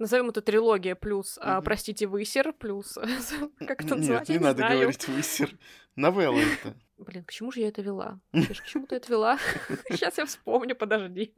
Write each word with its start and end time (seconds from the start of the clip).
назовем 0.00 0.30
это 0.30 0.40
трилогия 0.40 0.94
плюс, 0.94 1.38
mm-hmm. 1.38 1.42
а, 1.44 1.60
простите, 1.60 2.06
высер 2.06 2.52
плюс, 2.52 2.98
как 3.58 3.84
это 3.84 3.96
называть? 3.96 4.28
Нет, 4.28 4.40
не 4.40 4.44
надо 4.44 4.58
знаю. 4.58 4.80
говорить 4.80 5.08
высер. 5.08 5.56
Новелла 5.96 6.38
это. 6.38 6.74
Блин, 6.98 7.24
к 7.24 7.32
чему 7.32 7.50
же 7.50 7.60
я 7.60 7.68
это 7.68 7.82
вела? 7.82 8.20
К 8.32 8.66
чему 8.66 8.86
ты 8.86 8.96
это 8.96 9.10
вела? 9.10 9.38
Сейчас 9.88 10.18
я 10.18 10.26
вспомню, 10.26 10.74
подожди. 10.74 11.34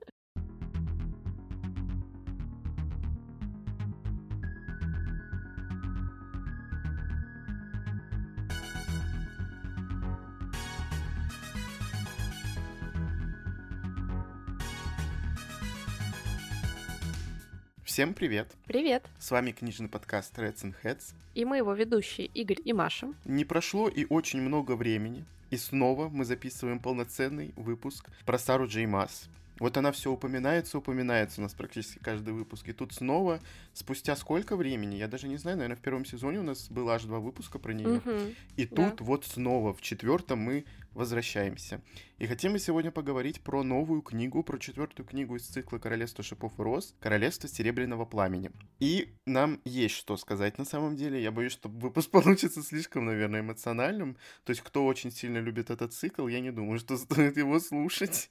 Всем 17.93 18.15
привет! 18.15 18.51
Привет! 18.65 19.05
С 19.19 19.31
вами 19.31 19.51
книжный 19.53 19.87
подкаст 19.87 20.39
Reds 20.39 20.63
and 20.63 20.75
Heads. 20.83 21.13
И 21.35 21.45
мы 21.45 21.59
его 21.59 21.75
ведущие 21.75 22.27
Игорь 22.29 22.57
и 22.65 22.73
Маша. 22.73 23.13
Не 23.27 23.45
прошло 23.45 23.87
и 23.87 24.07
очень 24.09 24.41
много 24.41 24.77
времени, 24.77 25.27
и 25.51 25.59
снова 25.59 26.09
мы 26.09 26.25
записываем 26.25 26.79
полноценный 26.79 27.53
выпуск 27.55 28.09
про 28.25 28.39
Сару 28.39 28.67
Джей 28.67 28.87
Масс. 28.87 29.29
Вот 29.59 29.77
она 29.77 29.93
все 29.93 30.11
упоминается, 30.11 30.79
упоминается 30.79 31.43
у 31.43 31.45
нас 31.45 31.53
практически 31.53 31.99
каждый 31.99 32.33
выпуск. 32.33 32.67
И 32.67 32.73
тут 32.73 32.95
снова, 32.95 33.41
спустя 33.75 34.17
сколько 34.17 34.57
времени, 34.57 34.95
я 34.95 35.07
даже 35.07 35.29
не 35.29 35.37
знаю, 35.37 35.59
наверное, 35.59 35.77
в 35.77 35.83
первом 35.83 36.07
сезоне 36.07 36.41
у 36.41 36.43
нас 36.43 36.71
было 36.71 36.95
аж 36.95 37.03
два 37.03 37.19
выпуска 37.19 37.59
про 37.59 37.75
нее. 37.75 37.99
Угу, 37.99 38.35
и 38.57 38.65
тут 38.65 38.97
да. 38.97 39.05
вот 39.05 39.27
снова, 39.27 39.75
в 39.75 39.83
четвертом 39.83 40.39
мы 40.39 40.65
возвращаемся. 40.95 41.83
И 42.19 42.27
хотим 42.27 42.53
мы 42.53 42.59
сегодня 42.59 42.91
поговорить 42.91 43.43
про 43.43 43.63
новую 43.63 44.03
книгу, 44.03 44.43
про 44.43 44.59
четвертую 44.59 45.07
книгу 45.07 45.37
из 45.37 45.47
цикла 45.47 45.79
Королевства 45.79 46.23
шипов 46.23 46.59
и 46.59 46.63
роз, 46.63 46.95
Королевство 47.01 47.49
Серебряного 47.49 48.05
Пламени. 48.05 48.51
И 48.79 49.15
нам 49.27 49.61
есть 49.65 49.95
что 49.95 50.17
сказать 50.17 50.59
на 50.59 50.65
самом 50.65 50.97
деле. 50.97 51.23
Я 51.23 51.31
боюсь, 51.33 51.53
что 51.53 51.69
выпуск 51.69 52.11
получится 52.13 52.63
слишком, 52.63 53.07
наверное, 53.07 53.41
эмоциональным. 53.41 54.17
То 54.45 54.51
есть, 54.51 54.63
кто 54.63 54.85
очень 54.87 55.11
сильно 55.11 55.39
любит 55.39 55.71
этот 55.71 55.93
цикл, 55.93 56.29
я 56.29 56.41
не 56.41 56.53
думаю, 56.53 56.79
что 56.79 56.97
стоит 56.97 57.37
его 57.37 57.59
слушать. 57.61 58.31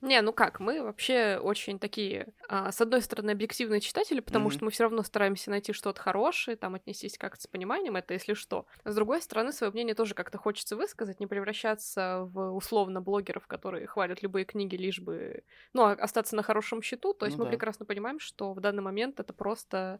Не, 0.00 0.20
ну 0.22 0.32
как, 0.32 0.60
мы 0.60 0.82
вообще 0.82 1.40
очень 1.42 1.78
такие, 1.78 2.28
а, 2.48 2.70
с 2.70 2.80
одной 2.80 3.02
стороны, 3.02 3.32
объективные 3.32 3.80
читатели, 3.80 4.20
потому 4.20 4.48
mm-hmm. 4.48 4.52
что 4.52 4.64
мы 4.64 4.70
все 4.70 4.84
равно 4.84 5.02
стараемся 5.02 5.50
найти 5.50 5.72
что-то 5.72 6.00
хорошее, 6.00 6.56
там 6.56 6.76
отнестись 6.76 7.18
как-то 7.18 7.42
с 7.42 7.46
пониманием, 7.46 7.96
это 7.96 8.14
если 8.14 8.34
что. 8.34 8.66
с 8.84 8.94
другой 8.94 9.20
стороны, 9.20 9.52
свое 9.52 9.72
мнение 9.72 9.94
тоже 9.94 10.14
как-то 10.14 10.38
хочется 10.38 10.76
высказать, 10.76 11.18
не 11.18 11.26
превращаться 11.26 12.28
в 12.32 12.54
условно 12.54 13.00
блогеров, 13.00 13.46
которые 13.46 13.86
хвалят 13.86 14.22
любые 14.22 14.44
книги, 14.44 14.76
лишь 14.76 15.00
бы, 15.00 15.42
ну, 15.72 15.82
а, 15.82 15.92
остаться 15.92 16.36
на 16.36 16.42
хорошем 16.42 16.80
счету. 16.80 17.12
То 17.12 17.26
есть 17.26 17.36
ну, 17.36 17.44
мы 17.44 17.50
да. 17.50 17.56
прекрасно 17.56 17.84
понимаем, 17.84 18.20
что 18.20 18.52
в 18.52 18.60
данный 18.60 18.82
момент 18.82 19.18
это 19.18 19.32
просто 19.32 19.98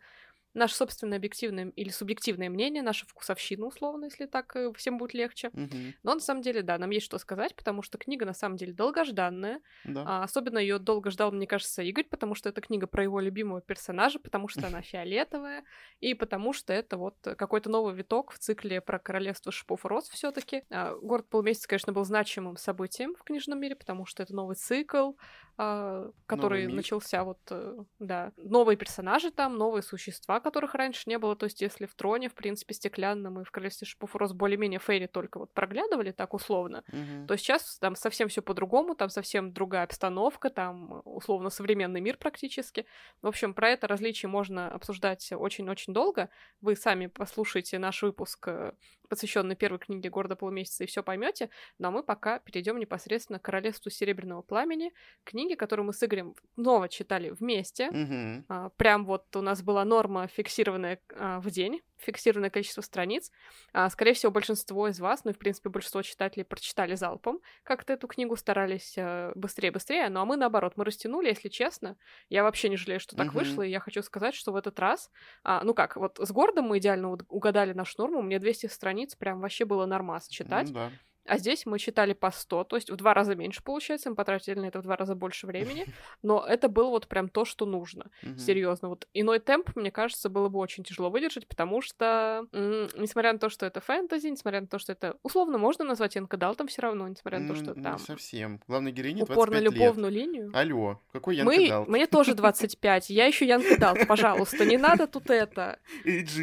наше 0.58 0.74
собственное 0.74 1.18
объективное 1.18 1.72
или 1.76 1.88
субъективное 1.90 2.50
мнение, 2.50 2.82
наша 2.82 3.06
вкусовщина, 3.06 3.66
условно, 3.66 4.06
если 4.06 4.26
так 4.26 4.54
э, 4.56 4.72
всем 4.74 4.98
будет 4.98 5.14
легче. 5.14 5.48
Угу. 5.48 5.76
Но 6.02 6.14
на 6.14 6.20
самом 6.20 6.42
деле, 6.42 6.62
да, 6.62 6.78
нам 6.78 6.90
есть 6.90 7.06
что 7.06 7.18
сказать, 7.18 7.54
потому 7.54 7.82
что 7.82 7.98
книга 7.98 8.26
на 8.26 8.34
самом 8.34 8.56
деле 8.56 8.72
долгожданная. 8.72 9.60
Да. 9.84 10.04
А, 10.06 10.24
особенно 10.24 10.58
ее 10.58 10.78
долго 10.78 11.10
ждал, 11.10 11.32
мне 11.32 11.46
кажется, 11.46 11.82
Игорь, 11.82 12.04
потому 12.04 12.34
что 12.34 12.48
это 12.48 12.60
книга 12.60 12.86
про 12.86 13.02
его 13.02 13.20
любимого 13.20 13.60
персонажа, 13.60 14.18
потому 14.18 14.48
что 14.48 14.66
она 14.66 14.80
фиолетовая, 14.82 15.64
и 16.00 16.14
потому 16.14 16.52
что 16.52 16.72
это 16.72 16.96
вот 16.96 17.16
какой-то 17.22 17.70
новый 17.70 17.94
виток 17.94 18.32
в 18.32 18.38
цикле 18.38 18.80
про 18.80 18.98
королевство 18.98 19.52
шипов 19.52 19.84
и 19.84 19.88
роз 19.88 20.08
все-таки. 20.10 20.64
А, 20.70 20.94
город 20.96 21.28
полумесяца, 21.28 21.68
конечно, 21.68 21.92
был 21.92 22.04
значимым 22.04 22.56
событием 22.56 23.14
в 23.14 23.22
книжном 23.22 23.60
мире, 23.60 23.76
потому 23.76 24.06
что 24.06 24.22
это 24.22 24.34
новый 24.34 24.56
цикл, 24.56 25.12
который 25.58 26.68
начался 26.68 27.24
вот, 27.24 27.40
э, 27.50 27.78
да, 27.98 28.32
новые 28.36 28.76
персонажи 28.76 29.32
там, 29.32 29.58
новые 29.58 29.82
существа, 29.82 30.38
которых 30.38 30.74
раньше 30.74 31.02
не 31.06 31.18
было, 31.18 31.34
то 31.34 31.46
есть 31.46 31.60
если 31.60 31.86
в 31.86 31.94
Троне, 31.96 32.28
в 32.28 32.34
принципе, 32.34 32.74
стеклянном 32.74 33.40
и 33.40 33.44
в 33.44 33.50
Королевстве 33.50 33.84
Шипов 33.84 34.14
Рос 34.14 34.32
более-менее 34.32 34.78
Фейри 34.78 35.08
только 35.08 35.38
вот 35.38 35.52
проглядывали 35.52 36.12
так 36.12 36.32
условно, 36.32 36.84
mm-hmm. 36.92 37.26
то 37.26 37.36
сейчас 37.36 37.76
там 37.80 37.96
совсем 37.96 38.28
все 38.28 38.40
по-другому, 38.40 38.94
там 38.94 39.10
совсем 39.10 39.52
другая 39.52 39.82
обстановка, 39.82 40.48
там 40.48 41.02
условно 41.04 41.50
современный 41.50 42.00
мир 42.00 42.18
практически. 42.18 42.86
В 43.20 43.26
общем, 43.26 43.52
про 43.52 43.70
это 43.70 43.88
различие 43.88 44.28
можно 44.28 44.70
обсуждать 44.70 45.32
очень-очень 45.32 45.92
долго. 45.92 46.30
Вы 46.60 46.76
сами 46.76 47.06
послушайте 47.06 47.80
наш 47.80 48.02
выпуск 48.02 48.46
э, 48.46 48.72
посвященный 49.08 49.56
первой 49.56 49.78
книге 49.78 50.10
города 50.10 50.36
полумесяца, 50.36 50.84
и 50.84 50.86
все 50.86 51.02
поймете. 51.02 51.50
Но 51.78 51.90
мы 51.90 52.02
пока 52.02 52.38
перейдем 52.40 52.78
непосредственно 52.78 53.38
к 53.38 53.42
Королевству 53.42 53.90
Серебряного 53.90 54.42
Пламени, 54.42 54.92
книги, 55.24 55.54
которую 55.54 55.86
мы 55.86 55.92
с 55.92 56.02
Игорем 56.02 56.34
снова 56.54 56.88
читали 56.88 57.30
вместе. 57.30 57.88
Mm-hmm. 57.88 58.44
А, 58.48 58.68
прям 58.70 59.04
вот 59.04 59.34
у 59.36 59.40
нас 59.40 59.62
была 59.62 59.84
норма 59.84 60.26
фиксированная 60.28 61.00
а, 61.16 61.40
в 61.40 61.50
день 61.50 61.82
фиксированное 61.98 62.50
количество 62.50 62.80
страниц. 62.80 63.30
А, 63.72 63.90
скорее 63.90 64.14
всего, 64.14 64.32
большинство 64.32 64.88
из 64.88 65.00
вас, 65.00 65.24
ну 65.24 65.32
и, 65.32 65.34
в 65.34 65.38
принципе, 65.38 65.68
большинство 65.68 66.02
читателей 66.02 66.44
прочитали 66.44 66.94
залпом, 66.94 67.40
как-то 67.64 67.92
эту 67.92 68.06
книгу 68.06 68.36
старались 68.36 68.96
быстрее-быстрее, 69.34 70.06
э, 70.06 70.08
ну 70.08 70.20
а 70.20 70.24
мы, 70.24 70.36
наоборот, 70.36 70.74
мы 70.76 70.84
растянули, 70.84 71.28
если 71.28 71.48
честно. 71.48 71.96
Я 72.28 72.42
вообще 72.42 72.68
не 72.68 72.76
жалею, 72.76 73.00
что 73.00 73.16
так 73.16 73.28
mm-hmm. 73.28 73.32
вышло, 73.32 73.62
и 73.62 73.70
я 73.70 73.80
хочу 73.80 74.02
сказать, 74.02 74.34
что 74.34 74.52
в 74.52 74.56
этот 74.56 74.78
раз, 74.78 75.10
а, 75.42 75.62
ну 75.64 75.74
как, 75.74 75.96
вот 75.96 76.18
с 76.22 76.30
городом 76.30 76.66
мы 76.66 76.78
идеально 76.78 77.18
угадали 77.28 77.72
нашу 77.72 77.94
норму, 77.98 78.22
мне 78.22 78.38
200 78.38 78.66
страниц 78.66 78.97
прям 79.06 79.40
вообще 79.40 79.64
было 79.64 79.86
нормас 79.86 80.28
читать. 80.28 80.70
Mm, 80.70 80.72
да. 80.72 80.92
А 81.28 81.38
здесь 81.38 81.66
мы 81.66 81.78
читали 81.78 82.12
по 82.12 82.30
100, 82.30 82.64
то 82.64 82.76
есть 82.76 82.90
в 82.90 82.96
два 82.96 83.14
раза 83.14 83.34
меньше 83.34 83.62
получается, 83.62 84.10
мы 84.10 84.16
потратили 84.16 84.58
на 84.58 84.66
это 84.66 84.78
в 84.80 84.82
два 84.82 84.96
раза 84.96 85.14
больше 85.14 85.46
времени, 85.46 85.86
но 86.22 86.44
это 86.46 86.68
было 86.68 86.88
вот 86.88 87.06
прям 87.06 87.28
то, 87.28 87.44
что 87.44 87.66
нужно, 87.66 88.06
серьезно. 88.36 88.88
Вот 88.88 89.06
иной 89.14 89.38
темп, 89.38 89.76
мне 89.76 89.90
кажется, 89.90 90.28
было 90.28 90.48
бы 90.48 90.58
очень 90.58 90.84
тяжело 90.84 91.10
выдержать, 91.10 91.46
потому 91.46 91.82
что, 91.82 92.46
несмотря 92.52 93.32
на 93.32 93.38
то, 93.38 93.48
что 93.48 93.66
это 93.66 93.80
фэнтези, 93.80 94.28
несмотря 94.28 94.60
на 94.60 94.66
то, 94.66 94.78
что 94.78 94.92
это 94.92 95.16
условно 95.22 95.58
можно 95.58 95.84
назвать 95.84 96.16
young 96.16 96.38
adult 96.38 96.59
ом 96.59 96.68
все 96.68 96.82
равно, 96.82 97.06
несмотря 97.08 97.40
на 97.40 97.48
то, 97.48 97.54
что 97.54 97.74
там... 97.74 97.94
Не 97.94 97.98
совсем. 97.98 98.60
Главной 98.66 98.92
героине 98.92 99.22
Упор 99.22 99.50
на 99.50 99.60
любовную 99.60 100.12
лет. 100.12 100.24
линию. 100.24 100.50
Алло, 100.54 101.00
какой 101.12 101.36
young 101.36 101.60
adult? 101.60 101.88
Мы... 101.88 101.98
Мне 101.98 102.06
тоже 102.06 102.34
25, 102.34 103.10
я 103.10 103.26
еще 103.26 103.46
young 103.46 103.73
adult, 103.73 104.06
пожалуйста, 104.08 104.64
не 104.64 104.78
надо 104.78 105.06
тут 105.06 105.30
это. 105.30 105.78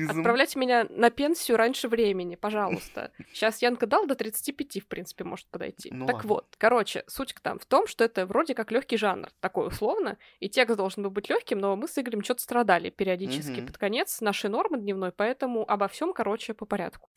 Отправляйте 0.10 0.60
меня 0.60 0.86
на 0.90 1.10
пенсию 1.10 1.58
раньше 1.58 1.88
времени, 1.88 2.36
пожалуйста. 2.36 3.12
Сейчас 3.34 3.62
Янкадалт 3.62 4.08
до 4.08 4.16
35 4.16 4.75
в 4.80 4.88
принципе, 4.88 5.24
может 5.24 5.48
подойти. 5.48 5.90
Ну, 5.92 6.06
так 6.06 6.16
ладно. 6.18 6.30
вот, 6.30 6.56
короче, 6.58 7.04
суть 7.08 7.36
там 7.42 7.60
в 7.60 7.66
том, 7.66 7.88
что 7.88 8.04
это 8.04 8.26
вроде 8.26 8.54
как 8.56 8.72
легкий 8.72 8.98
жанр, 8.98 9.30
такой 9.40 9.68
условно, 9.68 10.18
и 10.40 10.50
текст 10.50 10.78
должен 10.78 11.04
был 11.04 11.12
быть 11.12 11.30
легким, 11.30 11.60
но 11.60 11.76
мы 11.76 11.88
с 11.88 11.98
Игорем 11.98 12.24
что-то 12.24 12.42
страдали 12.42 12.90
периодически 12.90 13.60
угу. 13.60 13.68
под 13.68 13.78
конец 13.78 14.22
нашей 14.22 14.50
нормы 14.50 14.80
дневной, 14.80 15.12
поэтому 15.12 15.70
обо 15.70 15.88
всем, 15.88 16.14
короче, 16.14 16.54
по 16.54 16.66
порядку 16.66 17.10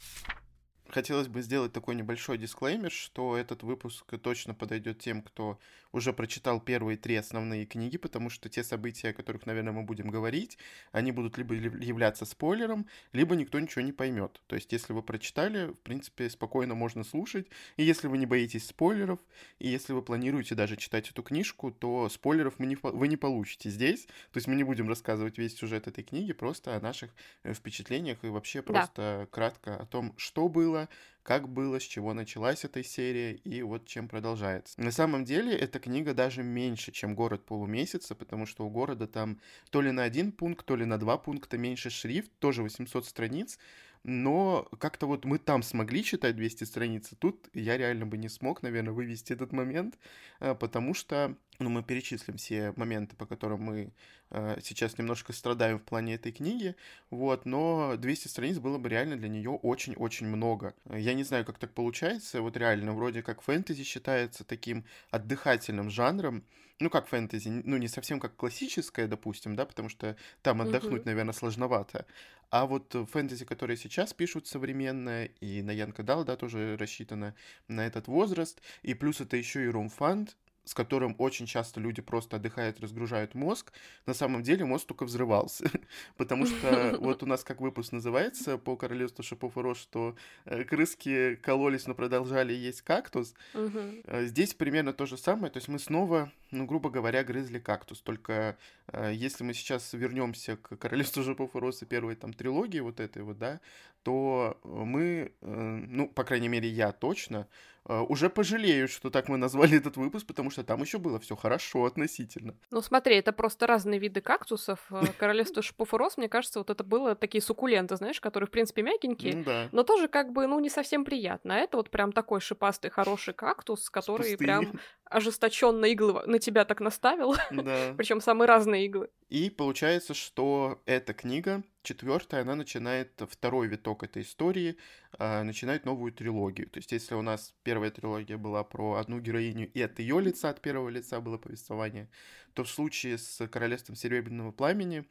хотелось 0.91 1.28
бы 1.28 1.43
сделать 1.43 1.72
такой 1.72 1.94
небольшой 1.94 2.38
дисклеймер, 2.38 2.91
что 2.91 3.37
этот 3.37 3.62
выпуск 3.62 4.04
точно 4.21 4.54
подойдет 4.54 4.99
тем, 4.99 5.22
кто 5.22 5.59
уже 5.93 6.12
прочитал 6.12 6.60
первые 6.60 6.97
три 6.97 7.16
основные 7.16 7.65
книги, 7.66 7.97
потому 7.97 8.31
что 8.31 8.49
те 8.49 8.62
события, 8.62 9.09
о 9.09 9.12
которых, 9.12 9.47
наверное, 9.47 9.72
мы 9.72 9.82
будем 9.82 10.10
говорить, 10.10 10.59
они 10.93 11.12
будут 11.12 11.38
либо 11.38 11.54
являться 11.54 12.25
спойлером, 12.25 12.87
либо 13.12 13.34
никто 13.37 13.59
ничего 13.59 13.82
не 13.82 13.93
поймет. 13.93 14.41
То 14.47 14.56
есть, 14.56 14.72
если 14.72 14.93
вы 14.93 15.03
прочитали, 15.03 15.69
в 15.69 15.81
принципе, 15.81 16.28
спокойно 16.28 16.75
можно 16.75 17.05
слушать. 17.05 17.47
И 17.76 17.84
если 17.84 18.06
вы 18.06 18.19
не 18.19 18.26
боитесь 18.26 18.66
спойлеров, 18.66 19.19
и 19.59 19.69
если 19.69 19.93
вы 19.93 20.03
планируете 20.03 20.55
даже 20.55 20.76
читать 20.76 21.10
эту 21.10 21.22
книжку, 21.22 21.70
то 21.70 22.09
спойлеров 22.09 22.59
мы 22.59 22.66
не, 22.66 22.76
вы 22.82 23.09
не 23.09 23.16
получите 23.16 23.70
здесь. 23.70 24.06
То 24.06 24.37
есть 24.37 24.47
мы 24.47 24.56
не 24.56 24.65
будем 24.65 24.88
рассказывать 24.88 25.38
весь 25.38 25.56
сюжет 25.56 25.87
этой 25.87 26.05
книги, 26.05 26.32
просто 26.32 26.76
о 26.76 26.81
наших 26.81 27.10
э, 27.43 27.55
впечатлениях 27.55 28.22
и 28.22 28.28
вообще 28.28 28.62
просто 28.62 29.20
да. 29.20 29.26
кратко 29.26 29.76
о 29.76 29.87
том, 29.87 30.15
что 30.16 30.49
было, 30.49 30.77
было, 30.78 30.88
как 31.22 31.48
было, 31.48 31.78
с 31.78 31.82
чего 31.82 32.14
началась 32.14 32.64
эта 32.64 32.82
серия 32.82 33.34
и 33.34 33.62
вот 33.62 33.86
чем 33.86 34.08
продолжается. 34.08 34.80
На 34.80 34.90
самом 34.90 35.24
деле 35.24 35.54
эта 35.54 35.78
книга 35.78 36.14
даже 36.14 36.42
меньше, 36.42 36.90
чем 36.90 37.14
«Город 37.14 37.44
полумесяца», 37.44 38.14
потому 38.14 38.46
что 38.46 38.64
у 38.64 38.70
города 38.70 39.06
там 39.06 39.38
то 39.70 39.82
ли 39.82 39.90
на 39.90 40.04
один 40.04 40.32
пункт, 40.32 40.64
то 40.64 40.74
ли 40.74 40.86
на 40.86 40.98
два 40.98 41.18
пункта 41.18 41.58
меньше 41.58 41.90
шрифт, 41.90 42.30
тоже 42.38 42.62
800 42.62 43.04
страниц, 43.04 43.58
но 44.04 44.69
как-то 44.78 45.06
вот 45.06 45.26
мы 45.26 45.38
там 45.38 45.62
смогли 45.62 46.02
читать 46.02 46.34
200 46.36 46.64
страниц, 46.64 47.10
тут 47.19 47.48
я 47.52 47.76
реально 47.76 48.06
бы 48.06 48.16
не 48.16 48.31
смог, 48.31 48.62
наверное, 48.62 48.94
вывести 48.94 49.34
этот 49.34 49.52
момент, 49.52 49.98
э, 50.40 50.54
потому 50.54 50.94
что 50.94 51.36
ну, 51.58 51.70
мы 51.70 51.82
перечислим 51.82 52.37
все 52.37 52.72
моменты, 52.76 53.16
по 53.16 53.26
которым 53.26 53.62
мы 53.62 53.93
э, 54.31 54.58
сейчас 54.62 54.96
немножко 54.96 55.32
страдаем 55.32 55.78
в 55.78 55.82
плане 55.82 56.14
этой 56.14 56.31
книги, 56.31 56.76
вот, 57.10 57.46
но 57.46 57.96
200 57.96 58.28
страниц 58.28 58.58
было 58.58 58.78
бы 58.78 58.88
реально 58.88 59.16
для 59.16 59.28
нее 59.28 59.50
очень-очень 59.50 60.26
много. 60.26 60.75
Я 60.88 61.14
не 61.14 61.25
знаю, 61.25 61.44
как 61.44 61.58
так 61.58 61.72
получается, 61.72 62.43
вот 62.43 62.56
реально, 62.56 62.93
вроде 62.93 63.22
как 63.22 63.43
фэнтези 63.43 63.82
считается 63.82 64.44
таким 64.44 64.84
отдыхательным 65.10 65.90
жанром, 65.90 66.44
ну, 66.81 66.90
как 66.90 67.08
фэнтези, 67.08 67.49
ну, 67.49 67.76
не 67.76 67.88
совсем 67.88 68.20
как 68.20 68.37
классическое, 68.37 69.08
допустим, 69.08 69.56
да, 69.56 69.66
потому 69.66 69.88
что 69.88 70.16
там 70.43 70.62
отдохнуть, 70.62 71.02
mm-hmm. 71.02 71.06
наверное, 71.06 71.34
сложновато. 71.34 72.06
А 72.50 72.66
вот 72.66 72.94
фэнтези, 73.10 73.44
которые 73.44 73.76
сейчас 73.76 74.14
пишут 74.14 74.46
современное, 74.46 75.26
и 75.40 75.60
на 75.62 75.72
Янка 75.72 76.05
Дал, 76.05 76.25
да, 76.25 76.37
тоже 76.37 76.76
рассчитано 76.78 77.34
на 77.66 77.84
этот 77.84 78.06
возраст, 78.06 78.62
и 78.82 78.94
плюс 78.94 79.20
это 79.20 79.37
еще 79.37 79.64
и 79.64 79.69
румфанд, 79.69 80.37
с 80.69 80.75
которым 80.75 81.15
очень 81.17 81.47
часто 81.47 81.81
люди 81.81 82.03
просто 82.03 82.37
отдыхают, 82.37 82.79
разгружают 82.79 83.35
мозг, 83.35 83.73
на 84.05 84.12
самом 84.12 84.43
деле 84.43 84.67
мозг 84.67 84.87
только 84.87 85.05
взрывался. 85.05 85.70
Потому 86.19 86.44
что 86.44 86.97
вот 87.00 87.23
у 87.23 87.26
нас 87.26 87.43
как 87.43 87.62
выпуск 87.62 87.93
называется 87.93 88.59
по 88.59 88.76
королевству 88.76 89.25
шипов 89.25 89.56
и 89.56 89.61
рож, 89.61 89.79
что 89.79 90.15
э, 90.44 90.65
крыски 90.65 91.37
кололись, 91.37 91.87
но 91.87 91.94
продолжали 91.94 92.53
есть 92.53 92.82
кактус. 92.82 93.32
Э, 93.55 94.26
здесь 94.26 94.53
примерно 94.53 94.93
то 94.93 95.06
же 95.06 95.17
самое. 95.17 95.50
То 95.50 95.56
есть 95.56 95.69
мы 95.69 95.79
снова, 95.79 96.31
ну, 96.50 96.67
грубо 96.67 96.91
говоря, 96.91 97.25
грызли 97.25 97.59
кактус. 97.59 98.03
Только 98.03 98.59
э, 98.88 99.12
если 99.15 99.44
мы 99.44 99.55
сейчас 99.55 99.94
вернемся 99.94 100.59
к 100.59 100.76
королевству 100.76 101.23
шипов 101.23 101.56
и 101.56 101.59
роз 101.59 101.81
и 101.82 101.87
первой 101.87 102.15
там 102.15 102.35
трилогии 102.35 102.81
вот 102.81 103.00
этой 103.00 103.23
вот, 103.23 103.38
да, 103.38 103.61
то 104.03 104.59
мы, 104.62 105.32
ну, 105.41 106.09
по 106.09 106.25
крайней 106.25 106.49
мере, 106.49 106.69
я 106.69 106.93
точно, 106.93 107.47
уже 107.88 108.31
пожалею, 108.31 108.88
что 108.88 109.11
так 109.11 109.29
мы 109.29 109.37
назвали 109.37 109.76
этот 109.79 109.96
выпуск, 109.96 110.26
потому 110.26 110.50
что 110.50 110.64
там 110.64 110.82
еще 110.82 110.99
было 110.99 111.19
все 111.19 111.37
хорошо 111.37 111.85
относительно. 111.85 112.55
Ну 112.70 112.82
смотри, 112.82 113.17
это 113.17 113.32
просто 113.32 113.67
разные 113.67 113.99
виды 113.99 114.20
кактусов. 114.20 114.81
Э, 114.90 115.02
королевство 115.19 115.62
шипов 115.62 115.94
и 115.94 115.96
роз, 115.96 116.17
мне 116.17 116.29
кажется, 116.29 116.61
вот 116.61 116.70
это 116.70 116.85
было 116.85 117.14
такие 117.14 117.43
суккуленты, 117.43 117.96
знаешь, 117.96 118.20
которые, 118.20 118.46
в 118.46 118.50
принципе, 118.50 118.82
мягенькие, 118.82 119.37
ну, 119.37 119.44
да. 119.44 119.69
но 119.73 119.82
тоже 119.82 120.08
как 120.08 120.32
бы, 120.32 120.46
ну, 120.46 120.61
не 120.61 120.70
совсем 120.70 121.05
приятно. 121.05 121.56
А 121.56 121.58
это 121.58 121.76
вот 121.76 121.90
прям 121.90 122.12
такой 122.12 122.40
шипастый, 122.40 122.90
хороший 122.90 123.35
кактус, 123.35 123.91
который 123.91 124.37
прям 124.37 124.79
ожесточенно 125.05 125.87
иглы 125.87 126.23
на 126.26 126.38
тебя 126.38 126.64
так 126.64 126.81
наставил. 126.81 127.34
Да. 127.50 127.94
Причем 127.96 128.20
самые 128.20 128.49
разные 128.49 128.87
иглы. 128.87 129.08
И 129.28 129.50
получается, 129.50 130.14
что 130.14 130.82
эта 130.86 131.12
книга 131.12 131.62
четвертая, 131.82 132.42
она 132.42 132.54
начинает 132.54 133.12
второй 133.30 133.69
виток 133.69 134.02
этой 134.02 134.22
истории, 134.22 134.78
э, 135.19 135.42
начинает 135.42 135.84
новую 135.84 136.12
трилогию. 136.12 136.69
То 136.70 136.78
есть, 136.78 136.92
если 136.92 137.14
у 137.14 137.20
нас 137.20 137.54
первая 137.62 137.90
трилогия 137.90 138.38
была 138.38 138.64
про 138.64 138.94
одну 138.94 139.20
героиню, 139.20 139.70
и 139.70 139.82
от 139.82 139.98
ее 139.98 140.20
лица, 140.20 140.48
от 140.48 140.62
первого 140.62 140.88
лица 140.88 141.20
было 141.20 141.36
повествование, 141.36 142.08
то 142.54 142.64
в 142.64 142.70
случае 142.70 143.19
с 143.19 143.46
Королевством 143.48 143.96
Серебряного 143.96 144.50
Пламени 144.50 145.04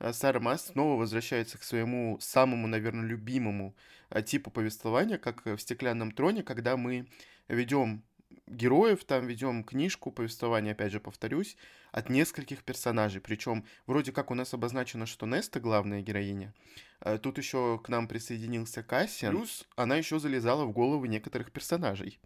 э, 0.00 0.12
Сара 0.12 0.40
Масс 0.40 0.66
снова 0.66 0.98
возвращается 0.98 1.56
к 1.56 1.62
своему 1.62 2.18
самому, 2.20 2.66
наверное, 2.66 3.06
любимому 3.06 3.76
э, 4.10 4.20
типу 4.22 4.50
повествования, 4.50 5.18
как 5.18 5.46
в 5.46 5.58
«Стеклянном 5.58 6.10
троне», 6.10 6.42
когда 6.42 6.76
мы 6.76 7.06
ведем 7.46 8.02
героев, 8.50 9.04
там 9.04 9.26
ведем 9.26 9.64
книжку, 9.64 10.10
повествование, 10.10 10.72
опять 10.72 10.92
же, 10.92 11.00
повторюсь, 11.00 11.56
от 11.92 12.10
нескольких 12.10 12.62
персонажей. 12.62 13.20
Причем 13.20 13.64
вроде 13.86 14.12
как 14.12 14.30
у 14.30 14.34
нас 14.34 14.52
обозначено, 14.54 15.06
что 15.06 15.26
Неста 15.26 15.60
главная 15.60 16.02
героиня. 16.02 16.54
Э, 17.00 17.18
тут 17.18 17.38
еще 17.38 17.80
к 17.82 17.88
нам 17.88 18.08
присоединился 18.08 18.82
Кассиан. 18.82 19.34
Плюс 19.34 19.66
она 19.76 19.96
еще 19.96 20.18
залезала 20.18 20.64
в 20.64 20.72
головы 20.72 21.08
некоторых 21.08 21.52
персонажей. 21.52 22.18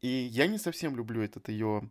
И 0.00 0.08
я 0.08 0.46
не 0.46 0.58
совсем 0.58 0.96
люблю 0.96 1.22
этот 1.22 1.48
ее 1.48 1.88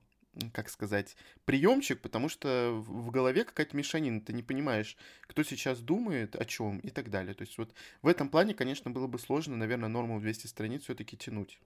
как 0.53 0.69
сказать, 0.69 1.15
приемчик, 1.45 1.99
потому 1.99 2.29
что 2.29 2.71
в 2.85 3.09
голове 3.09 3.43
какая-то 3.43 3.75
мешанина, 3.75 4.21
ты 4.21 4.33
не 4.33 4.43
понимаешь, 4.43 4.95
кто 5.21 5.43
сейчас 5.43 5.79
думает, 5.79 6.35
о 6.35 6.45
чем 6.45 6.79
и 6.79 6.89
так 6.89 7.09
далее. 7.09 7.33
То 7.33 7.41
есть 7.41 7.57
вот 7.57 7.73
в 8.01 8.07
этом 8.07 8.29
плане, 8.29 8.53
конечно, 8.53 8.91
было 8.91 9.07
бы 9.07 9.19
сложно, 9.19 9.55
наверное, 9.55 9.89
норму 9.89 10.19
в 10.19 10.21
200 10.21 10.47
страниц 10.47 10.83
все-таки 10.83 11.17
тянуть. 11.17 11.59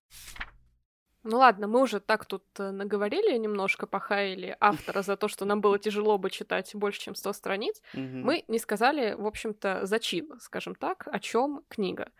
Ну 1.24 1.38
ладно, 1.38 1.68
мы 1.68 1.82
уже 1.82 2.00
так 2.00 2.26
тут 2.26 2.44
э, 2.58 2.72
наговорили 2.72 3.38
немножко, 3.38 3.86
похаяли 3.86 4.58
автора 4.60 5.04
за 5.04 5.18
то, 5.18 5.28
что 5.28 5.46
нам 5.46 5.62
было 5.62 5.78
тяжело 5.78 6.18
бы 6.18 6.32
читать 6.32 6.74
больше, 6.74 7.00
чем 7.00 7.16
100 7.16 7.34
страниц. 7.34 7.82
Мы 8.24 8.44
не 8.48 8.58
сказали, 8.58 9.14
в 9.14 9.28
общем-то, 9.28 9.86
зачин, 9.86 10.40
скажем 10.40 10.74
так, 10.74 11.08
о 11.12 11.20
чем 11.20 11.64
книга. 11.70 12.12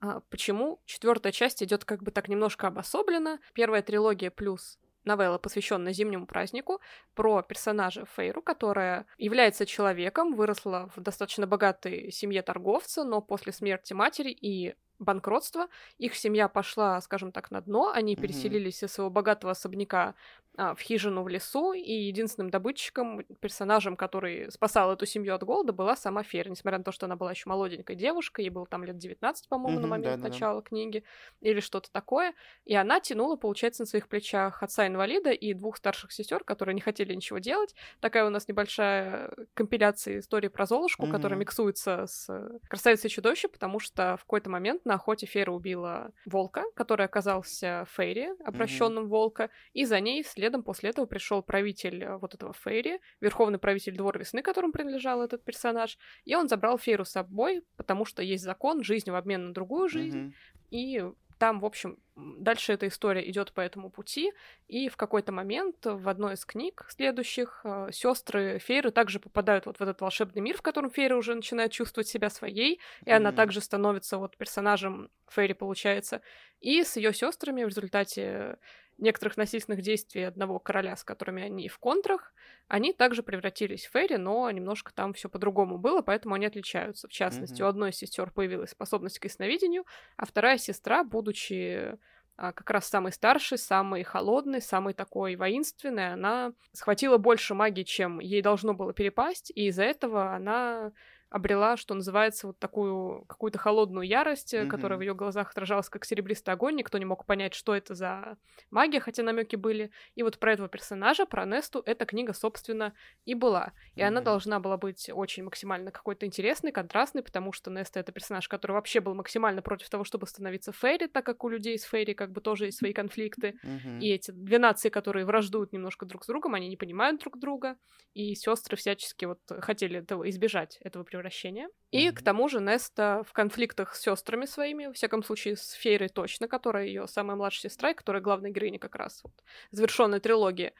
А, 0.00 0.20
почему 0.30 0.80
четвертая 0.84 1.32
часть 1.32 1.62
идет 1.62 1.84
как 1.84 2.02
бы 2.02 2.10
так 2.10 2.28
немножко 2.28 2.68
обособленно. 2.68 3.40
Первая 3.54 3.82
трилогия 3.82 4.30
плюс 4.30 4.78
новелла, 5.04 5.38
посвященная 5.38 5.92
зимнему 5.92 6.26
празднику, 6.26 6.80
про 7.14 7.42
персонажа 7.42 8.06
Фейру, 8.16 8.42
которая 8.42 9.06
является 9.18 9.66
человеком, 9.66 10.34
выросла 10.34 10.90
в 10.94 11.00
достаточно 11.00 11.46
богатой 11.46 12.10
семье 12.10 12.42
торговца, 12.42 13.04
но 13.04 13.20
после 13.20 13.52
смерти 13.52 13.92
матери 13.92 14.30
и 14.30 14.74
банкротства. 14.98 15.68
Их 15.98 16.14
семья 16.14 16.48
пошла, 16.48 17.00
скажем 17.00 17.32
так, 17.32 17.50
на 17.50 17.60
дно. 17.60 17.90
Они 17.94 18.16
переселились 18.16 18.82
из 18.82 18.92
своего 18.92 19.10
богатого 19.10 19.52
особняка 19.52 20.14
а, 20.56 20.74
в 20.76 20.80
хижину 20.80 21.24
в 21.24 21.28
лесу, 21.28 21.72
и 21.72 21.92
единственным 21.92 22.48
добытчиком, 22.48 23.24
персонажем, 23.40 23.96
который 23.96 24.52
спасал 24.52 24.92
эту 24.92 25.04
семью 25.04 25.34
от 25.34 25.42
голода, 25.42 25.72
была 25.72 25.96
сама 25.96 26.22
Фера, 26.22 26.48
несмотря 26.48 26.78
на 26.78 26.84
то, 26.84 26.92
что 26.92 27.06
она 27.06 27.16
была 27.16 27.32
еще 27.32 27.48
молоденькой 27.48 27.96
девушкой, 27.96 28.42
ей 28.44 28.50
было 28.50 28.64
там 28.64 28.84
лет 28.84 28.96
19, 28.96 29.48
по-моему, 29.48 29.78
mm-hmm, 29.78 29.82
на 29.82 29.86
момент 29.88 30.20
да, 30.20 30.28
начала 30.28 30.60
да. 30.60 30.68
книги, 30.68 31.02
или 31.40 31.58
что-то 31.58 31.90
такое, 31.90 32.34
и 32.64 32.74
она 32.76 33.00
тянула, 33.00 33.34
получается, 33.34 33.82
на 33.82 33.86
своих 33.86 34.06
плечах 34.06 34.62
отца-инвалида 34.62 35.32
и 35.32 35.54
двух 35.54 35.76
старших 35.76 36.12
сестер, 36.12 36.44
которые 36.44 36.76
не 36.76 36.80
хотели 36.80 37.12
ничего 37.14 37.38
делать. 37.38 37.74
Такая 37.98 38.24
у 38.24 38.30
нас 38.30 38.46
небольшая 38.46 39.32
компиляция 39.54 40.20
истории 40.20 40.48
про 40.48 40.66
Золушку, 40.66 41.06
mm-hmm. 41.06 41.10
которая 41.10 41.38
миксуется 41.38 42.06
с 42.06 42.60
красавицей 42.68 43.10
чудовище, 43.10 43.48
потому 43.48 43.80
что 43.80 44.16
в 44.18 44.20
какой-то 44.20 44.50
момент 44.50 44.83
на 44.84 44.94
охоте 44.94 45.26
Фера 45.26 45.50
убила 45.50 46.12
волка, 46.26 46.64
который 46.74 47.06
оказался 47.06 47.86
Фейри, 47.96 48.30
обращенным 48.44 49.04
mm-hmm. 49.04 49.08
волка, 49.08 49.50
и 49.72 49.84
за 49.84 50.00
ней 50.00 50.22
следом 50.24 50.62
после 50.62 50.90
этого 50.90 51.06
пришел 51.06 51.42
правитель 51.42 52.04
э, 52.04 52.16
вот 52.18 52.34
этого 52.34 52.52
Фейри, 52.52 53.00
верховный 53.20 53.58
правитель 53.58 53.96
Двор 53.96 54.18
Весны, 54.18 54.42
которому 54.42 54.72
принадлежал 54.72 55.22
этот 55.22 55.42
персонаж, 55.44 55.98
и 56.24 56.34
он 56.34 56.48
забрал 56.48 56.78
Фейру 56.78 57.04
с 57.04 57.10
собой, 57.10 57.62
потому 57.76 58.04
что 58.04 58.22
есть 58.22 58.44
закон 58.44 58.82
жизни 58.82 59.10
в 59.10 59.14
обмен 59.14 59.48
на 59.48 59.54
другую 59.54 59.88
жизнь, 59.88 60.18
mm-hmm. 60.18 60.34
и 60.70 61.04
там, 61.38 61.60
в 61.60 61.64
общем, 61.64 61.98
дальше 62.16 62.72
эта 62.72 62.86
история 62.88 63.28
идет 63.28 63.52
по 63.52 63.60
этому 63.60 63.90
пути, 63.90 64.32
и 64.68 64.88
в 64.88 64.96
какой-то 64.96 65.32
момент 65.32 65.76
в 65.84 66.08
одной 66.08 66.34
из 66.34 66.44
книг 66.44 66.86
следующих 66.88 67.60
э, 67.64 67.88
сестры 67.92 68.58
Фейры 68.58 68.90
также 68.90 69.18
попадают 69.20 69.66
вот 69.66 69.78
в 69.78 69.80
этот 69.80 70.00
волшебный 70.00 70.40
мир, 70.40 70.56
в 70.56 70.62
котором 70.62 70.90
Фейра 70.90 71.16
уже 71.16 71.34
начинает 71.34 71.72
чувствовать 71.72 72.08
себя 72.08 72.30
своей, 72.30 72.74
и 73.04 73.08
mm-hmm. 73.08 73.12
она 73.12 73.32
также 73.32 73.60
становится 73.60 74.18
вот 74.18 74.36
персонажем 74.36 75.10
Фейри, 75.28 75.54
получается. 75.54 76.20
И 76.60 76.82
с 76.82 76.96
ее 76.96 77.12
сестрами 77.12 77.64
в 77.64 77.68
результате 77.68 78.58
некоторых 78.98 79.36
насильственных 79.36 79.82
действий 79.82 80.22
одного 80.22 80.58
короля, 80.58 80.96
с 80.96 81.04
которыми 81.04 81.42
они 81.42 81.68
в 81.68 81.78
контрах, 81.78 82.32
они 82.68 82.92
также 82.92 83.22
превратились 83.22 83.86
в 83.86 83.90
фейри, 83.90 84.16
но 84.16 84.50
немножко 84.50 84.92
там 84.94 85.12
все 85.12 85.28
по-другому 85.28 85.78
было, 85.78 86.02
поэтому 86.02 86.34
они 86.34 86.46
отличаются. 86.46 87.08
В 87.08 87.10
частности, 87.10 87.60
mm-hmm. 87.60 87.64
у 87.64 87.68
одной 87.68 87.90
из 87.90 87.96
сестер 87.96 88.30
появилась 88.30 88.70
способность 88.70 89.18
к 89.18 89.24
ясновидению, 89.24 89.84
а 90.16 90.26
вторая 90.26 90.58
сестра, 90.58 91.04
будучи 91.04 91.98
а, 92.36 92.52
как 92.52 92.70
раз 92.70 92.88
самый 92.88 93.12
старший, 93.12 93.58
самый 93.58 94.02
холодный, 94.02 94.60
самый 94.60 94.94
такой 94.94 95.36
воинственный, 95.36 96.12
она 96.12 96.52
схватила 96.72 97.16
больше 97.16 97.54
магии, 97.54 97.84
чем 97.84 98.18
ей 98.18 98.42
должно 98.42 98.74
было 98.74 98.92
перепасть, 98.92 99.52
и 99.54 99.66
из-за 99.68 99.84
этого 99.84 100.34
она 100.34 100.92
обрела, 101.34 101.76
что 101.76 101.94
называется, 101.94 102.46
вот 102.46 102.60
такую 102.60 103.24
какую-то 103.24 103.58
холодную 103.58 104.06
ярость, 104.06 104.54
mm-hmm. 104.54 104.68
которая 104.68 104.96
в 104.96 105.02
ее 105.02 105.16
глазах 105.16 105.50
отражалась 105.50 105.88
как 105.88 106.04
серебристый 106.04 106.54
огонь. 106.54 106.76
Никто 106.76 106.96
не 106.96 107.04
мог 107.04 107.26
понять, 107.26 107.54
что 107.54 107.74
это 107.74 107.96
за 107.96 108.36
магия, 108.70 109.00
хотя 109.00 109.24
намеки 109.24 109.56
были. 109.56 109.90
И 110.14 110.22
вот 110.22 110.38
про 110.38 110.52
этого 110.52 110.68
персонажа, 110.68 111.26
про 111.26 111.44
Несту, 111.44 111.82
эта 111.86 112.06
книга, 112.06 112.34
собственно, 112.34 112.94
и 113.24 113.34
была. 113.34 113.72
И 113.96 114.00
mm-hmm. 114.00 114.04
она 114.04 114.20
должна 114.20 114.60
была 114.60 114.76
быть 114.76 115.10
очень 115.12 115.42
максимально 115.42 115.90
какой-то 115.90 116.24
интересной, 116.24 116.70
контрастной, 116.70 117.24
потому 117.24 117.50
что 117.50 117.68
Неста— 117.68 117.98
это 118.00 118.12
персонаж, 118.12 118.46
который 118.46 118.72
вообще 118.72 119.00
был 119.00 119.16
максимально 119.16 119.60
против 119.60 119.88
того, 119.88 120.04
чтобы 120.04 120.28
становиться 120.28 120.70
Фейри, 120.70 121.08
так 121.08 121.26
как 121.26 121.42
у 121.42 121.48
людей 121.48 121.76
с 121.76 121.82
Фейри 121.82 122.12
как 122.12 122.30
бы 122.30 122.42
тоже 122.42 122.66
есть 122.66 122.78
свои 122.78 122.92
конфликты. 122.92 123.58
Mm-hmm. 123.64 123.98
И 123.98 124.08
эти 124.08 124.30
две 124.30 124.60
нации, 124.60 124.88
которые 124.88 125.26
враждуют 125.26 125.72
немножко 125.72 126.06
друг 126.06 126.22
с 126.22 126.28
другом, 126.28 126.54
они 126.54 126.68
не 126.68 126.76
понимают 126.76 127.20
друг 127.20 127.40
друга, 127.40 127.76
и 128.12 128.36
сестры 128.36 128.76
всячески 128.76 129.24
вот 129.24 129.40
хотели 129.58 129.98
этого 129.98 130.30
избежать, 130.30 130.78
этого 130.80 131.02
превращения 131.02 131.23
превращения. 131.24 131.68
И 131.90 132.10
к 132.10 132.22
тому 132.22 132.48
же 132.48 132.60
Неста 132.60 133.22
в 133.22 133.32
конфликтах 133.32 133.94
с 133.94 134.02
сестрами 134.02 134.46
своими, 134.46 134.86
во 134.86 134.92
всяком 134.92 135.22
случае 135.22 135.56
с 135.56 135.72
Фейрой 135.72 136.08
точно, 136.08 136.48
которая 136.48 136.86
ее 136.86 137.06
самая 137.06 137.36
младшая 137.36 137.70
сестра, 137.70 137.90
и 137.90 137.94
которая 137.94 138.22
главная 138.22 138.50
героиня 138.50 138.78
как 138.78 138.94
раз 138.94 139.22
вот, 139.24 139.32
завершенной 139.70 140.20
трилогии. 140.20 140.72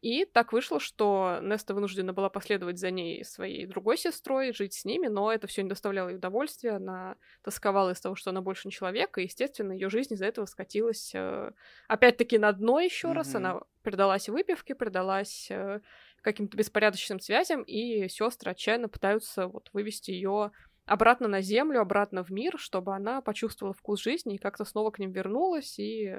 И 0.00 0.26
так 0.26 0.52
вышло, 0.52 0.80
что 0.80 1.38
Неста 1.40 1.72
вынуждена 1.72 2.12
была 2.12 2.28
последовать 2.28 2.78
за 2.78 2.90
ней 2.90 3.24
своей 3.24 3.64
другой 3.64 3.96
сестрой, 3.96 4.52
жить 4.52 4.74
с 4.74 4.84
ними, 4.84 5.06
но 5.06 5.32
это 5.32 5.46
все 5.46 5.62
не 5.62 5.68
доставляло 5.70 6.10
ей 6.10 6.16
удовольствия. 6.16 6.72
Она 6.72 7.16
тосковала 7.42 7.92
из 7.92 8.00
того, 8.00 8.14
что 8.14 8.28
она 8.28 8.42
больше 8.42 8.68
не 8.68 8.72
человек, 8.72 9.16
и, 9.16 9.22
естественно, 9.22 9.72
ее 9.72 9.88
жизнь 9.88 10.12
из-за 10.12 10.26
этого 10.26 10.44
скатилась 10.44 11.12
э, 11.14 11.52
опять-таки 11.88 12.36
на 12.36 12.52
дно 12.52 12.80
еще 12.80 13.08
mm-hmm. 13.08 13.12
раз. 13.14 13.34
Она 13.34 13.60
предалась 13.82 14.28
выпивке, 14.28 14.74
предалась 14.74 15.50
э, 15.50 15.80
каким-то 16.24 16.56
беспорядочным 16.56 17.20
связям, 17.20 17.62
и 17.62 18.08
сестры 18.08 18.50
отчаянно 18.50 18.88
пытаются 18.88 19.46
вот 19.46 19.70
вывести 19.72 20.10
ее 20.10 20.50
обратно 20.86 21.28
на 21.28 21.40
землю, 21.40 21.80
обратно 21.80 22.24
в 22.24 22.30
мир, 22.30 22.58
чтобы 22.58 22.94
она 22.94 23.20
почувствовала 23.22 23.74
вкус 23.74 24.02
жизни 24.02 24.34
и 24.34 24.38
как-то 24.38 24.64
снова 24.64 24.90
к 24.90 24.98
ним 24.98 25.12
вернулась 25.12 25.78
и 25.78 26.16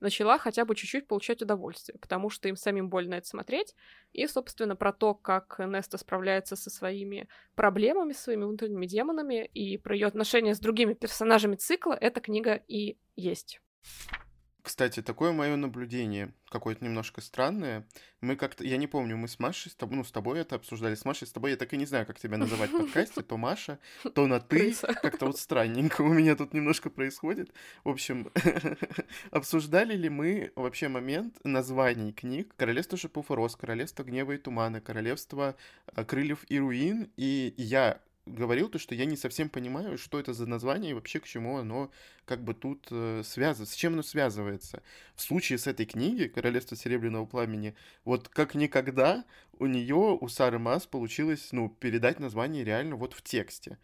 начала 0.00 0.38
хотя 0.38 0.64
бы 0.64 0.74
чуть-чуть 0.74 1.06
получать 1.06 1.42
удовольствие, 1.42 1.98
потому 1.98 2.30
что 2.30 2.48
им 2.48 2.56
самим 2.56 2.88
больно 2.88 3.14
это 3.14 3.26
смотреть. 3.26 3.74
И, 4.12 4.26
собственно, 4.26 4.76
про 4.76 4.92
то, 4.92 5.14
как 5.14 5.58
Неста 5.58 5.98
справляется 5.98 6.56
со 6.56 6.70
своими 6.70 7.28
проблемами, 7.54 8.12
своими 8.12 8.44
внутренними 8.44 8.86
демонами 8.86 9.44
и 9.46 9.76
про 9.76 9.94
ее 9.94 10.06
отношения 10.06 10.54
с 10.54 10.60
другими 10.60 10.94
персонажами 10.94 11.56
цикла, 11.56 11.94
эта 11.94 12.20
книга 12.20 12.62
и 12.68 12.96
есть. 13.16 13.60
Кстати, 14.68 15.00
такое 15.00 15.32
мое 15.32 15.56
наблюдение, 15.56 16.30
какое-то 16.50 16.84
немножко 16.84 17.22
странное. 17.22 17.86
Мы 18.20 18.36
как-то, 18.36 18.64
я 18.64 18.76
не 18.76 18.86
помню, 18.86 19.16
мы 19.16 19.26
с 19.26 19.38
Машей, 19.38 19.72
с 19.72 19.74
тобой, 19.74 19.96
ну, 19.96 20.04
с 20.04 20.12
тобой 20.12 20.40
это 20.40 20.56
обсуждали, 20.56 20.94
с 20.94 21.06
Машей, 21.06 21.26
с 21.26 21.32
тобой, 21.32 21.52
я 21.52 21.56
так 21.56 21.72
и 21.72 21.78
не 21.78 21.86
знаю, 21.86 22.04
как 22.04 22.18
тебя 22.18 22.36
называть 22.36 22.68
в 22.70 22.78
подкасте, 22.78 23.22
то 23.22 23.38
Маша, 23.38 23.78
то 24.14 24.26
на 24.26 24.40
ты, 24.40 24.74
как-то 25.02 25.24
вот 25.24 25.38
странненько 25.38 26.02
у 26.02 26.12
меня 26.12 26.36
тут 26.36 26.52
немножко 26.52 26.90
происходит. 26.90 27.50
В 27.82 27.88
общем, 27.88 28.30
обсуждали 29.30 29.96
ли 29.96 30.10
мы 30.10 30.52
вообще 30.54 30.88
момент 30.88 31.38
названий 31.44 32.12
книг 32.12 32.52
«Королевство 32.58 32.98
шипов 32.98 33.30
и 33.30 33.34
роз», 33.34 33.56
«Королевство 33.56 34.02
гнева 34.02 34.32
и 34.32 34.36
тумана», 34.36 34.82
«Королевство 34.82 35.56
э, 35.96 36.04
крыльев 36.04 36.44
и 36.50 36.60
руин», 36.60 37.10
и 37.16 37.54
я 37.56 38.02
говорил 38.28 38.68
то, 38.68 38.78
что 38.78 38.94
я 38.94 39.04
не 39.04 39.16
совсем 39.16 39.48
понимаю, 39.48 39.98
что 39.98 40.18
это 40.20 40.32
за 40.32 40.46
название 40.46 40.90
и 40.90 40.94
вообще 40.94 41.20
к 41.20 41.26
чему 41.26 41.58
оно 41.58 41.90
как 42.24 42.42
бы 42.42 42.54
тут 42.54 42.86
э, 42.90 43.22
связывается, 43.24 43.74
с 43.74 43.76
чем 43.76 43.94
оно 43.94 44.02
связывается. 44.02 44.82
В 45.14 45.22
случае 45.22 45.58
с 45.58 45.66
этой 45.66 45.86
книги 45.86 46.28
«Королевство 46.28 46.76
Серебряного 46.76 47.26
Пламени», 47.26 47.74
вот 48.04 48.28
как 48.28 48.54
никогда 48.54 49.24
у 49.58 49.66
нее, 49.66 50.18
у 50.20 50.28
Сары 50.28 50.58
Мас, 50.58 50.86
получилось, 50.86 51.48
ну, 51.52 51.68
передать 51.68 52.20
название 52.20 52.64
реально 52.64 52.96
вот 52.96 53.14
в 53.14 53.22
тексте. 53.22 53.78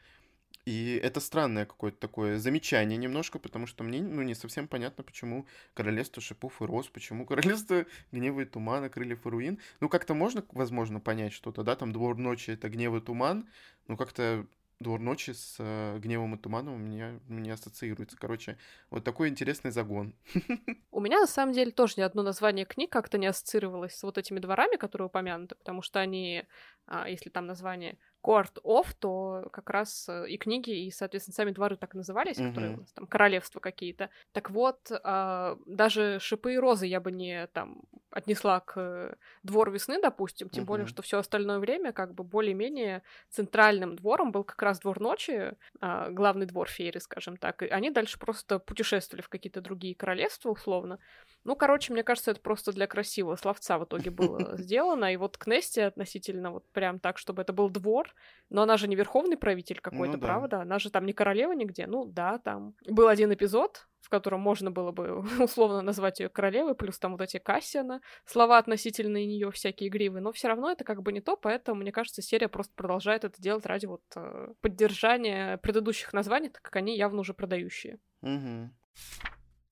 И 0.67 0.99
это 1.03 1.21
странное 1.21 1.67
какое-то 1.67 1.99
такое 1.99 2.39
замечание 2.39 2.97
немножко, 2.97 3.39
потому 3.39 3.67
что 3.67 3.85
мне 3.85 4.03
ну, 4.03 4.23
не 4.23 4.35
совсем 4.35 4.67
понятно, 4.67 5.05
почему 5.05 5.47
королевство 5.75 6.23
шипов 6.23 6.63
и 6.63 6.65
роз, 6.65 6.89
почему 6.89 7.27
королевство 7.27 7.85
гнева 8.13 8.41
и 8.41 8.45
тумана, 8.47 8.89
крыльев 8.89 9.27
и 9.27 9.29
руин. 9.29 9.59
Ну, 9.81 9.89
как-то 9.89 10.15
можно, 10.15 10.43
возможно, 10.53 11.01
понять 11.01 11.35
что-то, 11.35 11.63
да, 11.63 11.77
там 11.77 11.93
двор 11.93 12.17
ночи— 12.17 12.51
это 12.53 12.71
гнев 12.71 12.95
и 12.95 13.01
туман, 13.01 13.47
ну, 13.89 13.97
как-то 13.99 14.47
двор 14.81 15.01
ночи 15.01 15.31
с 15.31 15.57
э, 15.59 15.99
гневом 15.99 16.35
и 16.35 16.39
туманом 16.39 16.75
у 16.75 16.79
меня, 16.79 17.19
меня 17.29 17.55
ассоциируется. 17.55 18.17
Короче, 18.19 18.59
вот 18.91 19.05
такой 19.05 19.29
интересный 19.29 19.71
загон. 19.71 20.15
У 20.91 21.01
меня, 21.01 21.21
на 21.21 21.27
самом 21.27 21.53
деле, 21.53 21.71
тоже 21.71 21.95
ни 21.99 22.03
одно 22.03 22.23
название 22.23 22.65
книг 22.65 22.91
как-то 22.91 23.19
не 23.19 23.27
ассоциировалось 23.27 23.95
с 23.95 24.03
вот 24.03 24.19
этими 24.19 24.41
дворами, 24.41 24.77
которые 24.77 25.07
упомянуты, 25.07 25.55
потому 25.55 25.83
что 25.83 26.01
они, 26.01 26.45
а, 26.87 27.09
если 27.09 27.31
там 27.31 27.47
название 27.47 27.99
Court 28.25 28.63
of, 28.65 28.87
то 28.99 29.49
как 29.53 29.69
раз 29.69 30.09
э, 30.09 30.29
и 30.29 30.39
книги, 30.39 30.71
и, 30.71 30.91
соответственно, 30.91 31.35
сами 31.35 31.51
дворы 31.51 31.77
так 31.77 31.95
назывались, 31.95 32.39
mm-hmm. 32.39 32.49
которые 32.49 32.75
у 32.75 32.79
нас 32.79 32.93
там 32.93 33.07
королевства 33.07 33.61
какие-то. 33.61 34.09
Так 34.33 34.51
вот, 34.51 34.91
э, 34.91 35.57
даже 35.67 36.19
шипы 36.21 36.55
и 36.55 36.59
розы 36.59 36.87
я 36.87 37.01
бы 37.01 37.13
не 37.13 37.47
там 37.49 37.83
отнесла 38.11 38.61
к 38.61 39.19
двору 39.43 39.73
весны, 39.73 40.01
допустим, 40.01 40.49
тем 40.49 40.63
mm-hmm. 40.63 40.67
более, 40.67 40.87
что 40.87 41.03
все 41.03 41.19
остальное 41.19 41.59
время 41.59 41.93
как 41.93 42.15
бы 42.15 42.25
более-менее 42.25 43.03
центральным 43.29 43.97
двором 43.97 44.33
был 44.33 44.45
как 44.45 44.63
раз 44.63 44.81
двор 44.81 45.01
ночи, 45.01 45.53
э, 45.81 46.11
главный 46.11 46.47
двор 46.47 46.69
Фейры, 46.69 47.01
скажем 47.01 47.37
так, 47.37 47.63
и 47.63 47.67
они 47.67 47.91
дальше 47.91 48.19
просто 48.19 48.59
путешествовали 48.59 49.23
в 49.23 49.29
какие-то 49.29 49.61
другие 49.61 49.95
королевства, 49.95 50.51
условно. 50.51 50.99
Ну, 51.45 51.57
короче, 51.57 51.93
мне 51.93 52.03
кажется, 52.03 52.31
это 52.31 52.41
просто 52.41 52.73
для 52.73 52.87
красивого 52.87 53.37
словца 53.37 53.79
в 53.79 53.85
итоге 53.85 54.11
было 54.11 54.57
сделано. 54.59 55.13
И 55.13 55.17
вот 55.17 55.37
к 55.37 55.47
Несте 55.47 55.85
относительно 55.85 56.53
вот 56.53 56.65
прям 56.73 57.01
так, 57.01 57.19
чтобы 57.19 57.43
это 57.43 57.53
был 57.53 57.69
двор, 57.69 58.14
но 58.51 58.63
она 58.63 58.77
же 58.77 58.89
не 58.89 58.97
верховный 58.97 59.37
правитель 59.37 59.81
какой-то, 59.81 60.15
ну, 60.15 60.21
да. 60.21 60.27
правда? 60.27 60.61
Она 60.61 60.79
же 60.79 60.91
там 60.91 61.07
не 61.07 61.13
королева 61.13 61.53
нигде. 61.53 61.87
Ну, 61.87 62.05
да, 62.05 62.39
там 62.39 62.75
был 62.89 63.09
один 63.09 63.33
эпизод, 63.33 63.89
в 64.01 64.09
котором 64.09 64.41
можно 64.41 64.71
было 64.71 64.93
бы 64.93 65.21
условно 65.43 65.83
назвать 65.83 66.21
ее 66.21 66.29
королевой, 66.29 66.75
плюс 66.75 66.99
там 66.99 67.13
вот 67.13 67.21
эти 67.21 67.39
Кассиана, 67.39 68.01
слова 68.27 68.59
относительно 68.59 69.17
нее 69.17 69.51
всякие 69.51 69.89
игривые, 69.89 70.23
но 70.23 70.33
все 70.33 70.49
равно 70.49 70.71
это 70.71 70.85
как 70.85 71.03
бы 71.03 71.13
не 71.13 71.21
то, 71.21 71.37
поэтому, 71.37 71.81
мне 71.81 71.93
кажется, 71.93 72.23
серия 72.23 72.49
просто 72.49 72.73
продолжает 72.75 73.25
это 73.25 73.41
делать 73.41 73.67
ради 73.67 73.87
вот 73.87 74.03
э, 74.15 74.49
поддержания 74.61 75.59
предыдущих 75.59 76.13
названий, 76.13 76.51
так 76.51 76.63
как 76.63 76.77
они 76.77 76.97
явно 76.97 77.21
уже 77.21 77.35
продающие. 77.35 77.99
Угу. 78.23 78.71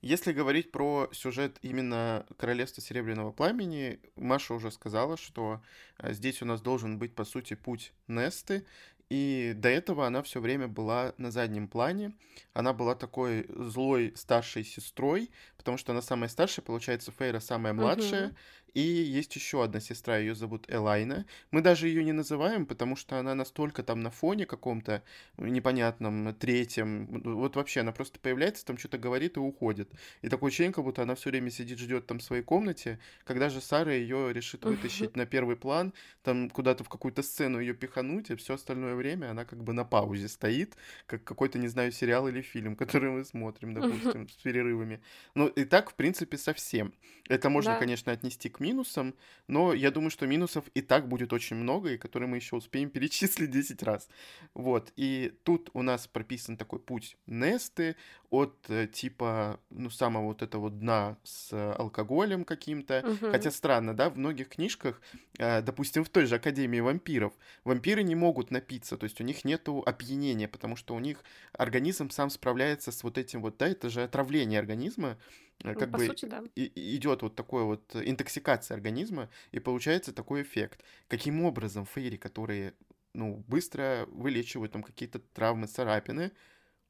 Если 0.03 0.33
говорить 0.33 0.69
про 0.69 1.07
сюжет 1.13 1.59
именно 1.61 2.25
Королевства 2.35 2.83
Серебряного 2.83 3.31
Пламени, 3.31 4.01
Маша 4.17 4.53
уже 4.53 4.69
сказала, 4.69 5.15
что 5.15 5.61
э, 5.97 6.11
здесь 6.11 6.41
у 6.41 6.45
нас 6.45 6.61
должен 6.61 6.99
быть, 6.99 7.15
по 7.15 7.23
сути, 7.23 7.53
путь 7.53 7.93
Несты, 8.09 8.65
и 9.09 9.53
до 9.55 9.69
этого 9.69 10.05
она 10.05 10.21
все 10.21 10.41
время 10.41 10.67
была 10.67 11.13
на 11.17 11.31
заднем 11.31 11.69
плане. 11.69 12.17
Она 12.51 12.73
была 12.73 12.95
такой 12.95 13.45
злой 13.47 14.11
старшей 14.17 14.65
сестрой, 14.65 15.31
потому 15.55 15.77
что 15.77 15.93
она 15.93 16.01
самая 16.01 16.27
старшая, 16.27 16.65
получается, 16.65 17.13
Фейра 17.13 17.39
самая 17.39 17.71
младшая. 17.71 18.29
Uh-huh. 18.29 18.35
И 18.73 18.81
есть 18.81 19.35
еще 19.35 19.63
одна 19.63 19.79
сестра, 19.79 20.17
ее 20.17 20.33
зовут 20.33 20.65
Элайна. 20.67 21.25
Мы 21.51 21.61
даже 21.61 21.87
ее 21.87 22.03
не 22.03 22.11
называем, 22.11 22.65
потому 22.65 22.95
что 22.95 23.19
она 23.19 23.35
настолько 23.35 23.83
там 23.83 23.99
на 23.99 24.09
фоне 24.09 24.45
каком-то 24.45 25.03
непонятном, 25.37 26.33
третьем. 26.33 27.21
Вот 27.23 27.55
вообще 27.55 27.81
она 27.81 27.91
просто 27.91 28.19
появляется, 28.19 28.65
там 28.65 28.77
что-то 28.77 28.97
говорит 28.97 29.37
и 29.37 29.39
уходит. 29.39 29.91
И 30.21 30.29
такое 30.29 30.49
ощущение, 30.49 30.73
как 30.73 30.83
будто 30.83 31.03
она 31.03 31.13
все 31.13 31.29
время 31.29 31.51
сидит, 31.51 31.77
ждет 31.77 32.07
там 32.07 32.17
в 32.17 32.23
своей 32.23 32.41
комнате, 32.41 32.99
когда 33.25 33.49
же 33.49 33.61
Сара 33.61 33.93
ее 33.93 34.33
решит 34.33 34.65
вытащить 34.65 35.15
на 35.15 35.25
первый 35.25 35.55
план, 35.55 35.93
там 36.23 36.49
куда-то 36.49 36.83
в 36.83 36.89
какую-то 36.89 37.21
сцену 37.21 37.59
ее 37.59 37.75
пихануть, 37.75 38.31
и 38.31 38.35
все 38.35 38.55
остальное 38.55 38.95
время 38.95 39.31
она 39.31 39.45
как 39.45 39.63
бы 39.63 39.73
на 39.73 39.85
паузе 39.85 40.27
стоит, 40.27 40.75
как 41.05 41.23
какой-то, 41.23 41.59
не 41.59 41.67
знаю, 41.67 41.91
сериал 41.91 42.27
или 42.27 42.41
фильм, 42.41 42.75
который 42.83 43.11
мы 43.11 43.23
смотрим, 43.23 43.75
допустим, 43.75 44.27
с 44.27 44.35
перерывами. 44.37 44.99
Ну 45.35 45.47
и 45.47 45.63
так, 45.63 45.91
в 45.91 45.93
принципе, 45.93 46.37
совсем. 46.37 46.93
Это 47.29 47.49
можно, 47.49 47.73
да. 47.73 47.79
конечно, 47.79 48.11
отнести 48.11 48.49
к 48.49 48.59
минусам, 48.63 49.13
но 49.47 49.73
я 49.73 49.91
думаю, 49.91 50.09
что 50.09 50.25
минусов 50.25 50.63
и 50.73 50.81
так 50.81 51.07
будет 51.07 51.33
очень 51.33 51.57
много, 51.57 51.89
и 51.89 51.97
которые 51.97 52.29
мы 52.29 52.37
еще 52.37 52.55
успеем 52.55 52.89
перечислить 52.95 53.51
10 53.51 53.83
раз. 53.83 54.07
Вот, 54.53 54.91
и 54.95 55.33
тут 55.43 55.69
у 55.73 55.81
нас 55.81 56.07
прописан 56.07 56.57
такой 56.57 56.79
путь 56.79 57.17
Несты 57.27 57.95
от 58.29 58.55
э, 58.69 58.87
типа, 58.87 59.59
ну, 59.69 59.89
самого 59.89 60.25
вот 60.25 60.41
этого 60.41 60.69
дна 60.69 61.17
с 61.23 61.53
алкоголем 61.75 62.45
каким-то. 62.45 63.03
Угу. 63.05 63.31
Хотя 63.31 63.51
странно, 63.51 63.93
да, 63.93 64.09
в 64.09 64.17
многих 64.17 64.49
книжках, 64.49 65.01
э, 65.37 65.61
допустим, 65.61 66.03
в 66.03 66.09
той 66.09 66.25
же 66.25 66.35
Академии 66.35 66.79
вампиров, 66.79 67.33
вампиры 67.63 68.01
не 68.01 68.15
могут 68.15 68.49
напиться, 68.49 68.97
то 68.97 69.03
есть 69.03 69.21
у 69.21 69.23
них 69.23 69.45
нету 69.45 69.83
опьянения, 69.85 70.47
потому 70.47 70.75
что 70.75 70.95
у 70.95 70.99
них 70.99 71.23
организм 71.53 72.09
сам 72.09 72.29
справляется 72.29 72.91
с 72.91 73.03
вот 73.03 73.17
этим 73.17 73.41
вот, 73.41 73.57
да, 73.57 73.67
это 73.67 73.89
же 73.89 74.03
отравление 74.03 74.59
организма, 74.59 75.13
Э, 75.13 75.17
как 75.61 75.91
ну, 75.91 75.97
бы 75.97 76.05
сути, 76.05 76.25
да. 76.25 76.43
и, 76.55 76.95
идет 76.95 77.21
вот 77.21 77.35
такой 77.35 77.63
вот 77.63 77.95
интоксикация 77.95 78.75
организма, 78.75 79.29
и 79.51 79.59
получается 79.59 80.13
такой 80.13 80.41
эффект. 80.41 80.83
Каким 81.07 81.43
образом 81.43 81.85
фейри, 81.85 82.17
которые 82.17 82.73
ну, 83.13 83.43
быстро 83.47 84.05
вылечивают 84.11 84.71
там 84.71 84.83
какие-то 84.83 85.19
травмы, 85.19 85.67
царапины, 85.67 86.31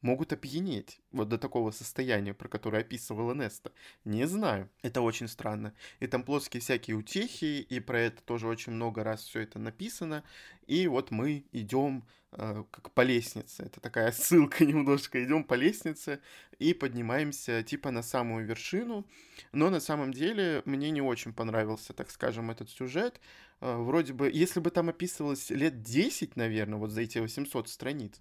могут 0.04 0.34
опьянеть 0.34 1.00
вот 1.12 1.30
до 1.30 1.38
такого 1.38 1.72
состояния, 1.72 2.34
про 2.34 2.48
которое 2.48 2.82
описывала 2.82 3.34
Неста? 3.34 3.72
Не 4.06 4.28
знаю. 4.28 4.70
Это 4.84 5.02
очень 5.02 5.28
странно. 5.28 5.74
И 6.00 6.08
там 6.08 6.24
плоские 6.24 6.62
всякие 6.62 6.96
утехи, 6.96 7.62
и 7.62 7.80
про 7.80 8.00
это 8.00 8.22
тоже 8.22 8.48
очень 8.48 8.74
много 8.74 9.04
раз 9.04 9.24
все 9.24 9.40
это 9.40 9.58
написано. 9.58 10.24
И 10.68 10.88
вот 10.88 11.12
мы 11.12 11.46
идем 11.52 12.06
э, 12.34 12.64
как 12.70 12.92
по 12.92 13.02
лестнице. 13.02 13.64
Это 13.64 13.80
такая 13.80 14.12
ссылка 14.14 14.66
немножко. 14.66 15.24
Идем 15.24 15.44
по 15.44 15.56
лестнице 15.56 16.20
и 16.60 16.74
поднимаемся 16.74 17.64
типа 17.64 17.92
на 17.92 18.04
самую 18.04 18.46
вершину. 18.46 19.08
Но 19.52 19.70
на 19.70 19.80
самом 19.80 20.14
деле 20.14 20.62
мне 20.66 20.92
не 20.92 21.02
очень 21.02 21.34
понравился, 21.34 21.94
так 21.94 22.12
скажем, 22.12 22.52
этот 22.52 22.70
сюжет. 22.70 23.20
Э, 23.62 23.78
вроде 23.78 24.14
бы, 24.14 24.30
если 24.32 24.60
бы 24.60 24.70
там 24.70 24.90
описывалось 24.90 25.50
лет 25.50 25.82
10, 25.82 26.36
наверное, 26.36 26.78
вот 26.78 26.92
за 26.92 27.02
эти 27.02 27.20
800 27.20 27.70
страниц, 27.70 28.20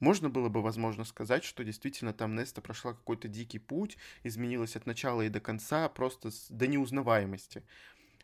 можно 0.00 0.28
было 0.28 0.48
бы, 0.48 0.62
возможно, 0.62 1.04
сказать, 1.04 1.44
что 1.44 1.64
действительно 1.64 2.12
там 2.12 2.34
Неста 2.34 2.60
прошла 2.60 2.92
какой-то 2.92 3.28
дикий 3.28 3.58
путь, 3.58 3.96
изменилась 4.22 4.76
от 4.76 4.86
начала 4.86 5.22
и 5.22 5.28
до 5.28 5.40
конца, 5.40 5.88
просто 5.88 6.30
до 6.48 6.66
неузнаваемости. 6.66 7.62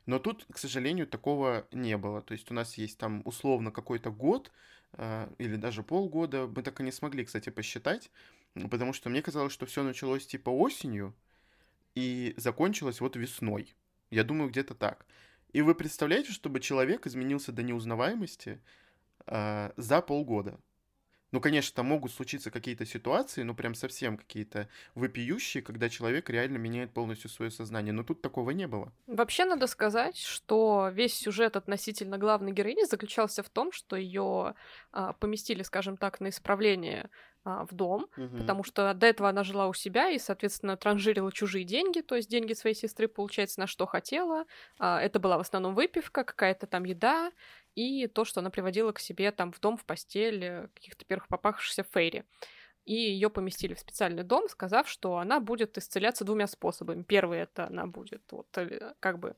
Но 0.06 0.18
тут, 0.18 0.46
к 0.50 0.58
сожалению, 0.58 1.06
такого 1.06 1.66
не 1.72 1.96
было. 1.96 2.22
То 2.22 2.32
есть 2.32 2.50
у 2.50 2.54
нас 2.54 2.74
есть 2.74 2.98
там 2.98 3.22
условно 3.24 3.70
какой-то 3.70 4.10
год 4.10 4.50
э, 4.94 5.32
или 5.38 5.56
даже 5.56 5.82
полгода. 5.82 6.46
Мы 6.46 6.62
так 6.62 6.80
и 6.80 6.82
не 6.82 6.92
смогли, 6.92 7.24
кстати, 7.24 7.50
посчитать, 7.50 8.10
потому 8.70 8.92
что 8.92 9.10
мне 9.10 9.22
казалось, 9.22 9.52
что 9.52 9.66
все 9.66 9.82
началось 9.82 10.26
типа 10.26 10.50
осенью 10.50 11.14
и 11.94 12.34
закончилось 12.36 13.00
вот 13.00 13.16
весной. 13.16 13.74
Я 14.10 14.24
думаю, 14.24 14.50
где-то 14.50 14.74
так. 14.74 15.06
И 15.52 15.62
вы 15.62 15.74
представляете, 15.74 16.32
чтобы 16.32 16.60
человек 16.60 17.06
изменился 17.06 17.52
до 17.52 17.62
неузнаваемости 17.62 18.60
э, 19.26 19.72
за 19.76 20.00
полгода? 20.00 20.58
Ну, 21.32 21.40
конечно, 21.40 21.74
там 21.76 21.86
могут 21.86 22.12
случиться 22.12 22.50
какие-то 22.50 22.84
ситуации, 22.84 23.42
ну, 23.42 23.54
прям 23.54 23.74
совсем 23.74 24.16
какие-то 24.16 24.68
выпиющие, 24.94 25.62
когда 25.62 25.88
человек 25.88 26.28
реально 26.28 26.56
меняет 26.58 26.92
полностью 26.92 27.30
свое 27.30 27.50
сознание. 27.50 27.92
Но 27.92 28.02
тут 28.02 28.20
такого 28.20 28.50
не 28.50 28.66
было. 28.66 28.92
Вообще 29.06 29.44
надо 29.44 29.66
сказать, 29.66 30.16
что 30.16 30.90
весь 30.92 31.14
сюжет 31.14 31.56
относительно 31.56 32.18
главной 32.18 32.52
героини 32.52 32.84
заключался 32.84 33.42
в 33.42 33.48
том, 33.48 33.72
что 33.72 33.96
ее 33.96 34.54
а, 34.92 35.12
поместили, 35.14 35.62
скажем 35.62 35.96
так, 35.96 36.20
на 36.20 36.28
исправление 36.28 37.10
а, 37.42 37.64
в 37.64 37.72
дом, 37.74 38.06
угу. 38.18 38.36
потому 38.38 38.64
что 38.64 38.92
до 38.92 39.06
этого 39.06 39.30
она 39.30 39.44
жила 39.44 39.66
у 39.66 39.72
себя 39.72 40.10
и, 40.10 40.18
соответственно, 40.18 40.76
транжирила 40.76 41.32
чужие 41.32 41.64
деньги, 41.64 42.00
то 42.00 42.14
есть 42.14 42.28
деньги 42.28 42.52
своей 42.52 42.76
сестры, 42.76 43.08
получается, 43.08 43.60
на 43.60 43.66
что 43.66 43.86
хотела. 43.86 44.44
А, 44.78 45.00
это 45.00 45.18
была 45.18 45.38
в 45.38 45.40
основном 45.40 45.74
выпивка, 45.74 46.22
какая-то 46.22 46.66
там 46.66 46.84
еда, 46.84 47.32
и 47.74 48.06
то, 48.08 48.26
что 48.26 48.40
она 48.40 48.50
приводила 48.50 48.92
к 48.92 48.98
себе 48.98 49.30
там 49.32 49.52
в 49.52 49.60
дом, 49.60 49.78
в 49.78 49.86
постель 49.86 50.68
каких-то 50.74 51.06
первых 51.06 51.28
попавшихся 51.28 51.82
Фейри. 51.82 52.24
и 52.84 52.94
ее 52.94 53.30
поместили 53.30 53.72
в 53.74 53.80
специальный 53.80 54.22
дом, 54.24 54.48
сказав, 54.48 54.88
что 54.88 55.16
она 55.16 55.40
будет 55.40 55.78
исцеляться 55.78 56.24
двумя 56.24 56.46
способами. 56.46 57.04
Первый 57.04 57.38
это 57.38 57.66
она 57.68 57.86
будет 57.86 58.22
вот 58.32 58.48
э, 58.58 58.94
как 59.00 59.18
бы 59.18 59.34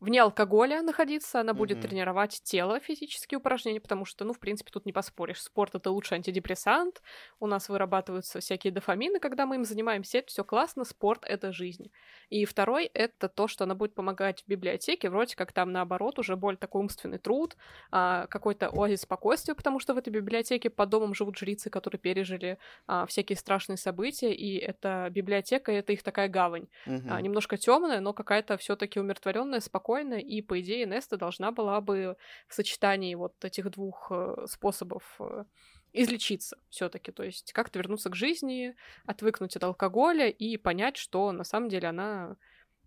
вне 0.00 0.22
алкоголя 0.22 0.82
находиться, 0.82 1.40
она 1.40 1.54
будет 1.54 1.78
mm-hmm. 1.78 1.88
тренировать 1.88 2.40
тело, 2.42 2.80
физические 2.80 3.38
упражнения, 3.38 3.80
потому 3.80 4.04
что, 4.04 4.24
ну, 4.24 4.32
в 4.32 4.38
принципе, 4.38 4.70
тут 4.70 4.86
не 4.86 4.92
поспоришь. 4.92 5.42
Спорт— 5.42 5.74
это 5.74 5.90
лучший 5.90 6.16
антидепрессант, 6.16 7.02
у 7.40 7.46
нас 7.46 7.68
вырабатываются 7.68 8.40
всякие 8.40 8.72
дофамины, 8.72 9.18
когда 9.18 9.46
мы 9.46 9.56
им 9.56 9.64
занимаемся, 9.64 10.18
это 10.18 10.28
все 10.28 10.44
классно, 10.44 10.84
спорт— 10.84 11.24
это 11.26 11.52
жизнь. 11.52 11.90
И 12.28 12.44
второй— 12.44 12.86
это 12.94 13.28
то, 13.28 13.48
что 13.48 13.64
она 13.64 13.74
будет 13.74 13.94
помогать 13.94 14.42
в 14.42 14.48
библиотеке, 14.48 15.10
вроде 15.10 15.36
как 15.36 15.52
там, 15.52 15.72
наоборот, 15.72 16.18
уже 16.18 16.36
более 16.36 16.58
такой 16.58 16.82
умственный 16.82 17.18
труд, 17.18 17.56
а, 17.90 18.26
какой-то 18.26 18.68
оазис 18.68 19.02
спокойствия, 19.02 19.54
потому 19.54 19.78
что 19.78 19.94
в 19.94 19.98
этой 19.98 20.10
библиотеке 20.10 20.70
под 20.70 20.88
домом 20.90 21.14
живут 21.14 21.38
жрицы, 21.38 21.70
которые 21.70 21.98
пережили 21.98 22.58
а, 22.86 23.06
всякие 23.06 23.36
страшные 23.36 23.76
события, 23.76 24.34
и 24.34 24.56
эта 24.58 25.08
библиотека— 25.10 25.72
это 25.72 25.92
их 25.92 26.02
такая 26.02 26.28
гавань. 26.28 26.66
Mm-hmm. 26.86 27.22
Немножко 27.22 27.56
темная, 27.56 28.00
но 28.00 28.12
какая-то 28.12 28.56
все 28.56 28.76
таки 28.76 29.00
умиротворенная, 29.00 29.60
спокойная, 29.60 29.83
спокойно, 29.84 30.14
и, 30.14 30.40
по 30.40 30.60
идее, 30.60 30.86
Неста 30.86 31.16
должна 31.16 31.52
была 31.52 31.80
бы 31.80 32.16
в 32.48 32.54
сочетании 32.54 33.14
вот 33.14 33.44
этих 33.44 33.70
двух 33.70 34.10
э, 34.10 34.46
способов 34.46 35.02
э, 35.20 35.44
излечиться 35.92 36.56
все-таки, 36.70 37.12
то 37.12 37.22
есть 37.22 37.52
как-то 37.52 37.78
вернуться 37.78 38.08
к 38.08 38.16
жизни, 38.16 38.74
отвыкнуть 39.04 39.56
от 39.56 39.64
алкоголя 39.64 40.28
и 40.28 40.56
понять, 40.56 40.96
что 40.96 41.32
на 41.32 41.44
самом 41.44 41.68
деле 41.68 41.88
она 41.88 42.36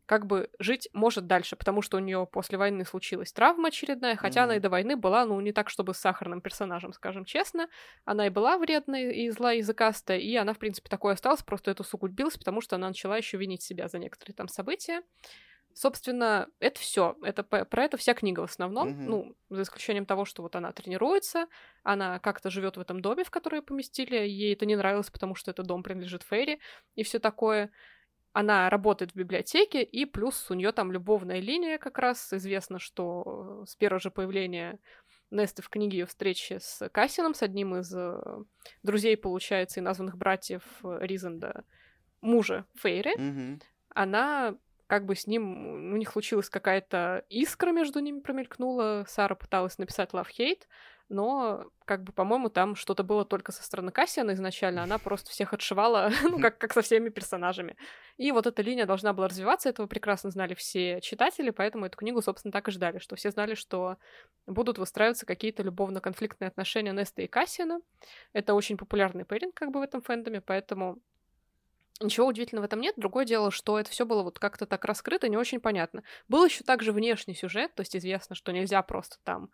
как 0.08 0.26
бы 0.26 0.50
жить 0.58 0.90
может 0.94 1.28
дальше, 1.28 1.56
потому 1.56 1.82
что 1.82 1.98
у 1.98 2.00
нее 2.00 2.28
после 2.32 2.58
войны 2.58 2.86
случилась 2.86 3.32
травма 3.34 3.68
очередная, 3.68 4.16
хотя 4.16 4.40
mm-hmm. 4.40 4.44
она 4.44 4.56
и 4.56 4.60
до 4.60 4.70
войны 4.70 4.96
была, 4.96 5.26
ну, 5.26 5.40
не 5.42 5.52
так, 5.52 5.70
чтобы 5.70 5.94
с 5.94 5.98
сахарным 5.98 6.42
персонажем, 6.42 6.94
скажем 6.94 7.26
честно. 7.26 7.68
Она 8.06 8.26
и 8.28 8.30
была 8.30 8.58
вредной 8.58 9.14
и 9.14 9.30
зла 9.30 9.52
языкастая, 9.52 10.18
и 10.18 10.34
она, 10.36 10.54
в 10.54 10.60
принципе, 10.60 10.90
такой 10.90 11.14
осталась, 11.14 11.44
просто 11.44 11.72
это 11.72 11.84
усугубилось, 11.84 12.38
потому 12.38 12.62
что 12.62 12.78
она 12.78 12.88
начала 12.88 13.18
еще 13.18 13.38
винить 13.38 13.62
себя 13.62 13.90
за 13.90 14.00
некоторые 14.00 14.34
там 14.34 14.48
события. 14.48 15.02
Собственно, 15.78 16.50
это 16.60 16.80
все. 16.80 17.16
Это 17.22 17.44
про 17.44 17.84
это 17.84 17.98
вся 17.98 18.16
книга 18.16 18.40
в 18.40 18.46
основном. 18.46 18.88
Mm-hmm. 18.88 19.06
Ну, 19.06 19.36
за 19.52 19.62
исключением 19.62 20.08
того, 20.08 20.26
что 20.26 20.42
вот 20.42 20.56
она 20.56 20.72
тренируется, 20.72 21.46
она 21.84 22.18
как-то 22.18 22.50
живет 22.50 22.78
в 22.78 22.80
этом 22.80 23.00
доме, 23.00 23.24
в 23.24 23.30
который 23.30 23.62
поместили. 23.62 24.16
Ей 24.16 24.56
это 24.56 24.66
не 24.66 24.76
нравилось, 24.76 25.12
потому 25.12 25.36
что 25.36 25.52
этот 25.52 25.68
дом 25.68 25.84
принадлежит 25.84 26.24
Фейри 26.24 26.60
и 26.96 27.04
все 27.04 27.20
такое. 27.20 27.70
Она 28.34 28.72
работает 28.72 29.12
в 29.12 29.16
библиотеке, 29.16 29.84
и 29.84 30.06
плюс 30.06 30.50
у 30.50 30.56
нее 30.56 30.72
там 30.72 30.92
любовная 30.92 31.42
линия 31.42 31.78
как 31.78 32.00
раз. 32.00 32.34
Известно, 32.34 32.80
что 32.80 33.64
с 33.68 33.76
первого 33.76 34.00
же 34.00 34.10
появления 34.10 34.80
Несты 35.30 35.62
в 35.62 35.70
книге 35.70 36.00
ее 36.00 36.06
встречи 36.08 36.58
с 36.60 36.90
Кассином, 36.90 37.36
с 37.36 37.44
одним 37.44 37.76
из 37.76 37.94
э, 37.94 38.20
друзей, 38.82 39.16
получается, 39.16 39.80
и 39.80 39.84
названных 39.84 40.18
братьев 40.18 40.64
Ризенда, 40.82 41.66
мужа 42.22 42.66
Фейри, 42.78 43.16
mm-hmm. 43.16 43.62
она 43.90 44.58
как 44.88 45.06
бы 45.06 45.16
с 45.16 45.28
ним, 45.28 45.94
у 45.94 45.98
них 45.98 46.12
случилась 46.12 46.50
какая-то 46.50 47.26
искра 47.30 47.72
между 47.72 48.00
ними 48.00 48.20
промелькнула, 48.20 49.06
Сара 49.08 49.36
пыталась 49.36 49.78
написать 49.78 50.12
Love 50.12 50.30
Hate, 50.38 50.64
но, 51.10 51.66
как 51.86 52.04
бы, 52.04 52.12
по-моему, 52.12 52.50
там 52.50 52.76
что-то 52.76 53.04
было 53.04 53.24
только 53.24 53.54
со 53.54 53.64
стороны 53.64 53.92
Кассиана 53.92 54.32
изначально, 54.32 54.84
она 54.84 54.98
просто 54.98 55.32
всех 55.32 55.54
отшивала, 55.54 56.10
ну, 56.24 56.40
как, 56.40 56.58
как 56.58 56.74
со 56.74 56.82
всеми 56.82 57.10
персонажами. 57.10 57.78
И 58.18 58.32
вот 58.32 58.46
эта 58.46 58.62
линия 58.62 58.86
должна 58.86 59.14
была 59.14 59.30
развиваться, 59.30 59.70
этого 59.70 59.88
прекрасно 59.88 60.32
знали 60.32 60.54
все 60.54 61.00
читатели, 61.02 61.50
поэтому 61.50 61.86
эту 61.86 61.98
книгу, 61.98 62.22
собственно, 62.22 62.52
так 62.52 62.68
и 62.68 62.72
ждали, 62.72 63.00
что 63.00 63.16
все 63.16 63.32
знали, 63.32 63.56
что 63.56 63.98
будут 64.48 64.78
выстраиваться 64.80 65.26
какие-то 65.26 65.64
любовно-конфликтные 65.64 66.50
отношения 66.50 66.92
Неста 66.92 67.22
и 67.22 67.28
Кассиана. 67.28 67.80
Это 68.34 68.54
очень 68.54 68.78
популярный 68.78 69.24
пэринг, 69.24 69.54
как 69.54 69.72
бы, 69.72 69.80
в 69.80 69.84
этом 69.84 70.02
фэндоме, 70.02 70.42
поэтому 70.42 71.00
Ничего 72.00 72.28
удивительного 72.28 72.64
в 72.64 72.66
этом 72.66 72.80
нет. 72.80 72.96
Другое 72.98 73.26
дело, 73.26 73.52
что 73.52 73.80
это 73.80 73.90
все 73.90 74.06
было 74.06 74.24
вот 74.24 74.40
как-то 74.40 74.66
так 74.66 74.86
раскрыто, 74.86 75.28
не 75.30 75.38
очень 75.38 75.60
понятно. 75.60 76.04
Был 76.28 76.46
еще 76.46 76.64
также 76.64 76.92
внешний 76.92 77.34
сюжет, 77.34 77.74
то 77.76 77.82
есть 77.82 77.96
известно, 77.96 78.36
что 78.36 78.52
нельзя 78.52 78.82
просто 78.84 79.18
там 79.24 79.50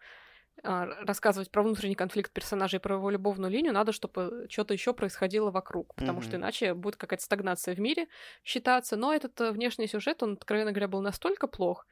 а, 0.62 0.86
рассказывать 1.06 1.52
про 1.52 1.64
внутренний 1.64 1.96
конфликт 1.96 2.32
персонажей, 2.32 2.80
про 2.80 2.96
его 2.96 3.10
любовную 3.10 3.52
линию, 3.52 3.74
надо, 3.74 3.92
чтобы 3.92 4.48
что-то 4.50 4.74
еще 4.74 4.94
происходило 4.94 5.52
вокруг, 5.52 5.96
потому 5.96 6.20
mm-hmm. 6.20 6.24
что 6.24 6.36
иначе 6.38 6.74
будет 6.74 6.96
какая-то 6.96 7.24
стагнация 7.24 7.76
в 7.76 7.80
мире 7.80 8.08
считаться. 8.44 8.96
Но 8.96 9.14
этот 9.14 9.40
э, 9.42 9.52
внешний 9.52 9.88
сюжет, 9.88 10.22
он, 10.22 10.34
откровенно 10.34 10.72
говоря, 10.72 10.88
был 10.88 11.02
настолько 11.02 11.48
плох, 11.48 11.88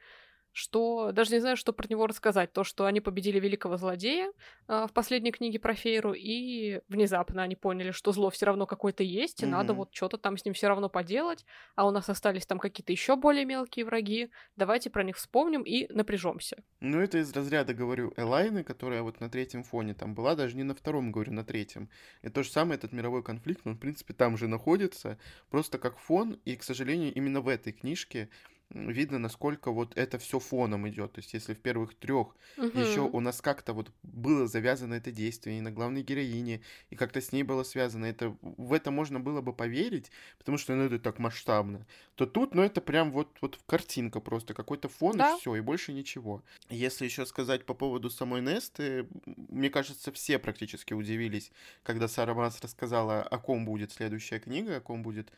что 0.52 1.12
даже 1.12 1.32
не 1.32 1.40
знаю, 1.40 1.56
что 1.56 1.72
про 1.72 1.86
него 1.88 2.06
рассказать. 2.06 2.52
То, 2.52 2.62
что 2.64 2.84
они 2.84 3.00
победили 3.00 3.40
великого 3.40 3.76
злодея 3.76 4.32
э, 4.68 4.86
в 4.88 4.92
последней 4.92 5.32
книге 5.32 5.58
про 5.58 5.74
Фейру, 5.74 6.12
и 6.12 6.80
внезапно 6.88 7.42
они 7.42 7.56
поняли, 7.56 7.90
что 7.90 8.12
зло 8.12 8.30
все 8.30 8.46
равно 8.46 8.66
какое-то 8.66 9.02
есть, 9.02 9.42
и 9.42 9.46
mm-hmm. 9.46 9.48
надо 9.48 9.74
вот 9.74 9.94
что-то 9.94 10.18
там 10.18 10.36
с 10.36 10.44
ним 10.44 10.54
все 10.54 10.68
равно 10.68 10.88
поделать, 10.88 11.44
а 11.74 11.86
у 11.86 11.90
нас 11.90 12.08
остались 12.08 12.46
там 12.46 12.58
какие-то 12.58 12.92
еще 12.92 13.16
более 13.16 13.44
мелкие 13.44 13.84
враги. 13.84 14.30
Давайте 14.56 14.90
про 14.90 15.02
них 15.02 15.16
вспомним 15.16 15.62
и 15.62 15.90
напряжемся. 15.92 16.62
Ну, 16.80 17.00
это 17.00 17.18
из 17.18 17.32
разряда, 17.32 17.74
говорю, 17.74 18.12
Элайны, 18.16 18.62
которая 18.62 19.02
вот 19.02 19.20
на 19.20 19.30
третьем 19.30 19.64
фоне 19.64 19.94
там 19.94 20.14
была, 20.14 20.34
даже 20.34 20.56
не 20.56 20.64
на 20.64 20.74
втором, 20.74 21.12
говорю, 21.12 21.32
на 21.32 21.44
третьем. 21.44 21.88
И 22.22 22.28
то 22.28 22.42
же 22.42 22.50
самое, 22.50 22.76
этот 22.76 22.92
мировой 22.92 23.22
конфликт, 23.22 23.62
он, 23.64 23.76
в 23.76 23.78
принципе, 23.78 24.12
там 24.12 24.36
же 24.36 24.48
находится, 24.48 25.18
просто 25.50 25.78
как 25.78 25.98
фон, 25.98 26.38
и, 26.44 26.56
к 26.56 26.62
сожалению, 26.62 27.12
именно 27.14 27.40
в 27.40 27.48
этой 27.48 27.72
книжке 27.72 28.28
видно, 28.74 29.18
насколько 29.18 29.70
вот 29.70 29.96
это 29.96 30.18
все 30.18 30.38
фоном 30.38 30.88
идет. 30.88 31.12
То 31.12 31.18
есть, 31.20 31.34
если 31.34 31.54
в 31.54 31.58
первых 31.58 31.94
трех 31.94 32.34
угу. 32.56 32.78
еще 32.78 33.00
у 33.00 33.20
нас 33.20 33.40
как-то 33.40 33.72
вот 33.72 33.92
было 34.02 34.46
завязано 34.46 34.94
это 34.94 35.10
действие 35.10 35.58
и 35.58 35.60
на 35.60 35.70
главной 35.70 36.02
героине, 36.02 36.62
и 36.90 36.96
как-то 36.96 37.20
с 37.20 37.32
ней 37.32 37.42
было 37.42 37.62
связано, 37.62 38.06
это 38.06 38.36
в 38.40 38.72
это 38.72 38.90
можно 38.90 39.20
было 39.20 39.40
бы 39.40 39.52
поверить, 39.52 40.10
потому 40.38 40.58
что 40.58 40.74
ну, 40.74 40.84
это 40.84 40.98
так 40.98 41.18
масштабно, 41.18 41.86
то 42.14 42.26
тут, 42.26 42.54
ну, 42.54 42.62
это 42.62 42.80
прям 42.80 43.12
вот, 43.12 43.36
вот 43.40 43.58
картинка 43.66 44.20
просто, 44.20 44.54
какой-то 44.54 44.88
фон 44.88 45.16
да? 45.16 45.34
и 45.34 45.40
все, 45.40 45.56
и 45.56 45.60
больше 45.60 45.92
ничего. 45.92 46.42
Если 46.68 47.04
еще 47.04 47.26
сказать 47.26 47.66
по 47.66 47.74
поводу 47.74 48.10
самой 48.10 48.42
Несты, 48.42 49.06
мне 49.26 49.70
кажется, 49.70 50.12
все 50.12 50.38
практически 50.38 50.94
удивились, 50.94 51.52
когда 51.82 52.08
Сара 52.08 52.34
Масс 52.34 52.60
рассказала, 52.60 53.22
о 53.22 53.38
ком 53.38 53.64
будет 53.64 53.92
следующая 53.92 54.40
книга, 54.40 54.76
о 54.76 54.80
ком 54.80 55.02
будет 55.02 55.32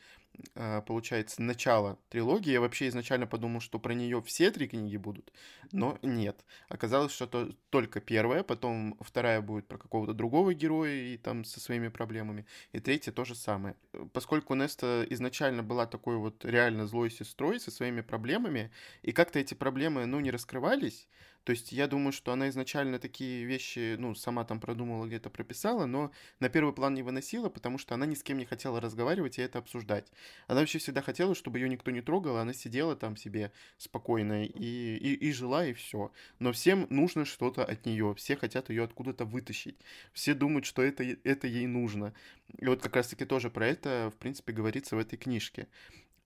получается, 0.86 1.42
начало 1.42 1.98
трилогии. 2.08 2.52
Я 2.52 2.60
вообще 2.60 2.88
изначально 2.88 3.26
подумал, 3.26 3.60
что 3.60 3.78
про 3.78 3.94
нее 3.94 4.22
все 4.22 4.50
три 4.50 4.68
книги 4.68 4.96
будут, 4.96 5.32
но 5.72 5.98
нет. 6.02 6.44
Оказалось, 6.68 7.12
что 7.12 7.26
то, 7.26 7.50
только 7.70 8.00
первая, 8.00 8.42
потом 8.42 8.96
вторая 9.00 9.40
будет 9.40 9.66
про 9.66 9.78
какого-то 9.78 10.14
другого 10.14 10.54
героя 10.54 10.94
и 10.94 11.16
там 11.16 11.44
со 11.44 11.60
своими 11.60 11.88
проблемами, 11.88 12.46
и 12.72 12.80
третья 12.80 13.12
то 13.12 13.24
же 13.24 13.34
самое. 13.34 13.76
Поскольку 14.12 14.54
Неста 14.54 15.04
изначально 15.10 15.62
была 15.62 15.86
такой 15.86 16.16
вот 16.16 16.44
реально 16.44 16.86
злой 16.86 17.10
сестрой 17.10 17.60
со 17.60 17.70
своими 17.70 18.00
проблемами, 18.00 18.70
и 19.02 19.12
как-то 19.12 19.38
эти 19.38 19.54
проблемы, 19.54 20.06
ну, 20.06 20.20
не 20.20 20.30
раскрывались, 20.30 21.08
то 21.44 21.50
есть 21.50 21.72
я 21.72 21.86
думаю, 21.86 22.12
что 22.12 22.32
она 22.32 22.48
изначально 22.48 22.98
такие 22.98 23.44
вещи, 23.44 23.96
ну, 23.98 24.14
сама 24.14 24.44
там 24.44 24.60
продумала, 24.60 25.06
где-то 25.06 25.28
прописала, 25.28 25.84
но 25.84 26.10
на 26.40 26.48
первый 26.48 26.72
план 26.72 26.94
не 26.94 27.02
выносила, 27.02 27.50
потому 27.50 27.76
что 27.76 27.94
она 27.94 28.06
ни 28.06 28.14
с 28.14 28.22
кем 28.22 28.38
не 28.38 28.46
хотела 28.46 28.80
разговаривать 28.80 29.38
и 29.38 29.42
это 29.42 29.58
обсуждать. 29.58 30.10
Она 30.46 30.60
вообще 30.60 30.78
всегда 30.78 31.02
хотела, 31.02 31.34
чтобы 31.34 31.58
ее 31.58 31.68
никто 31.68 31.90
не 31.90 32.00
трогал, 32.00 32.38
она 32.38 32.54
сидела 32.54 32.96
там 32.96 33.16
себе 33.16 33.52
спокойно 33.76 34.44
и, 34.44 34.96
и, 34.96 35.14
и 35.14 35.32
жила, 35.32 35.66
и 35.66 35.74
все. 35.74 36.12
Но 36.38 36.52
всем 36.52 36.86
нужно 36.88 37.26
что-то 37.26 37.62
от 37.62 37.84
нее, 37.84 38.14
все 38.14 38.36
хотят 38.36 38.70
ее 38.70 38.84
откуда-то 38.84 39.26
вытащить, 39.26 39.76
все 40.14 40.32
думают, 40.32 40.64
что 40.64 40.82
это, 40.82 41.04
это 41.04 41.46
ей 41.46 41.66
нужно. 41.66 42.14
И 42.58 42.66
вот 42.66 42.80
как 42.82 42.96
раз-таки 42.96 43.26
тоже 43.26 43.50
про 43.50 43.66
это, 43.66 44.10
в 44.14 44.18
принципе, 44.18 44.52
говорится 44.52 44.96
в 44.96 44.98
этой 44.98 45.16
книжке. 45.16 45.68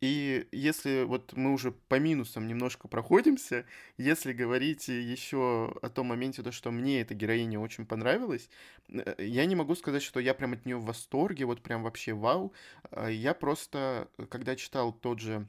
И 0.00 0.46
если 0.52 1.02
вот 1.02 1.32
мы 1.34 1.52
уже 1.52 1.72
по 1.72 1.98
минусам 1.98 2.46
немножко 2.46 2.86
проходимся, 2.86 3.64
если 3.98 4.32
говорить 4.32 4.88
еще 4.88 5.76
о 5.82 5.88
том 5.88 6.08
моменте, 6.08 6.42
то, 6.42 6.52
что 6.52 6.70
мне 6.70 7.00
эта 7.00 7.14
героиня 7.14 7.58
очень 7.58 7.84
понравилась, 7.84 8.48
э, 8.88 9.14
я 9.18 9.44
не 9.46 9.56
могу 9.56 9.74
сказать, 9.74 10.02
что 10.02 10.20
я 10.20 10.34
прям 10.34 10.52
от 10.52 10.66
нее 10.66 10.76
в 10.76 10.84
восторге, 10.84 11.46
вот 11.46 11.62
прям 11.62 11.82
вообще 11.82 12.12
вау. 12.12 12.52
А 12.90 13.08
я 13.08 13.34
просто, 13.34 14.08
когда 14.30 14.54
читал 14.54 14.92
тот 14.92 15.18
же 15.18 15.48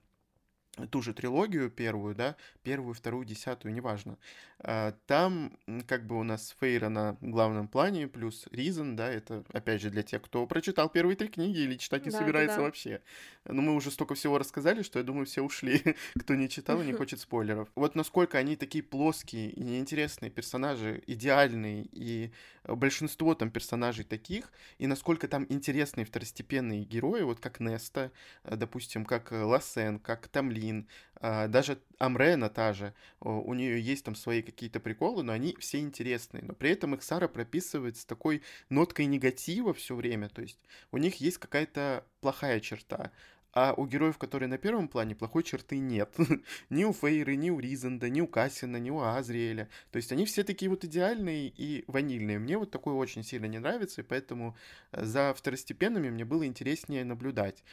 ту 0.88 1.02
же 1.02 1.14
трилогию 1.14 1.70
первую, 1.70 2.16
да, 2.16 2.36
первую, 2.64 2.94
вторую, 2.94 3.26
десятую, 3.26 3.74
неважно. 3.74 4.18
А, 4.62 4.94
там 5.08 5.58
как 5.88 6.06
бы 6.06 6.20
у 6.20 6.24
нас 6.24 6.56
Фейра 6.60 6.90
на 6.90 7.18
главном 7.22 7.68
плане, 7.68 8.08
плюс 8.08 8.48
Ризен, 8.52 8.96
да, 8.96 9.10
это, 9.10 9.44
опять 9.54 9.82
же, 9.82 9.90
для 9.90 10.04
тех, 10.04 10.22
кто 10.22 10.46
прочитал 10.48 10.90
первые 10.90 11.16
три 11.16 11.30
книги 11.30 11.60
или 11.60 11.78
читать 11.78 12.06
не 12.06 12.12
да, 12.12 12.20
собирается 12.20 12.58
да, 12.58 12.62
да. 12.62 12.66
вообще. 12.66 13.02
Но 13.46 13.62
мы 13.62 13.74
уже 13.74 13.90
столько 13.90 14.16
всего 14.16 14.38
рассказали, 14.38 14.82
что 14.84 15.00
я 15.00 15.06
думаю, 15.06 15.26
все 15.26 15.42
ушли, 15.42 15.82
кто 16.20 16.36
не 16.36 16.50
читал 16.50 16.82
и 16.82 16.86
не 16.86 16.94
хочет 17.00 17.20
спойлеров. 17.20 17.70
Вот 17.76 17.96
насколько 17.96 18.38
они 18.38 18.56
такие 18.56 18.84
плоские 18.84 19.50
и 19.52 19.64
неинтересные 19.64 20.30
персонажи, 20.30 21.02
идеальные, 21.08 21.88
и 21.92 22.32
большинство 22.66 23.36
там 23.36 23.52
персонажей 23.52 24.04
таких, 24.04 24.52
и 24.78 24.88
насколько 24.88 25.28
там 25.28 25.46
интересные 25.50 26.06
второстепенные 26.06 26.84
герои, 26.84 27.22
вот 27.22 27.40
как 27.40 27.60
Неста, 27.60 28.12
допустим, 28.44 29.06
как 29.06 29.32
Лассен, 29.32 30.00
как 30.00 30.28
Тамлин, 30.28 30.69
один. 30.70 30.88
А, 31.22 31.48
даже 31.48 31.80
Амрена 31.98 32.50
та 32.50 32.74
же, 32.74 32.94
у 33.20 33.54
нее 33.54 33.82
есть 33.82 34.06
там 34.06 34.16
свои 34.16 34.42
какие-то 34.42 34.80
приколы, 34.80 35.24
но 35.24 35.34
они 35.34 35.56
все 35.60 35.80
интересные. 35.80 36.44
Но 36.44 36.54
при 36.54 36.72
этом 36.72 36.96
их 36.96 37.04
Сара 37.04 37.28
прописывает 37.28 37.98
с 37.98 38.06
такой 38.06 38.42
ноткой 38.70 39.06
негатива 39.06 39.74
все 39.74 39.96
время. 39.96 40.30
То 40.30 40.42
есть 40.42 40.60
у 40.92 40.98
них 40.98 41.16
есть 41.16 41.38
какая-то 41.38 42.06
плохая 42.22 42.60
черта. 42.60 43.12
А 43.52 43.74
у 43.76 43.88
героев, 43.88 44.20
которые 44.20 44.48
на 44.48 44.60
первом 44.60 44.88
плане, 44.88 45.16
плохой 45.16 45.44
черты 45.44 45.80
нет. 45.80 46.16
ни 46.70 46.84
у 46.84 46.94
Фейры, 46.94 47.36
ни 47.36 47.50
у 47.50 47.60
Ризанда, 47.60 48.08
ни 48.08 48.22
у 48.22 48.28
Кассина, 48.28 48.78
ни 48.78 48.92
у 48.92 49.00
Азриэля. 49.00 49.68
То 49.92 49.98
есть 49.98 50.12
они 50.12 50.26
все 50.26 50.44
такие 50.44 50.70
вот 50.70 50.86
идеальные 50.86 51.48
и 51.48 51.84
ванильные. 51.88 52.38
Мне 52.38 52.60
вот 52.60 52.70
такое 52.70 52.94
очень 52.94 53.24
сильно 53.24 53.48
не 53.48 53.58
нравится, 53.58 54.02
и 54.02 54.04
поэтому 54.04 54.56
э, 54.92 55.04
за 55.04 55.34
второстепенными 55.34 56.12
мне 56.12 56.26
было 56.26 56.46
интереснее 56.46 57.04
наблюдать. 57.04 57.64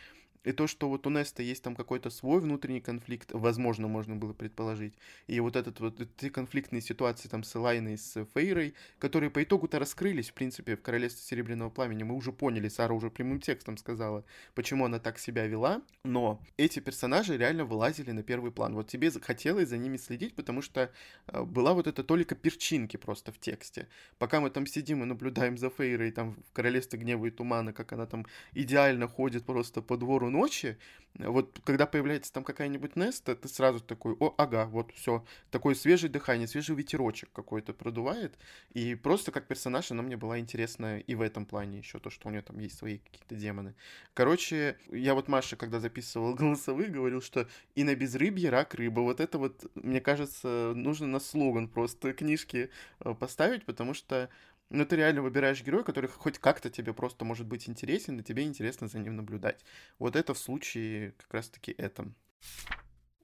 И 0.44 0.52
то, 0.52 0.66
что 0.66 0.88
вот 0.88 1.06
у 1.06 1.10
Неста 1.10 1.42
есть 1.42 1.62
там 1.62 1.74
какой-то 1.74 2.10
свой 2.10 2.40
внутренний 2.40 2.80
конфликт, 2.80 3.30
возможно, 3.32 3.88
можно 3.88 4.16
было 4.16 4.32
предположить. 4.32 4.94
И 5.26 5.40
вот 5.40 5.56
этот 5.56 5.80
вот 5.80 6.00
эти 6.00 6.28
конфликтные 6.28 6.80
ситуации 6.80 7.28
там 7.28 7.42
с 7.42 7.56
Элайной, 7.56 7.98
с 7.98 8.24
Фейрой, 8.34 8.74
которые 8.98 9.30
по 9.30 9.42
итогу-то 9.42 9.78
раскрылись, 9.78 10.30
в 10.30 10.34
принципе, 10.34 10.76
в 10.76 10.82
Королевстве 10.82 11.22
Серебряного 11.24 11.70
Пламени. 11.70 12.02
Мы 12.04 12.14
уже 12.14 12.32
поняли, 12.32 12.68
Сара 12.68 12.94
уже 12.94 13.10
прямым 13.10 13.40
текстом 13.40 13.76
сказала, 13.76 14.24
почему 14.54 14.84
она 14.84 14.98
так 14.98 15.18
себя 15.18 15.46
вела. 15.46 15.82
Но 16.04 16.40
эти 16.56 16.80
персонажи 16.80 17.36
реально 17.36 17.64
вылазили 17.64 18.12
на 18.12 18.22
первый 18.22 18.52
план. 18.52 18.74
Вот 18.74 18.88
тебе 18.88 19.10
хотелось 19.10 19.68
за 19.68 19.78
ними 19.78 19.96
следить, 19.96 20.34
потому 20.34 20.62
что 20.62 20.90
э, 21.26 21.42
была 21.42 21.74
вот 21.74 21.86
эта 21.86 22.02
толика 22.04 22.34
перчинки 22.34 22.96
просто 22.96 23.32
в 23.32 23.38
тексте. 23.38 23.88
Пока 24.18 24.40
мы 24.40 24.50
там 24.50 24.66
сидим 24.66 25.02
и 25.02 25.06
наблюдаем 25.06 25.58
за 25.58 25.70
Фейрой, 25.70 26.10
там 26.10 26.36
в 26.48 26.52
Королевстве 26.52 26.98
Гнева 26.98 27.26
и 27.26 27.30
Тумана, 27.30 27.72
как 27.72 27.92
она 27.92 28.06
там 28.06 28.26
идеально 28.52 29.08
ходит 29.08 29.44
просто 29.44 29.82
по 29.82 29.96
двору 29.96 30.25
ночи, 30.30 30.78
вот 31.18 31.60
когда 31.64 31.86
появляется 31.86 32.32
там 32.32 32.44
какая-нибудь 32.44 32.96
Неста, 32.96 33.34
ты 33.34 33.48
сразу 33.48 33.80
такой, 33.80 34.14
о, 34.20 34.34
ага, 34.36 34.66
вот 34.66 34.92
все, 34.92 35.24
такое 35.50 35.74
свежее 35.74 36.10
дыхание, 36.10 36.46
свежий 36.46 36.76
ветерочек 36.76 37.30
какой-то 37.32 37.72
продувает, 37.72 38.36
и 38.74 38.94
просто 38.94 39.32
как 39.32 39.46
персонаж 39.46 39.90
она 39.90 40.02
мне 40.02 40.16
была 40.16 40.38
интересна 40.38 40.98
и 40.98 41.14
в 41.14 41.22
этом 41.22 41.46
плане 41.46 41.78
еще, 41.78 41.98
то, 41.98 42.10
что 42.10 42.28
у 42.28 42.30
нее 42.30 42.42
там 42.42 42.58
есть 42.58 42.76
свои 42.76 42.98
какие-то 42.98 43.34
демоны. 43.34 43.74
Короче, 44.14 44.76
я 44.90 45.14
вот 45.14 45.28
Маша, 45.28 45.56
когда 45.56 45.80
записывал 45.80 46.34
голосовые, 46.34 46.90
говорил, 46.90 47.22
что 47.22 47.48
и 47.74 47.84
на 47.84 47.94
безрыбье 47.94 48.50
рак 48.50 48.74
рыба, 48.74 49.00
вот 49.00 49.20
это 49.20 49.38
вот, 49.38 49.64
мне 49.74 50.00
кажется, 50.00 50.72
нужно 50.74 51.06
на 51.06 51.20
слоган 51.20 51.68
просто 51.68 52.12
книжки 52.12 52.70
э, 53.00 53.14
поставить, 53.14 53.64
потому 53.64 53.94
что 53.94 54.28
но 54.70 54.84
ты 54.84 54.96
реально 54.96 55.22
выбираешь 55.22 55.62
героя, 55.62 55.82
который 55.82 56.08
хоть 56.08 56.38
как-то 56.38 56.70
тебе 56.70 56.92
просто 56.92 57.24
может 57.24 57.46
быть 57.46 57.68
интересен, 57.68 58.18
и 58.18 58.22
тебе 58.22 58.44
интересно 58.44 58.88
за 58.88 58.98
ним 58.98 59.16
наблюдать. 59.16 59.64
Вот 59.98 60.16
это 60.16 60.34
в 60.34 60.38
случае 60.38 61.12
как 61.12 61.32
раз-таки 61.34 61.72
этом. 61.72 62.14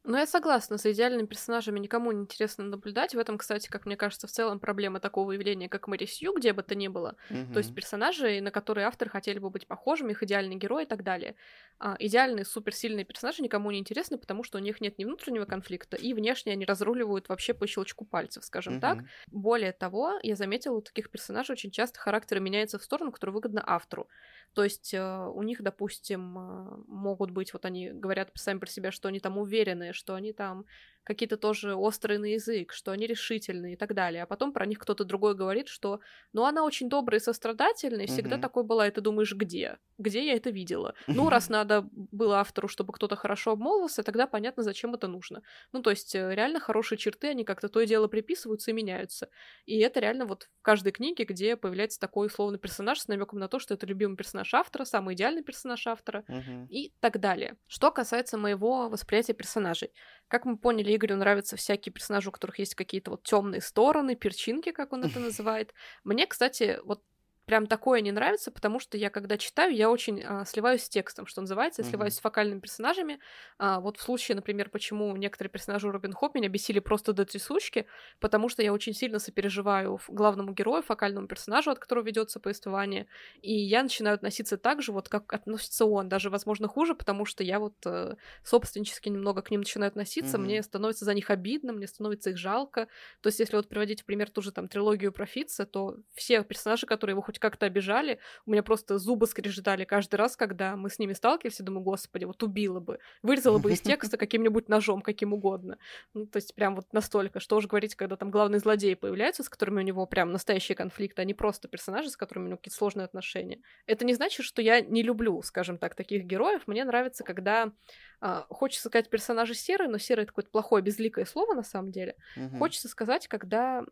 Ну, 0.04 0.16
я 0.16 0.26
согласна, 0.26 0.78
за 0.78 0.90
идеальными 0.92 1.26
персонажами 1.26 1.78
никому 1.78 2.10
не 2.10 2.22
интересно 2.22 2.64
наблюдать. 2.64 3.14
В 3.14 3.18
этом, 3.18 3.38
кстати, 3.38 3.68
как 3.68 3.86
мне 3.86 3.96
кажется, 3.96 4.26
в 4.26 4.32
целом 4.32 4.58
проблема 4.58 4.98
такого 4.98 5.30
явления, 5.30 5.68
как 5.68 5.86
Мэри 5.86 6.06
Сью, 6.06 6.34
где 6.34 6.52
бы 6.52 6.64
то 6.64 6.74
ни 6.74 6.88
было. 6.88 7.14
Mm-hmm. 7.30 7.52
То 7.52 7.58
есть 7.58 7.72
персонажи, 7.72 8.40
на 8.40 8.50
которые 8.50 8.86
авторы 8.88 9.10
хотели 9.10 9.38
бы 9.38 9.48
быть 9.48 9.68
похожими, 9.68 10.10
их 10.10 10.24
идеальный 10.24 10.56
герой 10.56 10.84
и 10.84 10.86
так 10.86 11.04
далее. 11.04 11.36
А, 11.78 11.96
идеальные, 12.00 12.44
суперсильные 12.44 13.04
персонажи 13.04 13.42
никому 13.42 13.70
не 13.70 13.78
интересны, 13.78 14.18
потому 14.18 14.42
что 14.42 14.58
у 14.58 14.60
них 14.60 14.80
нет 14.80 14.98
ни 14.98 15.04
внутреннего 15.04 15.44
конфликта, 15.44 15.96
и 15.96 16.14
внешне 16.14 16.52
они 16.52 16.64
разруливают 16.64 17.28
вообще 17.28 17.54
по 17.54 17.66
щелчку 17.68 18.04
пальцев, 18.04 18.44
скажем 18.44 18.74
mm-hmm. 18.74 18.80
так. 18.80 18.98
Более 19.30 19.72
того, 19.72 20.18
я 20.24 20.34
заметила, 20.34 20.74
у 20.74 20.82
таких 20.82 21.10
персонажей 21.10 21.52
очень 21.52 21.70
часто 21.70 22.00
характер 22.00 22.40
меняется 22.40 22.80
в 22.80 22.82
сторону, 22.82 23.12
которая 23.12 23.34
выгодна 23.34 23.62
автору. 23.64 24.08
То 24.54 24.64
есть 24.64 24.92
э, 24.92 25.26
у 25.34 25.42
них, 25.42 25.62
допустим, 25.62 26.38
э, 26.38 26.84
могут 26.86 27.30
быть, 27.30 27.52
вот 27.52 27.64
они 27.64 27.90
говорят 27.90 28.30
сами 28.34 28.58
про 28.58 28.68
себя, 28.68 28.92
что 28.92 29.08
они 29.08 29.18
там 29.18 29.38
уверены, 29.38 29.91
что 29.92 30.14
они 30.14 30.33
там 30.33 30.64
какие-то 31.04 31.36
тоже 31.36 31.74
острые 31.74 32.18
на 32.18 32.26
язык, 32.26 32.72
что 32.72 32.92
они 32.92 33.06
решительные 33.06 33.74
и 33.74 33.76
так 33.76 33.94
далее. 33.94 34.22
А 34.22 34.26
потом 34.26 34.52
про 34.52 34.66
них 34.66 34.78
кто-то 34.78 35.04
другой 35.04 35.34
говорит, 35.34 35.68
что 35.68 36.00
ну 36.32 36.44
она 36.44 36.64
очень 36.64 36.88
добрая 36.88 37.20
и 37.20 37.22
сострадательная, 37.22 38.06
всегда 38.06 38.36
угу. 38.36 38.42
такой 38.42 38.64
была, 38.64 38.86
и 38.86 38.90
ты 38.90 39.00
думаешь, 39.00 39.34
где? 39.34 39.78
Где 39.98 40.26
я 40.26 40.34
это 40.34 40.50
видела? 40.50 40.94
Ну, 41.22 41.28
раз 41.28 41.50
надо 41.50 41.88
было 41.92 42.40
автору, 42.40 42.68
чтобы 42.68 42.92
кто-то 42.92 43.16
хорошо 43.16 43.52
обмолвился, 43.52 44.02
тогда 44.02 44.26
понятно, 44.26 44.62
зачем 44.62 44.94
это 44.94 45.08
нужно. 45.08 45.42
Ну, 45.72 45.82
то 45.82 45.90
есть 45.90 46.14
э, 46.14 46.34
реально 46.34 46.58
хорошие 46.58 46.98
черты, 46.98 47.28
они 47.28 47.44
как-то 47.44 47.68
то 47.68 47.80
и 47.80 47.86
дело 47.86 48.08
приписываются 48.08 48.70
и 48.70 48.74
меняются. 48.74 49.28
И 49.66 49.78
это 49.78 50.00
реально 50.00 50.24
вот 50.24 50.48
в 50.58 50.62
каждой 50.62 50.92
книге, 50.92 51.24
где 51.24 51.56
появляется 51.56 52.00
такой 52.00 52.28
условный 52.28 52.58
персонаж 52.58 52.98
с 52.98 53.08
намеком 53.08 53.38
на 53.38 53.48
то, 53.48 53.58
что 53.58 53.74
это 53.74 53.86
любимый 53.86 54.16
персонаж 54.16 54.52
автора, 54.54 54.84
самый 54.84 55.14
идеальный 55.14 55.42
персонаж 55.42 55.86
автора 55.86 56.24
угу. 56.28 56.66
и 56.70 56.92
так 57.00 57.20
далее. 57.20 57.56
Что 57.66 57.90
касается 57.90 58.38
моего 58.38 58.88
восприятия 58.88 59.34
персонажей. 59.34 59.92
Как 60.28 60.44
мы 60.44 60.56
поняли, 60.56 60.96
Игорю 60.96 61.16
нравятся 61.16 61.56
всякие 61.56 61.92
персонажи, 61.92 62.28
у 62.28 62.32
которых 62.32 62.58
есть 62.58 62.74
какие-то 62.74 63.11
вот 63.11 63.22
темные 63.22 63.61
стороны, 63.61 64.16
перчинки, 64.16 64.72
как 64.72 64.92
он 64.92 65.04
это 65.04 65.20
называет. 65.20 65.74
Мне, 66.04 66.26
кстати, 66.26 66.78
вот 66.85 67.02
прям 67.44 67.66
такое 67.66 68.00
не 68.00 68.12
нравится, 68.12 68.50
потому 68.50 68.78
что 68.78 68.96
я, 68.96 69.11
когда 69.11 69.37
читаю, 69.37 69.74
я 69.74 69.90
очень 69.90 70.22
а, 70.22 70.44
сливаюсь 70.44 70.85
с 70.85 70.88
текстом, 70.88 71.26
что 71.26 71.40
называется, 71.40 71.83
я 71.83 71.88
сливаюсь 71.88 72.14
mm-hmm. 72.14 72.18
с 72.18 72.20
фокальными 72.20 72.61
персонажами. 72.61 73.18
А, 73.59 73.81
вот 73.81 73.96
в 73.96 74.02
случае, 74.02 74.37
например, 74.37 74.70
почему 74.70 75.16
некоторые 75.16 75.50
персонажи 75.50 75.90
Робин 75.90 76.12
Хоп 76.12 76.35
меня 76.35 76.48
бесили 76.48 76.78
просто 76.78 77.12
до 77.12 77.24
трясучки, 77.24 77.87
потому 78.20 78.48
что 78.48 78.62
я 78.62 78.72
очень 78.72 78.94
сильно 78.94 79.18
сопереживаю 79.18 80.00
главному 80.09 80.52
герою, 80.52 80.83
фокальному 80.83 81.26
персонажу, 81.26 81.70
от 81.70 81.78
которого 81.78 82.05
ведется 82.05 82.40
повествование, 82.40 83.07
и 83.40 83.52
я 83.52 83.83
начинаю 83.83 84.14
относиться 84.14 84.57
так 84.57 84.83
же, 84.83 84.92
вот 84.92 85.09
как 85.09 85.33
относится 85.33 85.85
он, 85.85 86.09
даже, 86.09 86.31
возможно, 86.31 86.68
хуже, 86.68 86.94
потому 86.94 87.24
что 87.24 87.44
я 87.44 87.59
вот 87.59 87.74
э, 87.87 88.16
собственнически 88.44 89.09
немного 89.09 89.42
к 89.42 89.50
ним 89.50 89.61
начинаю 89.61 89.88
относиться, 89.88 90.37
mm-hmm. 90.37 90.40
мне 90.40 90.62
становится 90.62 91.05
за 91.05 91.14
них 91.14 91.31
обидно, 91.31 91.72
мне 91.72 91.87
становится 91.87 92.31
их 92.31 92.38
жалко. 92.38 92.88
То 93.20 93.28
есть, 93.28 93.40
если 93.40 93.57
вот 93.57 93.68
приводить 93.68 94.02
в 94.02 94.05
пример 94.05 94.31
ту 94.31 94.42
же 94.42 94.52
там 94.52 94.68
трилогию 94.68 95.12
про 95.12 95.26
Фитца, 95.26 95.66
то 95.66 95.96
все 96.14 96.42
персонажи, 96.44 96.87
которые 96.87 97.14
его 97.14 97.22
хоть 97.22 97.38
как-то 97.42 97.66
обижали. 97.66 98.20
У 98.46 98.52
меня 98.52 98.62
просто 98.62 98.98
зубы 98.98 99.26
скрежетали 99.26 99.85
каждый 99.85 100.14
раз, 100.14 100.37
когда 100.37 100.76
мы 100.76 100.88
с 100.88 100.98
ними 101.00 101.12
сталкивались. 101.12 101.59
Я 101.59 101.64
думаю, 101.64 101.83
господи, 101.83 102.24
вот 102.24 102.40
убила 102.42 102.78
бы. 102.78 103.00
Вырезала 103.22 103.59
бы 103.59 103.72
из 103.72 103.81
текста 103.83 104.16
каким-нибудь 104.16 104.68
ножом, 104.68 105.02
каким 105.02 105.33
угодно. 105.33 105.78
Ну, 106.14 106.26
то 106.26 106.37
есть 106.37 106.55
прям 106.55 106.76
вот 106.76 106.92
настолько. 106.92 107.40
Что 107.40 107.57
уж 107.57 107.66
говорить, 107.66 107.96
когда 107.96 108.16
там 108.16 108.31
главные 108.31 108.61
злодеи 108.61 108.94
появляются, 108.94 109.42
с 109.42 109.48
которыми 109.48 109.81
у 109.81 109.85
него 109.85 110.07
прям 110.07 110.31
настоящие 110.31 110.76
конфликты, 110.76 111.20
а 111.20 111.24
не 111.24 111.35
просто 111.35 111.66
персонажи, 111.66 112.11
с 112.11 112.16
которыми 112.16 112.44
у 112.44 112.48
него 112.48 112.59
какие-то 112.59 112.78
сложные 112.78 113.05
отношения. 113.05 113.61
Это 113.87 114.05
не 114.05 114.14
значит, 114.14 114.46
что 114.46 114.62
я 114.62 114.81
не 114.81 115.02
люблю, 115.02 115.42
скажем 115.42 115.78
так, 115.78 115.96
таких 115.96 116.24
героев. 116.24 116.62
Мне 116.66 116.85
нравится, 116.85 117.24
когда 117.24 117.72
а, 118.20 118.46
хочется 118.50 118.88
сказать 118.88 119.11
персонажи 119.11 119.55
серые, 119.55 119.88
но 119.88 119.98
серый 119.98 120.22
это 120.22 120.31
какое-то 120.31 120.50
плохое, 120.50 120.83
безликое 120.83 121.24
слово 121.24 121.55
на 121.55 121.64
самом 121.64 121.90
деле. 121.90 122.14
Угу. 122.37 122.59
Хочется 122.59 122.88
сказать, 122.88 123.26
когда 123.26 123.85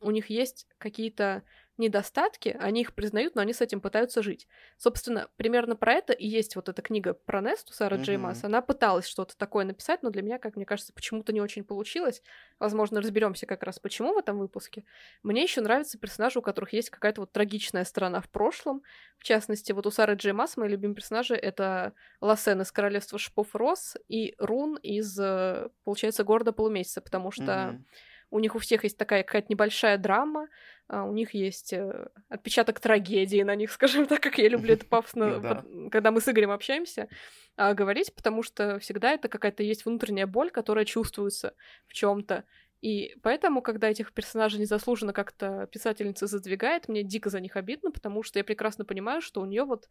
у 0.00 0.10
них 0.10 0.30
есть 0.30 0.66
какие-то 0.78 1.42
недостатки, 1.78 2.56
они 2.60 2.82
их 2.82 2.94
признают, 2.94 3.34
но 3.34 3.42
они 3.42 3.52
с 3.52 3.60
этим 3.60 3.80
пытаются 3.80 4.22
жить. 4.22 4.48
Собственно, 4.76 5.28
примерно 5.36 5.76
про 5.76 5.94
это 5.94 6.12
и 6.12 6.26
есть 6.26 6.56
вот 6.56 6.68
эта 6.68 6.82
книга 6.82 7.14
про 7.14 7.40
Несту 7.40 7.72
Сара 7.72 7.96
mm-hmm. 7.96 8.02
Джеймас. 8.02 8.44
Она 8.44 8.60
пыталась 8.60 9.06
что-то 9.06 9.36
такое 9.36 9.64
написать, 9.64 10.02
но 10.02 10.10
для 10.10 10.22
меня, 10.22 10.38
как 10.38 10.56
мне 10.56 10.66
кажется, 10.66 10.92
почему-то 10.92 11.32
не 11.32 11.40
очень 11.40 11.64
получилось. 11.64 12.22
Возможно, 12.58 13.00
разберемся 13.00 13.46
как 13.46 13.62
раз 13.62 13.78
почему 13.78 14.12
в 14.12 14.18
этом 14.18 14.38
выпуске. 14.38 14.84
Мне 15.22 15.42
еще 15.42 15.60
нравятся 15.60 15.98
персонажи, 15.98 16.40
у 16.40 16.42
которых 16.42 16.72
есть 16.72 16.90
какая-то 16.90 17.22
вот 17.22 17.32
трагичная 17.32 17.84
сторона 17.84 18.20
в 18.20 18.28
прошлом. 18.28 18.82
В 19.16 19.24
частности, 19.24 19.72
вот 19.72 19.86
у 19.86 19.90
Сары 19.90 20.14
Джеймас 20.14 20.56
мои 20.56 20.68
любимые 20.68 20.96
персонажи— 20.96 21.34
это 21.36 21.94
Лассен 22.20 22.60
из 22.60 22.72
Королевства 22.72 23.18
Шипов 23.18 23.54
Рос 23.54 23.96
и 24.08 24.34
Рун 24.38 24.76
из, 24.76 25.18
э, 25.18 25.68
получается, 25.84 26.24
Города 26.24 26.52
Полумесяца, 26.52 27.00
потому 27.00 27.30
что 27.30 27.44
mm-hmm 27.44 27.84
у 28.30 28.38
них 28.38 28.54
у 28.54 28.58
всех 28.58 28.84
есть 28.84 28.98
такая 28.98 29.22
какая-то 29.22 29.48
небольшая 29.50 29.98
драма, 29.98 30.48
у 30.90 31.12
них 31.12 31.34
есть 31.34 31.72
э, 31.72 32.08
отпечаток 32.28 32.80
трагедии 32.80 33.42
на 33.42 33.54
них, 33.54 33.70
скажем 33.72 34.06
так, 34.06 34.22
как 34.22 34.38
я 34.38 34.48
люблю 34.48 34.74
это 34.74 34.86
пафосно, 34.86 35.64
когда 35.90 36.10
мы 36.10 36.20
с 36.20 36.28
Игорем 36.28 36.50
общаемся, 36.50 37.08
а, 37.56 37.74
говорить, 37.74 38.14
потому 38.14 38.42
что 38.42 38.78
всегда 38.78 39.12
это 39.12 39.28
какая-то 39.28 39.62
есть 39.62 39.84
внутренняя 39.84 40.26
боль, 40.26 40.50
которая 40.50 40.84
чувствуется 40.84 41.54
в 41.86 41.92
чем-то. 41.92 42.44
И 42.80 43.16
поэтому, 43.22 43.60
когда 43.60 43.90
этих 43.90 44.12
персонажей 44.12 44.60
незаслуженно 44.60 45.12
как-то 45.12 45.66
писательница 45.72 46.28
задвигает, 46.28 46.88
мне 46.88 47.02
дико 47.02 47.28
за 47.28 47.40
них 47.40 47.56
обидно, 47.56 47.90
потому 47.90 48.22
что 48.22 48.38
я 48.38 48.44
прекрасно 48.44 48.84
понимаю, 48.84 49.20
что 49.20 49.40
у 49.40 49.46
нее 49.46 49.64
вот... 49.64 49.88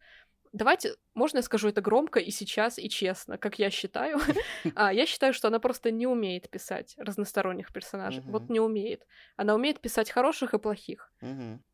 Давайте, 0.52 0.94
можно 1.14 1.38
я 1.38 1.42
скажу 1.42 1.68
это 1.68 1.80
громко 1.80 2.20
и 2.20 2.30
сейчас, 2.30 2.78
и 2.78 2.88
честно, 2.88 3.38
как 3.38 3.58
я 3.58 3.70
считаю. 3.70 4.18
а, 4.74 4.92
я 4.92 5.06
считаю, 5.06 5.32
что 5.32 5.48
она 5.48 5.58
просто 5.58 5.90
не 5.90 6.06
умеет 6.06 6.48
писать 6.48 6.94
разносторонних 6.98 7.72
персонажей. 7.72 8.22
Вот 8.26 8.48
не 8.50 8.60
умеет. 8.60 9.06
Она 9.36 9.54
умеет 9.54 9.80
писать 9.80 10.10
хороших 10.10 10.54
и 10.54 10.58
плохих. 10.58 11.12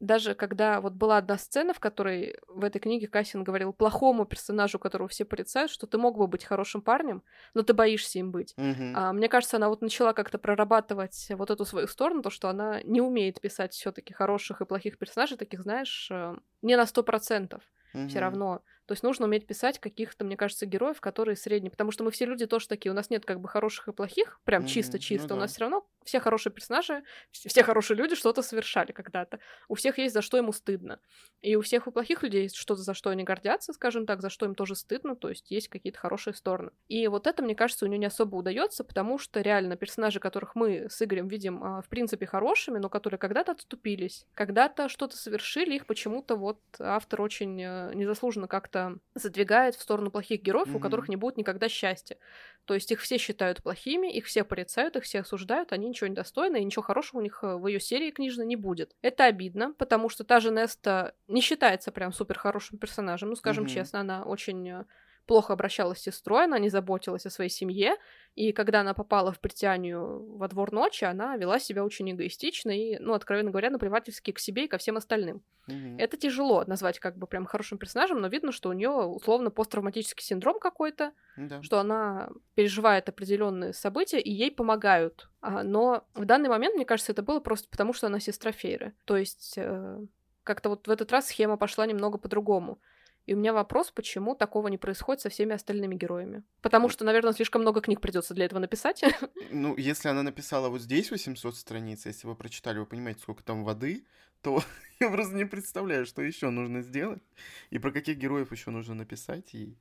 Даже 0.00 0.34
когда 0.34 0.80
вот 0.80 0.94
была 0.94 1.18
одна 1.18 1.38
сцена, 1.38 1.74
в 1.74 1.80
которой 1.80 2.38
в 2.48 2.64
этой 2.64 2.78
книге 2.78 3.06
Кассин 3.06 3.44
говорил 3.44 3.72
плохому 3.72 4.24
персонажу, 4.24 4.78
которого 4.78 5.08
все 5.08 5.24
порицают, 5.24 5.70
что 5.70 5.86
ты 5.86 5.98
мог 5.98 6.16
бы 6.16 6.26
быть 6.26 6.44
хорошим 6.44 6.82
парнем, 6.82 7.22
но 7.54 7.62
ты 7.62 7.74
боишься 7.74 8.18
им 8.18 8.30
быть. 8.30 8.54
а, 8.96 9.12
мне 9.12 9.28
кажется, 9.28 9.56
она 9.56 9.68
вот 9.68 9.82
начала 9.82 10.12
как-то 10.12 10.38
прорабатывать 10.38 11.26
вот 11.30 11.50
эту 11.50 11.64
свою 11.64 11.86
сторону, 11.86 12.22
то, 12.22 12.30
что 12.30 12.48
она 12.48 12.82
не 12.82 13.00
умеет 13.00 13.40
писать 13.40 13.72
все 13.74 13.92
таки 13.92 14.12
хороших 14.14 14.60
и 14.60 14.64
плохих 14.64 14.98
персонажей, 14.98 15.36
таких, 15.36 15.62
знаешь, 15.62 16.08
э, 16.10 16.34
не 16.62 16.76
на 16.76 16.86
сто 16.86 17.02
процентов. 17.02 17.62
Угу. 17.94 18.08
Все 18.08 18.18
равно. 18.18 18.62
То 18.86 18.92
есть 18.92 19.02
нужно 19.02 19.26
уметь 19.26 19.46
писать 19.46 19.78
каких-то, 19.78 20.24
мне 20.24 20.36
кажется, 20.36 20.66
героев, 20.66 21.00
которые 21.00 21.36
средние. 21.36 21.70
Потому 21.70 21.90
что 21.90 22.04
мы 22.04 22.10
все 22.10 22.26
люди 22.26 22.46
тоже 22.46 22.68
такие. 22.68 22.92
У 22.92 22.94
нас 22.94 23.08
нет 23.08 23.24
как 23.24 23.40
бы 23.40 23.48
хороших 23.48 23.88
и 23.88 23.92
плохих, 23.92 24.40
прям 24.44 24.66
чисто-чисто. 24.66 25.26
Mm-hmm. 25.26 25.28
Ну, 25.28 25.28
да. 25.28 25.34
У 25.36 25.38
нас 25.38 25.52
все 25.52 25.60
равно 25.60 25.86
все 26.04 26.20
хорошие 26.20 26.52
персонажи, 26.52 27.02
все 27.30 27.62
хорошие 27.62 27.96
люди 27.96 28.14
что-то 28.14 28.42
совершали 28.42 28.92
когда-то. 28.92 29.38
У 29.68 29.74
всех 29.74 29.98
есть 29.98 30.14
за 30.14 30.22
что 30.22 30.36
ему 30.36 30.52
стыдно. 30.52 31.00
И 31.42 31.56
у 31.56 31.60
всех 31.60 31.86
у 31.86 31.90
плохих 31.90 32.22
людей 32.22 32.44
есть 32.44 32.56
что-то, 32.56 32.82
за 32.82 32.94
что 32.94 33.10
они 33.10 33.24
гордятся, 33.24 33.72
скажем 33.72 34.06
так, 34.06 34.22
за 34.22 34.30
что 34.30 34.46
им 34.46 34.54
тоже 34.54 34.74
стыдно. 34.74 35.16
То 35.16 35.28
есть 35.28 35.50
есть 35.50 35.68
какие-то 35.68 35.98
хорошие 35.98 36.34
стороны. 36.34 36.70
И 36.88 37.06
вот 37.08 37.26
это, 37.26 37.42
мне 37.42 37.54
кажется, 37.54 37.84
у 37.84 37.88
нее 37.88 37.98
не 37.98 38.06
особо 38.06 38.36
удается, 38.36 38.84
потому 38.84 39.18
что 39.18 39.40
реально 39.40 39.76
персонажи, 39.76 40.20
которых 40.20 40.54
мы 40.54 40.88
с 40.88 41.02
Игорем 41.02 41.28
видим, 41.28 41.62
а, 41.62 41.82
в 41.82 41.88
принципе, 41.88 42.26
хорошими, 42.26 42.78
но 42.78 42.88
которые 42.88 43.18
когда-то 43.18 43.52
отступились, 43.52 44.26
когда-то 44.34 44.88
что-то 44.88 45.16
совершили, 45.16 45.74
их 45.74 45.86
почему-то 45.86 46.36
вот 46.36 46.60
автор 46.78 47.22
очень 47.22 47.60
э, 47.60 47.92
незаслуженно 47.94 48.48
как-то 48.48 48.98
задвигает 49.14 49.74
в 49.74 49.82
сторону 49.82 50.10
плохих 50.10 50.42
героев, 50.42 50.68
mm-hmm. 50.68 50.76
у 50.76 50.80
которых 50.80 51.08
не 51.08 51.16
будет 51.16 51.36
никогда 51.36 51.68
счастья. 51.68 52.16
То 52.64 52.74
есть 52.74 52.90
их 52.90 53.00
все 53.00 53.18
считают 53.18 53.62
плохими, 53.62 54.10
их 54.12 54.26
все 54.26 54.44
порицают, 54.44 54.96
их 54.96 55.04
все 55.04 55.20
осуждают, 55.20 55.72
они 55.72 55.88
ничего 55.88 56.06
не 56.08 56.14
достойны, 56.14 56.60
и 56.60 56.64
ничего 56.64 56.82
хорошего 56.82 57.20
у 57.20 57.22
них 57.22 57.40
э, 57.42 57.56
в 57.56 57.66
ее 57.66 57.80
серии 57.80 58.10
книжной 58.10 58.46
не 58.46 58.56
будет. 58.56 58.94
Это 59.02 59.24
обидно, 59.24 59.72
потому 59.74 60.08
что 60.08 60.24
та 60.24 60.40
же 60.40 60.50
Неста 60.50 61.14
не 61.28 61.40
считается 61.40 61.92
прям 61.92 62.12
супер 62.12 62.38
хорошим 62.38 62.78
персонажем, 62.78 63.30
ну, 63.30 63.36
скажем 63.36 63.64
mm-hmm. 63.64 63.74
честно, 63.74 64.00
она 64.00 64.24
очень 64.24 64.68
э, 64.68 64.84
плохо 65.26 65.52
обращалась 65.52 65.98
с 65.98 66.02
сестрой, 66.02 66.44
она 66.44 66.58
не 66.58 66.68
заботилась 66.68 67.26
о 67.26 67.30
своей 67.30 67.50
семье, 67.50 67.96
и 68.34 68.52
когда 68.52 68.80
она 68.80 68.94
попала 68.94 69.32
в 69.32 69.38
притянию 69.38 70.36
во 70.36 70.48
двор 70.48 70.72
ночи, 70.72 71.04
она 71.04 71.36
вела 71.36 71.58
себя 71.58 71.84
очень 71.84 72.10
эгоистично 72.10 72.70
и, 72.70 72.98
ну, 72.98 73.14
откровенно 73.14 73.50
говоря, 73.50 73.70
наплевательски 73.70 74.32
к 74.32 74.38
себе 74.38 74.64
и 74.64 74.68
ко 74.68 74.76
всем 74.78 74.96
остальным. 74.96 75.42
Mm-hmm. 75.68 75.96
Это 75.98 76.16
тяжело 76.16 76.64
назвать 76.66 76.98
как 76.98 77.16
бы 77.16 77.26
прям 77.26 77.46
хорошим 77.46 77.78
персонажем, 77.78 78.20
но 78.20 78.28
видно, 78.28 78.50
что 78.52 78.68
у 78.68 78.72
нее 78.72 78.90
условно 78.90 79.50
посттравматический 79.50 80.24
синдром 80.24 80.58
какой-то, 80.58 81.12
mm-hmm. 81.38 81.62
что 81.62 81.78
она 81.78 82.30
переживает 82.54 83.08
определенные 83.08 83.72
события, 83.72 84.20
и 84.20 84.32
ей 84.32 84.50
помогают. 84.50 85.30
А, 85.40 85.62
но 85.62 86.04
в 86.14 86.24
данный 86.24 86.48
момент, 86.48 86.74
мне 86.74 86.84
кажется, 86.84 87.12
это 87.12 87.22
было 87.22 87.40
просто 87.40 87.68
потому, 87.70 87.92
что 87.92 88.08
она 88.08 88.18
сестра 88.18 88.50
Фейры. 88.50 88.94
То 89.04 89.16
есть 89.16 89.54
э, 89.56 90.00
как-то 90.42 90.70
вот 90.70 90.86
в 90.86 90.90
этот 90.90 91.10
раз 91.12 91.28
схема 91.28 91.56
пошла 91.56 91.86
немного 91.86 92.18
по-другому. 92.18 92.80
И 93.26 93.34
у 93.34 93.36
меня 93.36 93.52
вопрос, 93.52 93.90
почему 93.90 94.34
такого 94.34 94.68
не 94.68 94.78
происходит 94.78 95.22
со 95.22 95.28
всеми 95.28 95.54
остальными 95.54 95.94
героями. 95.94 96.42
Потому 96.60 96.88
что, 96.88 97.04
наверное, 97.04 97.32
слишком 97.32 97.62
много 97.62 97.80
книг 97.80 98.00
придется 98.00 98.34
для 98.34 98.44
этого 98.44 98.60
написать. 98.60 99.02
Ну, 99.50 99.76
если 99.76 100.08
она 100.08 100.22
написала 100.22 100.68
вот 100.68 100.80
здесь 100.80 101.10
800 101.10 101.56
страниц, 101.56 102.06
если 102.06 102.26
вы 102.26 102.34
прочитали, 102.34 102.78
вы 102.78 102.86
понимаете, 102.86 103.20
сколько 103.20 103.44
там 103.44 103.62
воды, 103.62 104.04
то 104.42 104.62
я 105.00 105.10
просто 105.10 105.34
не 105.34 105.44
представляю, 105.44 106.06
что 106.06 106.22
еще 106.22 106.50
нужно 106.50 106.82
сделать, 106.82 107.22
и 107.70 107.78
про 107.78 107.92
каких 107.92 108.18
героев 108.18 108.52
еще 108.52 108.70
нужно 108.70 108.94
написать. 108.94 109.54
И 109.54 109.76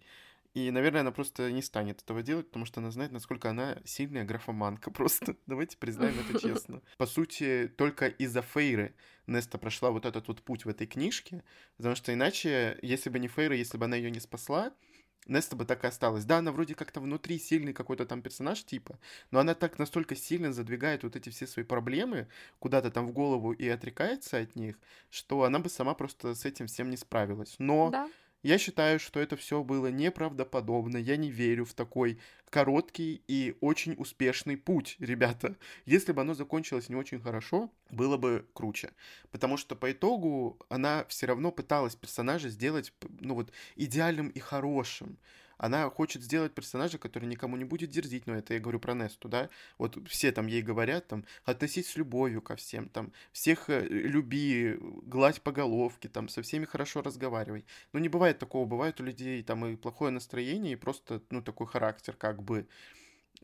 и, 0.54 0.70
наверное, 0.70 1.02
она 1.02 1.12
просто 1.12 1.52
не 1.52 1.64
станет 1.64 2.02
этого 2.02 2.22
делать, 2.22 2.48
потому 2.48 2.66
что 2.66 2.80
она 2.80 2.92
знает, 2.92 3.12
насколько 3.12 3.50
она 3.50 3.78
сильная 3.86 4.24
графоманка. 4.24 4.92
Просто 5.04 5.36
давайте 5.48 5.78
признаем 5.78 6.16
это 6.20 6.40
честно. 6.40 6.82
По 6.98 7.08
сути, 7.08 7.72
только 7.76 8.08
из-за 8.08 8.44
Фейры 8.44 8.94
Неста 9.26 9.58
прошла 9.58 9.90
вот 9.90 10.06
этот 10.06 10.28
вот 10.28 10.44
путь 10.44 10.66
в 10.66 10.70
этой 10.70 10.86
книжке, 10.86 11.44
потому 11.78 11.96
что 11.96 12.14
иначе, 12.14 12.78
если 12.82 13.10
бы 13.10 13.18
не 13.20 13.28
Фейра, 13.28 13.56
если 13.56 13.78
бы 13.78 13.86
она 13.86 13.96
ее 13.96 14.12
не 14.12 14.20
спасла, 14.20 14.74
Неста 15.26 15.56
бы 15.56 15.66
так 15.66 15.84
и 15.84 15.88
осталась. 15.88 16.26
Да, 16.26 16.38
она 16.40 16.52
вроде 16.52 16.76
как-то 16.76 17.00
внутри 17.00 17.40
сильный 17.40 17.74
какой-то 17.74 18.06
там 18.06 18.22
персонаж 18.22 18.64
типа, 18.64 19.00
но 19.32 19.40
она 19.40 19.56
так 19.56 19.80
настолько 19.80 20.16
сильно 20.16 20.54
задвигает 20.54 21.04
вот 21.04 21.16
эти 21.16 21.30
все 21.30 21.48
свои 21.48 21.66
проблемы 21.66 22.28
куда-то 22.60 22.92
там 22.92 23.08
в 23.08 23.12
голову 23.12 23.54
и 23.54 23.68
отрекается 23.68 24.38
от 24.38 24.56
них, 24.56 24.78
что 25.10 25.44
она 25.44 25.60
бы 25.60 25.70
сама 25.70 25.94
просто 25.94 26.36
с 26.36 26.46
этим 26.46 26.68
всем 26.68 26.90
не 26.90 26.98
справилась. 26.98 27.56
Но 27.58 27.90
да. 27.90 28.10
Я 28.44 28.58
считаю, 28.58 29.00
что 29.00 29.22
это 29.22 29.38
все 29.38 29.64
было 29.64 29.88
неправдоподобно. 29.88 30.98
Я 30.98 31.16
не 31.16 31.32
верю 31.32 31.64
в 31.64 31.74
такой 31.74 32.20
короткий 32.50 33.24
и 33.28 33.56
очень 33.62 33.96
успешный 33.98 34.58
путь, 34.58 34.98
ребята. 35.00 35.56
Если 35.86 36.12
бы 36.12 36.22
оно 36.22 36.34
закончилось 36.34 36.90
не 36.90 36.96
очень 36.96 37.22
хорошо, 37.22 37.72
было 37.90 38.18
бы 38.18 38.46
круче. 38.54 38.92
Потому 39.32 39.56
что 39.56 39.78
по 39.78 39.92
итогу 39.94 40.60
она 40.68 41.06
все 41.08 41.26
равно 41.26 41.52
пыталась 41.52 41.96
персонажа 41.96 42.50
сделать, 42.50 42.94
ну 43.22 43.36
вот, 43.36 43.52
идеальным 43.78 44.28
и 44.28 44.40
хорошим 44.40 45.18
она 45.58 45.90
хочет 45.90 46.24
сделать 46.24 46.54
персонажа, 46.54 46.98
который 46.98 47.26
никому 47.26 47.58
не 47.58 47.64
будет 47.64 47.90
дерзить, 47.90 48.28
но 48.28 48.36
это 48.36 48.54
я 48.54 48.60
говорю 48.60 48.80
про 48.80 48.94
Несту, 48.94 49.30
да, 49.30 49.50
вот 49.78 49.98
все 50.08 50.32
там 50.32 50.48
ей 50.48 50.62
говорят, 50.62 51.08
там, 51.08 51.26
относись 51.46 51.90
с 51.90 51.96
любовью 51.96 52.42
ко 52.42 52.56
всем, 52.56 52.90
там, 52.90 53.12
всех 53.32 53.70
э, 53.70 53.88
люби, 53.88 54.78
гладь 55.04 55.42
по 55.42 55.52
головке, 55.52 56.10
там, 56.10 56.30
со 56.30 56.42
всеми 56.42 56.66
хорошо 56.66 57.02
разговаривай. 57.02 57.66
Но 57.92 58.00
не 58.00 58.10
бывает 58.10 58.40
такого, 58.40 58.66
бывает 58.66 59.00
у 59.00 59.04
людей 59.04 59.44
там 59.44 59.66
и 59.66 59.76
плохое 59.76 60.12
настроение, 60.12 60.74
и 60.74 60.78
просто, 60.78 61.22
ну, 61.30 61.42
такой 61.42 61.68
характер, 61.68 62.16
как 62.16 62.44
бы, 62.44 62.68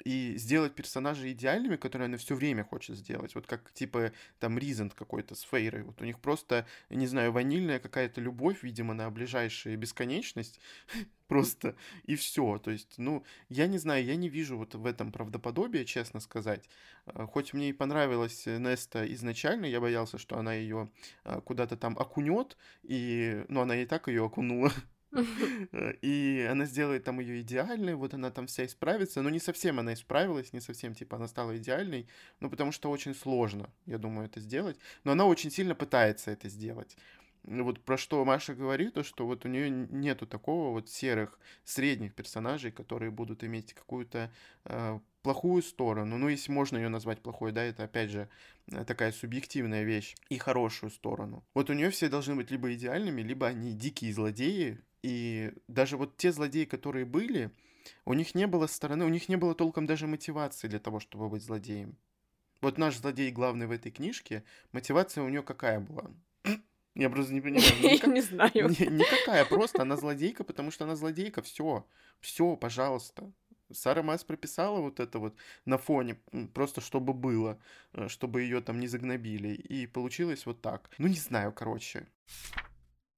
и 0.06 0.36
сделать 0.38 0.76
персонажей 0.76 1.32
идеальными, 1.32 1.76
которые 1.76 2.06
она 2.08 2.18
все 2.18 2.36
время 2.36 2.64
хочет 2.64 2.98
сделать. 2.98 3.36
Вот 3.36 3.48
как 3.48 3.72
типа 3.74 4.12
там 4.40 4.58
Ризент 4.58 4.94
какой-то 4.94 5.36
с 5.36 5.42
Фейрой. 5.42 5.84
Вот 5.84 6.02
у 6.02 6.06
них 6.06 6.20
просто, 6.20 6.66
не 6.90 7.08
знаю, 7.08 7.32
ванильная 7.32 7.80
какая-то 7.80 8.22
любовь, 8.22 8.64
видимо, 8.64 8.94
на 8.94 9.10
ближайшую 9.10 9.78
бесконечность. 9.78 10.60
Просто 11.28 11.76
и 12.06 12.16
все. 12.16 12.58
То 12.58 12.72
есть, 12.72 12.96
ну, 12.98 13.24
я 13.50 13.68
не 13.68 13.78
знаю, 13.78 14.04
я 14.04 14.16
не 14.16 14.30
вижу 14.30 14.58
вот 14.58 14.74
в 14.74 14.86
этом 14.86 15.12
правдоподобия, 15.12 15.86
честно 15.86 16.20
сказать. 16.20 16.68
А, 17.06 17.28
хоть 17.28 17.54
мне 17.54 17.70
и 17.70 17.74
понравилась 17.74 18.48
Неста 18.48 19.06
изначально, 19.14 19.66
я 19.66 19.80
боялся, 19.80 20.18
что 20.18 20.38
она 20.40 20.54
ее 20.56 20.90
а, 21.24 21.40
куда-то 21.42 21.78
там 21.78 21.98
окунет, 22.00 22.58
и, 22.82 23.46
ну, 23.48 23.62
она 23.62 23.78
и 23.78 23.86
так 23.86 24.08
ее 24.08 24.26
окунула 24.26 24.72
И 26.02 26.48
она 26.50 26.66
сделает 26.66 27.04
там 27.04 27.20
ее 27.20 27.42
идеальной, 27.42 27.96
вот 27.96 28.14
она 28.14 28.32
там 28.32 28.48
вся 28.48 28.66
исправится, 28.66 29.22
но 29.22 29.30
не 29.30 29.40
совсем 29.40 29.80
она 29.80 29.94
исправилась, 29.94 30.54
не 30.54 30.62
совсем, 30.62 30.94
типа, 30.94 31.18
она 31.18 31.28
стала 31.28 31.58
идеальной, 31.58 32.08
ну, 32.40 32.50
потому 32.50 32.72
что 32.72 32.92
очень 32.92 33.16
сложно, 33.16 33.70
я 33.86 33.98
думаю, 33.98 34.28
это 34.28 34.40
сделать, 34.40 34.78
но 35.04 35.14
она 35.14 35.26
очень 35.26 35.52
сильно 35.52 35.76
пытается 35.76 36.32
это 36.32 36.50
сделать. 36.50 36.96
Вот 37.44 37.80
про 37.80 37.98
что 37.98 38.24
Маша 38.26 38.54
говорит, 38.54 38.94
то 38.94 39.04
что 39.04 39.26
вот 39.26 39.46
у 39.46 39.48
нее 39.48 39.70
нету 39.70 40.28
такого 40.28 40.72
вот 40.72 40.90
серых 40.90 41.40
средних 41.64 42.14
персонажей, 42.14 42.72
которые 42.72 43.12
будут 43.12 43.44
иметь 43.44 43.74
какую-то 43.74 44.30
э, 44.66 45.00
плохую 45.24 45.64
сторону, 45.64 46.18
ну 46.18 46.28
если 46.28 46.52
можно 46.52 46.78
ее 46.78 46.90
назвать 46.90 47.22
плохой, 47.22 47.52
да, 47.52 47.64
это 47.64 47.86
опять 47.86 48.10
же 48.10 48.30
э, 48.72 48.84
такая 48.84 49.14
субъективная 49.14 49.84
вещь, 49.84 50.16
и 50.30 50.38
хорошую 50.38 50.92
сторону. 50.92 51.44
Вот 51.54 51.70
у 51.70 51.74
нее 51.74 51.90
все 51.90 52.10
должны 52.10 52.36
быть 52.36 52.52
либо 52.52 52.74
идеальными, 52.74 53.22
либо 53.22 53.48
они 53.48 53.74
дикие 53.74 54.14
злодеи, 54.14 54.78
и 55.04 55.54
даже 55.68 55.98
вот 55.98 56.18
те 56.18 56.32
злодеи, 56.32 56.66
которые 56.66 57.06
были, 57.06 57.52
у 58.06 58.14
них 58.14 58.36
не 58.36 58.48
было 58.48 58.68
стороны, 58.68 59.06
у 59.06 59.10
них 59.10 59.30
не 59.30 59.36
было 59.36 59.56
толком 59.56 59.86
даже 59.86 60.08
мотивации 60.08 60.68
для 60.68 60.80
того, 60.80 61.00
чтобы 61.00 61.30
быть 61.30 61.44
злодеем. 61.44 61.98
Вот 62.62 62.78
наш 62.78 62.98
злодей 62.98 63.32
главный 63.32 63.68
в 63.68 63.72
этой 63.72 63.92
книжке, 63.92 64.44
мотивация 64.72 65.24
у 65.24 65.30
нее 65.30 65.44
какая 65.44 65.80
была? 65.80 66.12
Я 66.96 67.10
просто 67.10 67.34
не 67.34 67.42
понимаю. 67.42 67.64
Я 67.82 68.08
не 68.08 68.22
знаю. 68.22 68.52
Никакая, 68.54 69.46
просто 69.46 69.84
она 69.84 69.96
злодейка, 69.96 70.44
потому 70.44 70.72
что 70.72 70.84
она 70.84 70.96
злодейка, 70.96 71.42
все, 71.42 71.86
все, 72.20 72.56
пожалуйста. 72.58 73.32
Сара 73.72 74.02
Мас 74.02 74.24
прописала 74.24 74.80
вот 74.82 75.00
это 75.00 75.20
вот 75.20 75.36
на 75.66 75.78
фоне, 75.78 76.18
просто 76.54 76.82
чтобы 76.82 77.14
было, 77.14 77.60
э, 77.94 78.08
чтобы 78.08 78.42
ее 78.42 78.62
там 78.62 78.80
не 78.80 78.88
загнобили. 78.88 79.50
И 79.50 79.86
получилось 79.86 80.46
вот 80.46 80.62
так. 80.62 80.90
Ну, 80.98 81.08
не 81.08 81.18
знаю, 81.18 81.54
короче. 81.54 82.08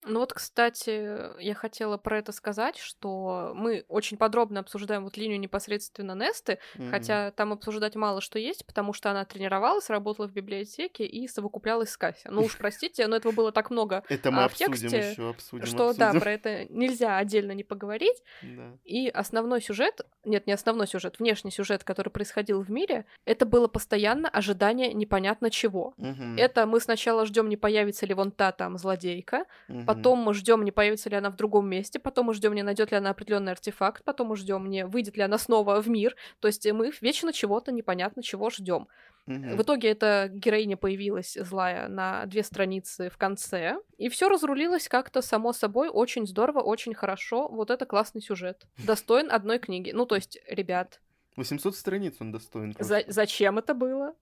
Ну 0.04 0.20
вот, 0.20 0.34
кстати, 0.34 1.40
я 1.40 1.54
хотела 1.54 1.98
про 1.98 2.18
это 2.18 2.32
сказать, 2.32 2.78
что 2.78 3.52
мы 3.56 3.86
очень 3.88 4.18
подробно 4.18 4.62
обсуждаем 4.62 5.04
вот 5.04 5.16
линию 5.16 5.40
непосредственно 5.40 6.16
Несты, 6.16 6.58
mm-hmm. 6.76 6.90
хотя 6.90 7.32
там 7.32 7.54
обсуждать 7.54 7.96
мало 7.96 8.20
что 8.20 8.40
есть, 8.40 8.66
потому 8.66 8.94
что 8.94 9.12
она 9.12 9.26
тренировалась, 9.26 9.90
работала 9.92 10.28
в 10.28 10.32
библиотеке 10.32 11.06
и 11.06 11.28
совокуплялась 11.28 11.92
с 11.92 11.98
Касси. 11.98 12.30
Ну 12.30 12.42
уж 12.42 12.58
простите, 12.58 13.06
но 13.06 13.16
этого 13.16 13.32
было 13.32 13.52
так 13.52 13.70
много 13.70 14.04
это 14.10 14.32
мы 14.32 14.46
а, 14.46 14.48
в 14.48 14.56
тексте, 14.56 15.12
еще 15.12 15.30
обсудим, 15.30 15.68
что 15.68 15.90
обсудим. 15.90 16.14
да, 16.14 16.20
про 16.20 16.32
это 16.32 16.66
нельзя 16.70 17.18
отдельно 17.18 17.52
не 17.52 17.64
поговорить. 17.64 18.24
Да. 18.42 18.74
И 18.84 19.08
основной 19.08 19.62
сюжет, 19.62 20.02
нет, 20.26 20.48
не 20.48 20.54
основной 20.54 20.88
сюжет, 20.88 21.20
внешний 21.20 21.52
сюжет, 21.52 21.84
который 21.84 22.10
происходил 22.10 22.62
в 22.62 22.72
мире, 22.72 23.06
это 23.26 23.46
было 23.46 23.68
постоянно 23.68 24.30
ожидание 24.30 24.94
непонятно 24.94 25.52
чего. 25.52 25.94
Mm-hmm. 25.98 26.40
Это 26.40 26.66
мы 26.66 26.80
сначала 26.80 27.28
ждем, 27.28 27.50
не 27.50 27.58
появится 27.58 28.08
ли 28.08 28.16
вон 28.16 28.32
та 28.32 28.52
там 28.52 28.80
злодейка, 28.80 29.46
mm-hmm 29.70 29.91
потом 29.96 30.20
мы 30.20 30.34
ждем, 30.34 30.64
не 30.64 30.72
появится 30.72 31.10
ли 31.10 31.16
она 31.16 31.30
в 31.30 31.36
другом 31.36 31.70
месте, 31.70 32.00
потом 32.00 32.28
мы 32.28 32.34
ждем, 32.34 32.54
не 32.54 32.64
найдет 32.64 32.92
ли 32.92 32.98
она 32.98 33.12
определенный 33.12 33.52
артефакт, 33.52 34.04
потом 34.04 34.28
мы 34.28 34.38
ждем, 34.38 34.70
не 34.70 34.86
выйдет 34.86 35.18
ли 35.18 35.24
она 35.24 35.38
снова 35.38 35.82
в 35.82 35.90
мир. 35.90 36.16
То 36.40 36.48
есть 36.48 36.70
мы 36.72 36.92
вечно 37.02 37.34
чего-то 37.34 37.72
непонятно 37.72 38.24
чего 38.24 38.50
ждем. 38.50 38.88
Mm-hmm. 39.28 39.56
В 39.56 39.62
итоге 39.62 39.90
эта 39.90 40.30
героиня 40.34 40.78
появилась 40.78 41.38
злая 41.40 41.88
на 41.88 42.26
две 42.26 42.44
страницы 42.44 43.10
в 43.10 43.18
конце, 43.18 43.78
и 43.98 44.10
все 44.10 44.30
разрулилось 44.30 44.88
как-то 44.88 45.22
само 45.22 45.54
собой 45.54 45.90
очень 45.90 46.26
здорово, 46.26 46.60
очень 46.60 46.94
хорошо. 46.94 47.48
Вот 47.48 47.70
это 47.70 47.86
классный 47.86 48.22
сюжет. 48.22 48.66
Достоин 48.86 49.32
одной 49.32 49.60
книги. 49.60 49.92
Ну, 49.92 50.06
то 50.06 50.16
есть, 50.16 50.40
ребят. 50.48 51.00
800 51.38 51.76
страниц 51.76 52.16
он 52.20 52.32
достоин. 52.32 52.76
За- 52.80 53.06
зачем 53.08 53.60
это 53.60 53.74
было? 53.74 54.16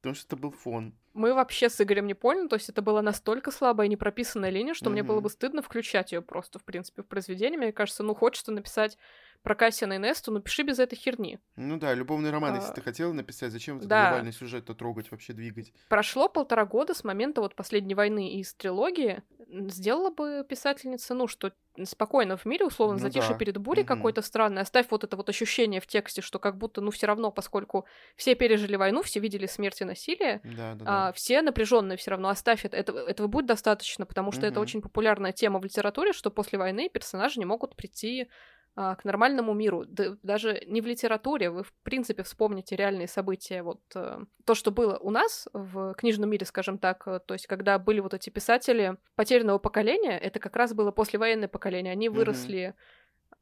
Потому 0.00 0.14
что 0.14 0.26
это 0.26 0.36
был 0.36 0.50
фон. 0.50 0.94
Мы 1.12 1.34
вообще 1.34 1.68
с 1.68 1.80
Игорем 1.80 2.06
не 2.06 2.14
поняли, 2.14 2.48
то 2.48 2.56
есть 2.56 2.68
это 2.68 2.82
была 2.82 3.02
настолько 3.02 3.50
слабая 3.50 3.86
и 3.86 3.90
непрописанная 3.90 4.50
линия, 4.50 4.74
что 4.74 4.86
mm-hmm. 4.86 4.92
мне 4.92 5.02
было 5.02 5.20
бы 5.20 5.28
стыдно 5.28 5.62
включать 5.62 6.12
ее 6.12 6.22
просто, 6.22 6.58
в 6.58 6.64
принципе, 6.64 7.02
в 7.02 7.06
произведение. 7.06 7.58
Мне 7.58 7.72
кажется, 7.72 8.02
ну, 8.02 8.14
хочется 8.14 8.52
написать 8.52 8.96
про 9.42 9.54
Кассиана 9.54 9.94
и 9.94 9.98
Несту, 9.98 10.32
напиши 10.32 10.62
без 10.62 10.78
этой 10.78 10.96
херни. 10.96 11.38
Ну 11.56 11.78
да, 11.78 11.94
любовный 11.94 12.30
роман, 12.30 12.54
а... 12.54 12.56
если 12.56 12.72
ты 12.72 12.80
хотела 12.82 13.12
написать, 13.12 13.52
зачем 13.52 13.78
этот 13.78 13.88
да. 13.88 14.08
глобальный 14.08 14.32
сюжет-то 14.32 14.74
трогать, 14.74 15.10
вообще 15.10 15.32
двигать? 15.32 15.72
Прошло 15.88 16.28
полтора 16.28 16.66
года 16.66 16.94
с 16.94 17.04
момента 17.04 17.40
вот 17.40 17.54
последней 17.54 17.94
войны 17.94 18.34
из 18.34 18.54
трилогии. 18.54 19.22
Сделала 19.48 20.10
бы 20.10 20.44
писательница, 20.48 21.14
ну, 21.14 21.26
что 21.26 21.52
спокойно 21.84 22.36
в 22.36 22.44
мире, 22.44 22.66
условно, 22.66 22.94
ну, 22.94 23.00
затишье 23.00 23.32
да. 23.32 23.38
перед 23.38 23.56
бурей 23.58 23.82
угу. 23.82 23.88
какой-то 23.88 24.22
странный, 24.22 24.62
оставь 24.62 24.86
вот 24.90 25.04
это 25.04 25.16
вот 25.16 25.28
ощущение 25.28 25.80
в 25.80 25.86
тексте, 25.86 26.20
что 26.20 26.38
как 26.38 26.56
будто, 26.56 26.80
ну, 26.80 26.90
все 26.90 27.06
равно, 27.06 27.30
поскольку 27.30 27.86
все 28.16 28.34
пережили 28.34 28.76
войну, 28.76 29.02
все 29.02 29.20
видели 29.20 29.46
смерть 29.46 29.80
и 29.80 29.84
насилие, 29.84 30.40
да, 30.44 30.74
да, 30.74 30.84
а, 30.86 31.06
да. 31.06 31.12
все 31.12 31.42
напряженные 31.42 31.96
все 31.96 32.10
равно, 32.12 32.28
оставь 32.28 32.64
это, 32.64 32.76
этого, 32.76 32.98
этого 32.98 33.26
будет 33.26 33.46
достаточно, 33.46 34.06
потому 34.06 34.32
что 34.32 34.42
угу. 34.42 34.48
это 34.48 34.60
очень 34.60 34.82
популярная 34.82 35.32
тема 35.32 35.58
в 35.58 35.64
литературе, 35.64 36.12
что 36.12 36.30
после 36.30 36.58
войны 36.58 36.88
персонажи 36.88 37.38
не 37.38 37.46
могут 37.46 37.76
прийти 37.76 38.28
к 38.76 39.04
нормальному 39.04 39.52
миру. 39.52 39.84
Да, 39.86 40.16
даже 40.22 40.62
не 40.66 40.80
в 40.80 40.86
литературе, 40.86 41.50
вы, 41.50 41.64
в 41.64 41.72
принципе, 41.82 42.22
вспомните 42.22 42.76
реальные 42.76 43.08
события. 43.08 43.62
Вот 43.62 43.80
э, 43.94 44.20
то, 44.44 44.54
что 44.54 44.70
было 44.70 44.96
у 44.98 45.10
нас 45.10 45.48
в 45.52 45.94
книжном 45.94 46.30
мире, 46.30 46.46
скажем 46.46 46.78
так, 46.78 47.02
э, 47.06 47.20
то 47.26 47.34
есть 47.34 47.46
когда 47.46 47.78
были 47.78 48.00
вот 48.00 48.14
эти 48.14 48.30
писатели 48.30 48.96
потерянного 49.16 49.58
поколения, 49.58 50.18
это 50.18 50.38
как 50.38 50.56
раз 50.56 50.72
было 50.72 50.92
послевоенное 50.92 51.48
поколение. 51.48 51.92
Они 51.92 52.08
выросли 52.08 52.58
mm-hmm. 52.58 52.74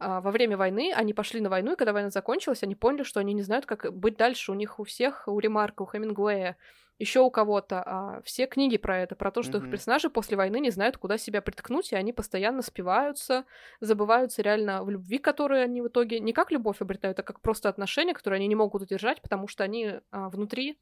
Во 0.01 0.31
время 0.31 0.57
войны, 0.57 0.93
они 0.95 1.13
пошли 1.13 1.41
на 1.41 1.51
войну, 1.51 1.73
и 1.73 1.77
когда 1.77 1.93
война 1.93 2.11
закончилась, 2.11 2.63
они 2.63 2.75
поняли, 2.75 3.03
что 3.03 3.21
они 3.21 3.33
не 3.33 3.43
знают, 3.43 3.67
как 3.67 3.93
быть 3.93 4.17
дальше. 4.17 4.53
У 4.53 4.55
них 4.55 4.79
у 4.79 4.85
всех, 4.85 5.25
у 5.27 5.39
Ремарка, 5.39 5.83
у 5.83 5.87
Хемингуэя, 5.87 6.57
еще 6.99 7.21
у 7.21 7.31
кого-то, 7.31 7.83
а 7.87 8.23
все 8.25 8.47
книги 8.47 8.77
про 8.77 9.01
это, 9.01 9.15
про 9.15 9.31
то, 9.31 9.43
что 9.43 9.59
mm-hmm. 9.59 9.65
их 9.65 9.71
персонажи 9.71 10.11
после 10.11 10.37
войны 10.37 10.59
не 10.59 10.71
знают, 10.71 10.97
куда 10.97 11.17
себя 11.17 11.41
приткнуть, 11.41 11.93
и 11.93 11.97
они 11.97 12.13
постоянно 12.13 12.61
спиваются, 12.63 13.45
забываются 13.81 14.43
реально 14.43 14.83
в 14.83 14.91
любви, 14.91 15.19
которые 15.19 15.63
они 15.63 15.81
в 15.81 15.89
итоге 15.89 16.19
не 16.19 16.33
как 16.33 16.51
любовь 16.51 16.81
обретают, 16.81 17.19
а 17.21 17.23
как 17.23 17.41
просто 17.41 17.69
отношения, 17.69 18.15
которые 18.15 18.39
они 18.39 18.49
не 18.49 18.57
могут 18.57 18.83
удержать, 18.83 19.23
потому 19.23 19.47
что 19.47 19.63
они 19.63 20.01
а, 20.11 20.29
внутри 20.29 20.79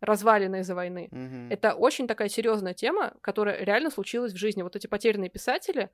развалины 0.00 0.60
из-за 0.60 0.74
войны. 0.74 1.08
Mm-hmm. 1.10 1.48
Это 1.50 1.74
очень 1.74 2.06
такая 2.06 2.28
серьезная 2.28 2.74
тема, 2.74 3.14
которая 3.22 3.64
реально 3.64 3.90
случилась 3.90 4.34
в 4.34 4.36
жизни. 4.36 4.62
Вот 4.62 4.76
эти 4.76 4.86
потерянные 4.86 5.30
писатели 5.30 5.90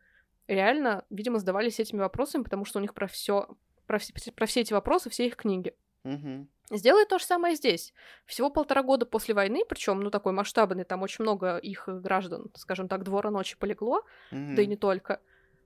реально, 0.48 1.04
видимо, 1.10 1.38
задавались 1.38 1.80
этими 1.80 2.00
вопросами, 2.00 2.42
потому 2.42 2.64
что 2.64 2.78
у 2.78 2.82
них 2.82 2.94
про 2.94 3.06
все, 3.06 3.48
про 3.86 3.98
все, 3.98 4.32
про 4.32 4.46
все 4.46 4.60
эти 4.60 4.72
вопросы, 4.72 5.10
все 5.10 5.26
их 5.26 5.36
книги. 5.36 5.74
Mm-hmm. 6.04 6.46
Сделай 6.70 7.04
то 7.06 7.18
же 7.18 7.24
самое 7.24 7.54
здесь. 7.54 7.92
Всего 8.24 8.50
полтора 8.50 8.82
года 8.82 9.04
после 9.04 9.34
войны, 9.34 9.62
причем, 9.68 10.00
ну, 10.00 10.10
такой 10.10 10.32
масштабный, 10.32 10.84
там 10.84 11.02
очень 11.02 11.22
много 11.22 11.58
их 11.58 11.84
граждан, 11.86 12.50
скажем 12.54 12.88
так, 12.88 13.04
двора 13.04 13.30
ночи 13.30 13.56
полегло, 13.58 14.02
mm-hmm. 14.32 14.54
да 14.54 14.62
и 14.62 14.66
не 14.66 14.76
только. 14.76 15.20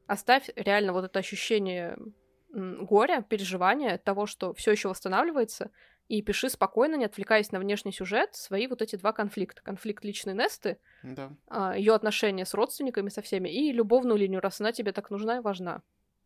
Оставь 0.06 0.50
реально 0.56 0.92
вот 0.92 1.04
это 1.04 1.18
ощущение 1.18 1.96
горя, 2.52 3.24
переживания 3.28 3.98
того, 3.98 4.26
что 4.26 4.54
все 4.54 4.72
еще 4.72 4.88
восстанавливается, 4.88 5.70
и 6.08 6.22
пиши 6.22 6.48
спокойно, 6.48 6.96
не 6.96 7.04
отвлекаясь 7.04 7.52
на 7.52 7.58
внешний 7.58 7.92
сюжет, 7.92 8.34
свои 8.34 8.66
вот 8.66 8.82
эти 8.82 8.96
два 8.96 9.12
конфликта. 9.12 9.62
Конфликт 9.62 10.04
личной 10.04 10.34
Несты, 10.34 10.78
да. 11.02 11.32
А, 11.48 11.76
ее 11.76 11.94
отношения 11.94 12.44
с 12.44 12.54
родственниками, 12.54 13.08
со 13.08 13.22
всеми, 13.22 13.48
и 13.48 13.72
любовную 13.72 14.18
линию, 14.18 14.40
раз 14.40 14.60
она 14.60 14.72
тебе 14.72 14.92
так 14.92 15.10
нужна 15.10 15.38
и 15.38 15.40
важна. 15.40 15.82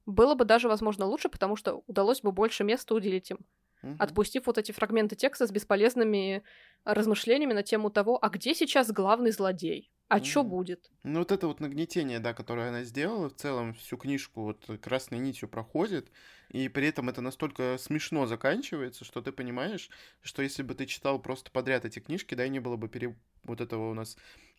Было 0.07 0.35
бы 0.35 0.45
даже, 0.45 0.69
возможно, 0.69 1.07
лучше, 1.07 1.29
потому 1.29 1.57
что 1.57 1.83
удалось 1.87 2.21
бы 2.21 2.33
больше 2.33 2.65
места 2.65 2.95
уделить 2.95 3.31
им 3.31 3.39
угу. 3.83 3.97
отпустив 3.99 4.47
вот 4.47 4.59
эти 4.59 4.73
фрагменты 4.73 5.17
текста 5.17 5.47
с 5.47 5.51
бесполезными 5.51 6.43
размышлениями 6.85 7.53
на 7.53 7.63
тему 7.63 7.91
того, 7.91 8.19
а 8.21 8.29
где 8.29 8.55
сейчас 8.55 8.91
главный 8.91 9.31
злодей? 9.31 9.91
А 10.11 10.19
mm. 10.19 10.25
что 10.25 10.43
будет? 10.43 10.91
Ну, 11.05 11.21
вот 11.21 11.31
это 11.31 11.47
вот 11.47 11.61
нагнетение, 11.61 12.19
да, 12.19 12.35
которое 12.35 12.71
она 12.71 12.83
сделала, 12.83 13.31
в 13.31 13.37
целом 13.37 13.75
всю 13.75 13.97
книжку 13.97 14.43
вот 14.43 14.69
красной 14.83 15.21
нитью 15.21 15.49
проходит, 15.49 16.11
и 16.49 16.69
при 16.69 16.89
этом 16.89 17.09
это 17.09 17.21
настолько 17.21 17.79
смешно 17.79 18.27
заканчивается, 18.27 19.05
что 19.05 19.23
ты 19.23 19.31
понимаешь, 19.31 19.89
что 20.21 20.43
если 20.43 20.65
бы 20.65 20.75
ты 20.75 20.87
читал 20.87 21.21
просто 21.21 21.53
подряд 21.53 21.85
эти 21.85 22.01
книжки, 22.01 22.35
да, 22.35 22.45
и 22.45 22.49
не 22.49 22.59
было 22.59 22.77
бы 22.77 22.89
пере... 22.89 23.17
вот 23.45 23.61
этого 23.61 23.89
у 23.89 23.95
нас... 23.95 24.17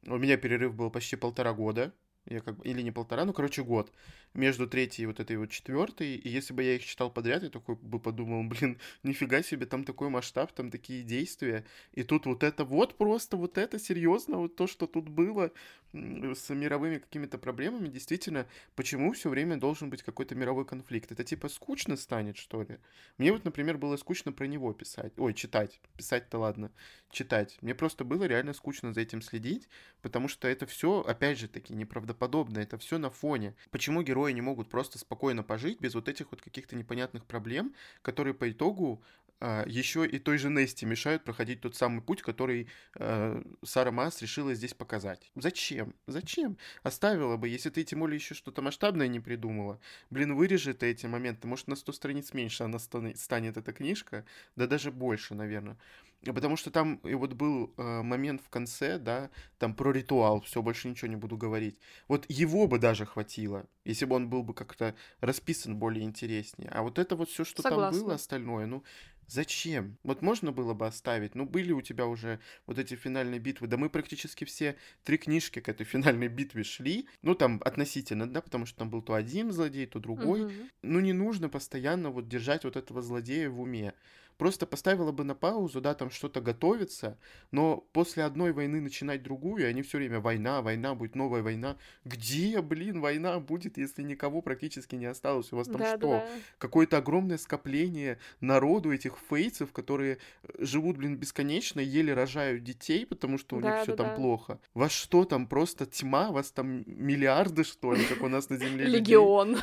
У 0.07 0.17
меня 0.17 0.37
перерыв 0.37 0.73
был 0.73 0.89
почти 0.89 1.17
полтора 1.17 1.51
года, 1.51 1.93
я 2.25 2.39
как 2.41 2.57
бы, 2.57 2.65
или 2.65 2.81
не 2.81 2.91
полтора, 2.91 3.25
ну, 3.25 3.33
короче, 3.33 3.63
год 3.63 3.91
между 4.33 4.67
третьей 4.67 5.03
и 5.03 5.05
вот 5.07 5.19
этой 5.19 5.37
вот 5.37 5.49
четвертой. 5.49 6.15
И 6.15 6.29
если 6.29 6.53
бы 6.53 6.63
я 6.63 6.75
их 6.75 6.85
читал 6.85 7.11
подряд, 7.11 7.43
я 7.43 7.49
такой 7.49 7.75
бы 7.75 7.99
подумал, 7.99 8.43
блин, 8.47 8.77
нифига 9.03 9.41
себе, 9.41 9.65
там 9.65 9.83
такой 9.83 10.09
масштаб, 10.09 10.51
там 10.53 10.71
такие 10.71 11.03
действия. 11.03 11.65
И 11.93 12.03
тут 12.03 12.25
вот 12.25 12.43
это 12.43 12.63
вот 12.63 12.97
просто, 12.97 13.37
вот 13.37 13.57
это 13.57 13.79
серьезно, 13.79 14.37
вот 14.37 14.55
то, 14.55 14.67
что 14.67 14.87
тут 14.87 15.09
было 15.09 15.51
с 15.93 16.49
мировыми 16.53 16.99
какими-то 16.99 17.37
проблемами, 17.37 17.89
действительно, 17.89 18.47
почему 18.75 19.11
все 19.11 19.29
время 19.29 19.57
должен 19.57 19.89
быть 19.89 20.03
какой-то 20.03 20.35
мировой 20.35 20.65
конфликт? 20.65 21.11
Это 21.11 21.23
типа 21.23 21.49
скучно 21.49 21.97
станет, 21.97 22.37
что 22.37 22.61
ли? 22.63 22.77
Мне 23.17 23.33
вот, 23.33 23.43
например, 23.43 23.77
было 23.77 23.97
скучно 23.97 24.31
про 24.31 24.45
него 24.45 24.71
писать. 24.73 25.11
Ой, 25.17 25.33
читать. 25.33 25.81
Писать-то 25.97 26.37
ладно. 26.37 26.71
Читать. 27.09 27.57
Мне 27.61 27.75
просто 27.75 28.05
было 28.05 28.23
реально 28.23 28.53
скучно 28.53 28.93
за 28.93 29.01
этим 29.01 29.21
следить, 29.21 29.67
потому 30.01 30.29
что 30.29 30.47
это 30.47 30.65
все, 30.65 31.01
опять 31.01 31.37
же 31.37 31.49
таки, 31.49 31.73
неправдоподобно. 32.11 32.59
Это 32.59 32.77
все 32.77 32.97
на 32.97 33.09
фоне. 33.09 33.55
Почему 33.71 34.01
герои 34.03 34.31
не 34.33 34.41
могут 34.41 34.69
просто 34.69 34.99
спокойно 34.99 35.43
пожить 35.43 35.79
без 35.79 35.95
вот 35.95 36.07
этих 36.07 36.31
вот 36.31 36.41
каких-то 36.41 36.75
непонятных 36.75 37.25
проблем, 37.25 37.73
которые 38.01 38.33
по 38.33 38.49
итогу 38.49 39.01
а, 39.39 39.63
еще 39.65 40.05
и 40.05 40.19
той 40.19 40.37
же 40.37 40.49
Нести 40.49 40.85
мешают 40.85 41.23
проходить 41.23 41.61
тот 41.61 41.75
самый 41.75 42.01
путь, 42.01 42.21
который 42.21 42.67
э, 42.95 43.43
Сара 43.63 43.91
Мас 43.91 44.21
решила 44.21 44.53
здесь 44.53 44.73
показать. 44.73 45.31
Зачем? 45.35 45.93
Зачем? 46.07 46.57
Оставила 46.83 47.37
бы, 47.37 47.47
если 47.47 47.71
ты 47.71 47.83
тем 47.83 47.99
более 47.99 48.17
еще 48.17 48.35
что-то 48.35 48.61
масштабное 48.61 49.07
не 49.07 49.19
придумала. 49.19 49.79
Блин, 50.11 50.35
вырежи 50.35 50.73
ты 50.73 50.91
эти 50.91 51.07
моменты. 51.07 51.47
Может, 51.47 51.67
на 51.67 51.75
100 51.75 51.91
страниц 51.91 52.33
меньше 52.33 52.63
она 52.63 52.77
станет, 52.79 53.57
эта 53.57 53.73
книжка, 53.73 54.25
да 54.55 54.67
даже 54.67 54.91
больше, 54.91 55.33
наверное. 55.33 55.77
Потому 56.23 56.55
что 56.55 56.69
там 56.69 56.97
и 56.97 57.15
вот 57.15 57.33
был 57.33 57.73
э, 57.77 58.01
момент 58.03 58.41
в 58.45 58.49
конце, 58.49 58.99
да, 58.99 59.31
там 59.57 59.73
про 59.73 59.91
ритуал, 59.91 60.41
все, 60.41 60.61
больше 60.61 60.87
ничего 60.87 61.07
не 61.07 61.15
буду 61.15 61.35
говорить. 61.35 61.79
Вот 62.07 62.25
его 62.29 62.67
бы 62.67 62.77
даже 62.77 63.05
хватило, 63.07 63.65
если 63.85 64.05
бы 64.05 64.15
он 64.15 64.29
был 64.29 64.43
бы 64.43 64.53
как-то 64.53 64.95
расписан 65.19 65.77
более 65.77 66.03
интереснее. 66.03 66.69
А 66.69 66.83
вот 66.83 66.99
это 66.99 67.15
вот 67.15 67.29
все, 67.29 67.43
что 67.43 67.63
Согласна. 67.63 67.97
там 67.97 68.05
было, 68.05 68.15
остальное, 68.15 68.67
ну, 68.67 68.83
Зачем? 69.31 69.97
Вот 70.03 70.21
можно 70.21 70.51
было 70.51 70.73
бы 70.73 70.85
оставить. 70.85 71.35
Ну, 71.35 71.45
были 71.45 71.71
у 71.71 71.81
тебя 71.81 72.05
уже 72.05 72.41
вот 72.67 72.77
эти 72.77 72.95
финальные 72.95 73.39
битвы. 73.39 73.67
Да 73.67 73.77
мы 73.77 73.89
практически 73.89 74.43
все 74.43 74.75
три 75.05 75.17
книжки 75.17 75.61
к 75.61 75.69
этой 75.69 75.85
финальной 75.85 76.27
битве 76.27 76.65
шли. 76.65 77.07
Ну, 77.21 77.33
там 77.33 77.61
относительно, 77.63 78.29
да, 78.29 78.41
потому 78.41 78.65
что 78.65 78.79
там 78.79 78.89
был 78.89 79.01
то 79.01 79.13
один 79.13 79.53
злодей, 79.53 79.85
то 79.85 79.99
другой. 79.99 80.41
Угу. 80.41 80.53
Ну, 80.81 80.99
не 80.99 81.13
нужно 81.13 81.47
постоянно 81.47 82.09
вот 82.09 82.27
держать 82.27 82.65
вот 82.65 82.75
этого 82.75 83.01
злодея 83.01 83.49
в 83.49 83.61
уме 83.61 83.93
просто 84.41 84.65
поставила 84.65 85.11
бы 85.11 85.23
на 85.23 85.35
паузу, 85.35 85.81
да, 85.81 85.93
там 85.93 86.09
что-то 86.09 86.41
готовится, 86.41 87.15
но 87.51 87.77
после 87.93 88.23
одной 88.23 88.53
войны 88.53 88.81
начинать 88.81 89.21
другую, 89.21 89.61
и 89.61 89.65
они 89.67 89.83
все 89.83 89.99
время 89.99 90.19
война, 90.19 90.63
война, 90.63 90.95
будет 90.95 91.13
новая 91.13 91.43
война. 91.43 91.77
Где, 92.05 92.59
блин, 92.63 93.01
война 93.01 93.39
будет, 93.39 93.77
если 93.77 94.01
никого 94.01 94.41
практически 94.41 94.95
не 94.95 95.05
осталось? 95.05 95.53
У 95.53 95.57
вас 95.57 95.67
там 95.67 95.77
да, 95.77 95.95
что? 95.95 96.07
Да. 96.07 96.27
Какое-то 96.57 96.97
огромное 96.97 97.37
скопление 97.37 98.17
народу 98.39 98.91
этих 98.91 99.19
фейцев, 99.29 99.71
которые 99.73 100.17
э, 100.41 100.65
живут, 100.65 100.97
блин, 100.97 101.17
бесконечно, 101.17 101.79
еле 101.79 102.15
рожают 102.15 102.63
детей, 102.63 103.05
потому 103.05 103.37
что 103.37 103.57
у 103.57 103.61
да, 103.61 103.75
них 103.75 103.83
все 103.83 103.95
да, 103.95 103.97
там 103.97 104.07
да. 104.07 104.15
плохо. 104.15 104.59
Вас 104.73 104.91
что 104.91 105.23
там, 105.25 105.45
просто 105.45 105.85
тьма? 105.85 106.31
Вас 106.31 106.49
там 106.49 106.83
миллиарды, 106.87 107.63
что 107.63 107.93
ли, 107.93 108.03
как 108.05 108.23
у 108.23 108.27
нас 108.27 108.49
на 108.49 108.57
Земле? 108.57 108.85
Легион. 108.85 109.57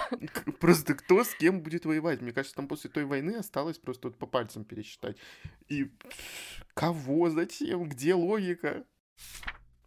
Просто 0.60 0.94
кто 0.94 1.24
с 1.24 1.34
кем 1.34 1.62
будет 1.62 1.84
воевать? 1.84 2.20
Мне 2.20 2.30
кажется, 2.30 2.54
там 2.54 2.68
после 2.68 2.90
той 2.90 3.06
войны 3.06 3.32
осталось 3.32 3.78
просто 3.78 4.06
вот 4.06 4.16
по 4.16 4.26
пальцам 4.26 4.67
пересчитать. 4.68 5.16
И 5.68 5.90
кого, 6.74 7.30
зачем, 7.30 7.88
где 7.88 8.14
логика? 8.14 8.84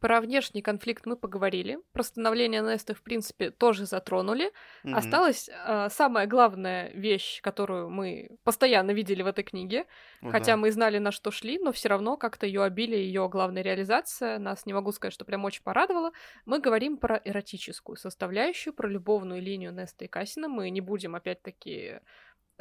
Про 0.01 0.19
внешний 0.19 0.63
конфликт 0.63 1.05
мы 1.05 1.15
поговорили. 1.15 1.77
Про 1.93 2.01
становление 2.01 2.61
Неста, 2.61 2.95
в 2.95 3.03
принципе, 3.03 3.51
тоже 3.51 3.85
затронули. 3.85 4.47
Mm-hmm. 4.83 4.93
Осталась 4.95 5.47
э, 5.47 5.89
самая 5.91 6.25
главная 6.25 6.89
вещь, 6.93 7.39
которую 7.41 7.91
мы 7.91 8.31
постоянно 8.43 8.91
видели 8.91 9.21
в 9.21 9.27
этой 9.27 9.43
книге. 9.43 9.85
Ну, 10.21 10.31
Хотя 10.31 10.53
да. 10.53 10.57
мы 10.57 10.71
знали, 10.71 10.97
на 10.97 11.11
что 11.11 11.29
шли, 11.29 11.59
но 11.59 11.71
все 11.71 11.87
равно 11.89 12.17
как-то 12.17 12.47
ее 12.47 12.63
обилие, 12.63 13.05
ее 13.05 13.29
главная 13.29 13.61
реализация 13.61 14.39
нас, 14.39 14.65
не 14.65 14.73
могу 14.73 14.91
сказать, 14.91 15.13
что 15.13 15.23
прям 15.23 15.45
очень 15.45 15.61
порадовала. 15.61 16.13
Мы 16.45 16.59
говорим 16.59 16.97
про 16.97 17.21
эротическую 17.23 17.95
составляющую, 17.95 18.73
про 18.73 18.89
любовную 18.89 19.39
линию 19.39 19.71
Неста 19.71 20.05
и 20.05 20.07
Кассина. 20.07 20.47
Мы 20.47 20.71
не 20.71 20.81
будем, 20.81 21.13
опять-таки, 21.13 21.99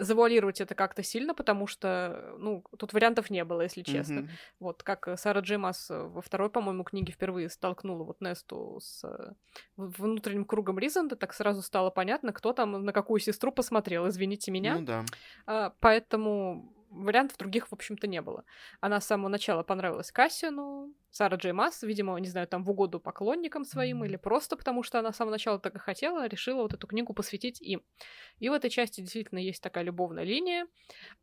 завуалировать 0.00 0.60
это 0.60 0.74
как-то 0.74 1.02
сильно, 1.02 1.34
потому 1.34 1.66
что, 1.66 2.34
ну, 2.38 2.64
тут 2.78 2.92
вариантов 2.92 3.30
не 3.30 3.44
было, 3.44 3.62
если 3.62 3.82
честно. 3.82 4.20
Mm-hmm. 4.20 4.30
Вот 4.60 4.82
как 4.82 5.08
Сара 5.16 5.40
Джеймас 5.40 5.86
во 5.90 6.20
второй, 6.20 6.50
по-моему, 6.50 6.84
книге 6.84 7.12
впервые 7.12 7.48
столкнула 7.48 8.04
вот 8.04 8.20
Несту 8.20 8.78
с 8.80 9.04
э, 9.04 9.32
внутренним 9.76 10.44
кругом 10.44 10.78
Ризанда, 10.78 11.16
так 11.16 11.32
сразу 11.32 11.62
стало 11.62 11.90
понятно, 11.90 12.32
кто 12.32 12.52
там 12.52 12.84
на 12.84 12.92
какую 12.92 13.20
сестру 13.20 13.52
посмотрел, 13.52 14.08
извините 14.08 14.50
меня. 14.50 14.76
Ну 14.76 14.82
да. 14.82 15.04
А, 15.46 15.74
поэтому 15.80 16.72
вариантов 16.90 17.38
других, 17.38 17.68
в 17.68 17.72
общем-то, 17.72 18.06
не 18.06 18.20
было. 18.20 18.44
Она 18.80 19.00
с 19.00 19.06
самого 19.06 19.28
начала 19.28 19.62
понравилась 19.62 20.12
Кассину, 20.12 20.92
Сара 21.10 21.36
Джей 21.36 21.52
Масс, 21.52 21.82
видимо, 21.82 22.16
не 22.18 22.28
знаю, 22.28 22.46
там 22.46 22.62
в 22.62 22.70
угоду 22.70 23.00
поклонникам 23.00 23.64
своим 23.64 24.04
или 24.04 24.16
просто 24.16 24.56
потому, 24.56 24.82
что 24.82 24.98
она 24.98 25.12
с 25.12 25.16
самого 25.16 25.32
начала 25.32 25.58
так 25.58 25.74
и 25.74 25.78
хотела, 25.78 26.26
решила 26.28 26.62
вот 26.62 26.74
эту 26.74 26.86
книгу 26.86 27.12
посвятить 27.14 27.60
им. 27.60 27.82
И 28.38 28.48
в 28.48 28.52
этой 28.52 28.70
части 28.70 29.00
действительно 29.00 29.38
есть 29.38 29.62
такая 29.62 29.84
любовная 29.84 30.24
линия. 30.24 30.66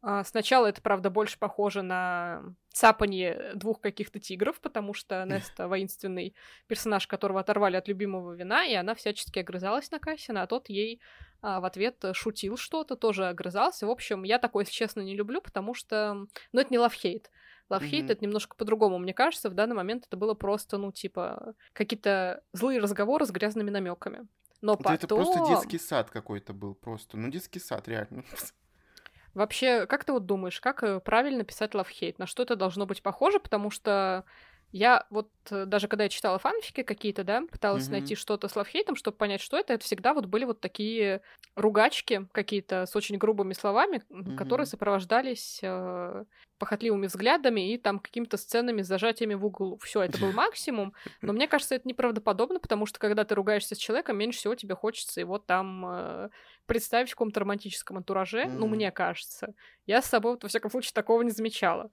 А, 0.01 0.23
сначала 0.23 0.67
это, 0.67 0.81
правда, 0.81 1.09
больше 1.09 1.39
похоже 1.39 1.83
на 1.83 2.43
цапанье 2.73 3.53
двух 3.55 3.79
каких-то 3.79 4.19
тигров, 4.19 4.59
потому 4.59 4.93
что 4.93 5.23
Неста 5.25 5.67
воинственный 5.67 6.35
персонаж, 6.67 7.07
которого 7.07 7.39
оторвали 7.39 7.77
от 7.77 7.87
любимого 7.87 8.33
вина, 8.33 8.65
и 8.65 8.73
она 8.73 8.93
всячески 8.93 9.39
огрызалась 9.39 9.89
на 9.91 9.99
Кассиана, 9.99 10.43
а 10.43 10.47
тот 10.47 10.69
ей 10.69 11.01
в 11.41 11.65
ответ 11.65 12.03
шутил 12.13 12.57
что-то, 12.57 12.95
тоже 12.95 13.27
огрызался. 13.27 13.87
В 13.87 13.91
общем, 13.91 14.23
я 14.23 14.39
такое, 14.39 14.63
если 14.63 14.73
честно, 14.73 15.01
не 15.01 15.15
люблю, 15.15 15.41
потому 15.41 15.73
что... 15.73 16.25
Ну, 16.51 16.59
это 16.59 16.71
не 16.71 16.79
love-hate. 16.79 17.29
Love-hate 17.69 18.05
mm-hmm. 18.05 18.11
это 18.11 18.25
немножко 18.25 18.55
по-другому, 18.55 18.97
мне 18.97 19.13
кажется. 19.13 19.49
В 19.49 19.53
данный 19.53 19.75
момент 19.75 20.05
это 20.07 20.15
было 20.15 20.33
просто, 20.33 20.77
ну, 20.77 20.91
типа, 20.91 21.53
какие-то 21.73 22.41
злые 22.53 22.79
разговоры 22.79 23.25
с 23.25 23.31
грязными 23.31 23.69
намеками. 23.69 24.27
Но 24.61 24.73
это, 24.73 24.83
потом... 24.83 24.95
это 24.95 25.07
просто 25.07 25.47
детский 25.49 25.77
сад 25.77 26.09
какой-то 26.09 26.53
был, 26.53 26.75
просто. 26.75 27.17
Ну, 27.17 27.29
детский 27.29 27.59
сад, 27.59 27.87
реально. 27.87 28.23
Вообще, 29.33 29.85
как 29.85 30.03
ты 30.03 30.13
вот 30.13 30.25
думаешь, 30.25 30.59
как 30.59 30.81
э, 30.81 30.99
правильно 30.99 31.43
писать 31.43 31.75
лав-хейт? 31.75 32.17
На 32.17 32.25
что 32.25 32.41
это 32.41 32.55
должно 32.55 32.87
быть 32.87 33.03
похоже? 33.03 33.39
Потому 33.39 33.69
что 33.69 34.25
я 34.71 35.05
вот 35.09 35.29
э, 35.49 35.65
даже 35.65 35.87
когда 35.87 36.03
я 36.03 36.09
читала 36.09 36.39
фанфики 36.39 36.83
какие-то, 36.83 37.23
да, 37.23 37.41
пыталась 37.49 37.87
mm-hmm. 37.87 37.91
найти 37.91 38.15
что-то 38.15 38.49
с 38.49 38.55
лавхейтом, 38.55 38.95
чтобы 38.95 39.17
понять, 39.17 39.41
что 39.41 39.57
это, 39.57 39.73
это 39.73 39.85
всегда 39.85 40.13
вот 40.13 40.25
были 40.25 40.43
вот 40.43 40.59
такие 40.59 41.21
ругачки 41.55 42.27
какие-то 42.33 42.85
с 42.85 42.95
очень 42.95 43.17
грубыми 43.17 43.53
словами, 43.53 44.03
mm-hmm. 44.09 44.35
которые 44.35 44.65
сопровождались 44.65 45.59
э, 45.63 46.25
похотливыми 46.57 47.07
взглядами 47.07 47.73
и 47.73 47.77
там 47.77 47.99
какими-то 47.99 48.35
сценами 48.35 48.81
с 48.81 48.87
зажатиями 48.87 49.35
в 49.35 49.45
углу. 49.45 49.77
Все, 49.81 50.01
это 50.01 50.19
был 50.19 50.33
максимум, 50.33 50.93
но 51.21 51.31
мне 51.31 51.47
кажется, 51.47 51.75
это 51.75 51.87
неправдоподобно, 51.87 52.59
потому 52.59 52.85
что 52.85 52.99
когда 52.99 53.23
ты 53.23 53.35
ругаешься 53.35 53.75
с 53.75 53.77
человеком, 53.77 54.17
меньше 54.17 54.39
всего 54.39 54.55
тебе 54.55 54.75
хочется 54.75 55.21
его 55.21 55.39
там 55.39 55.85
э, 55.87 56.29
представить 56.65 57.09
в 57.09 57.13
каком-то 57.13 57.39
романтическом 57.39 57.97
антураже, 57.97 58.43
mm-hmm. 58.43 58.57
ну, 58.57 58.67
мне 58.67 58.91
кажется. 58.91 59.53
Я 59.85 60.01
с 60.01 60.05
собой, 60.07 60.33
вот, 60.33 60.43
во 60.43 60.49
всяком 60.49 60.69
случае, 60.71 60.91
такого 60.93 61.21
не 61.21 61.31
замечала 61.31 61.89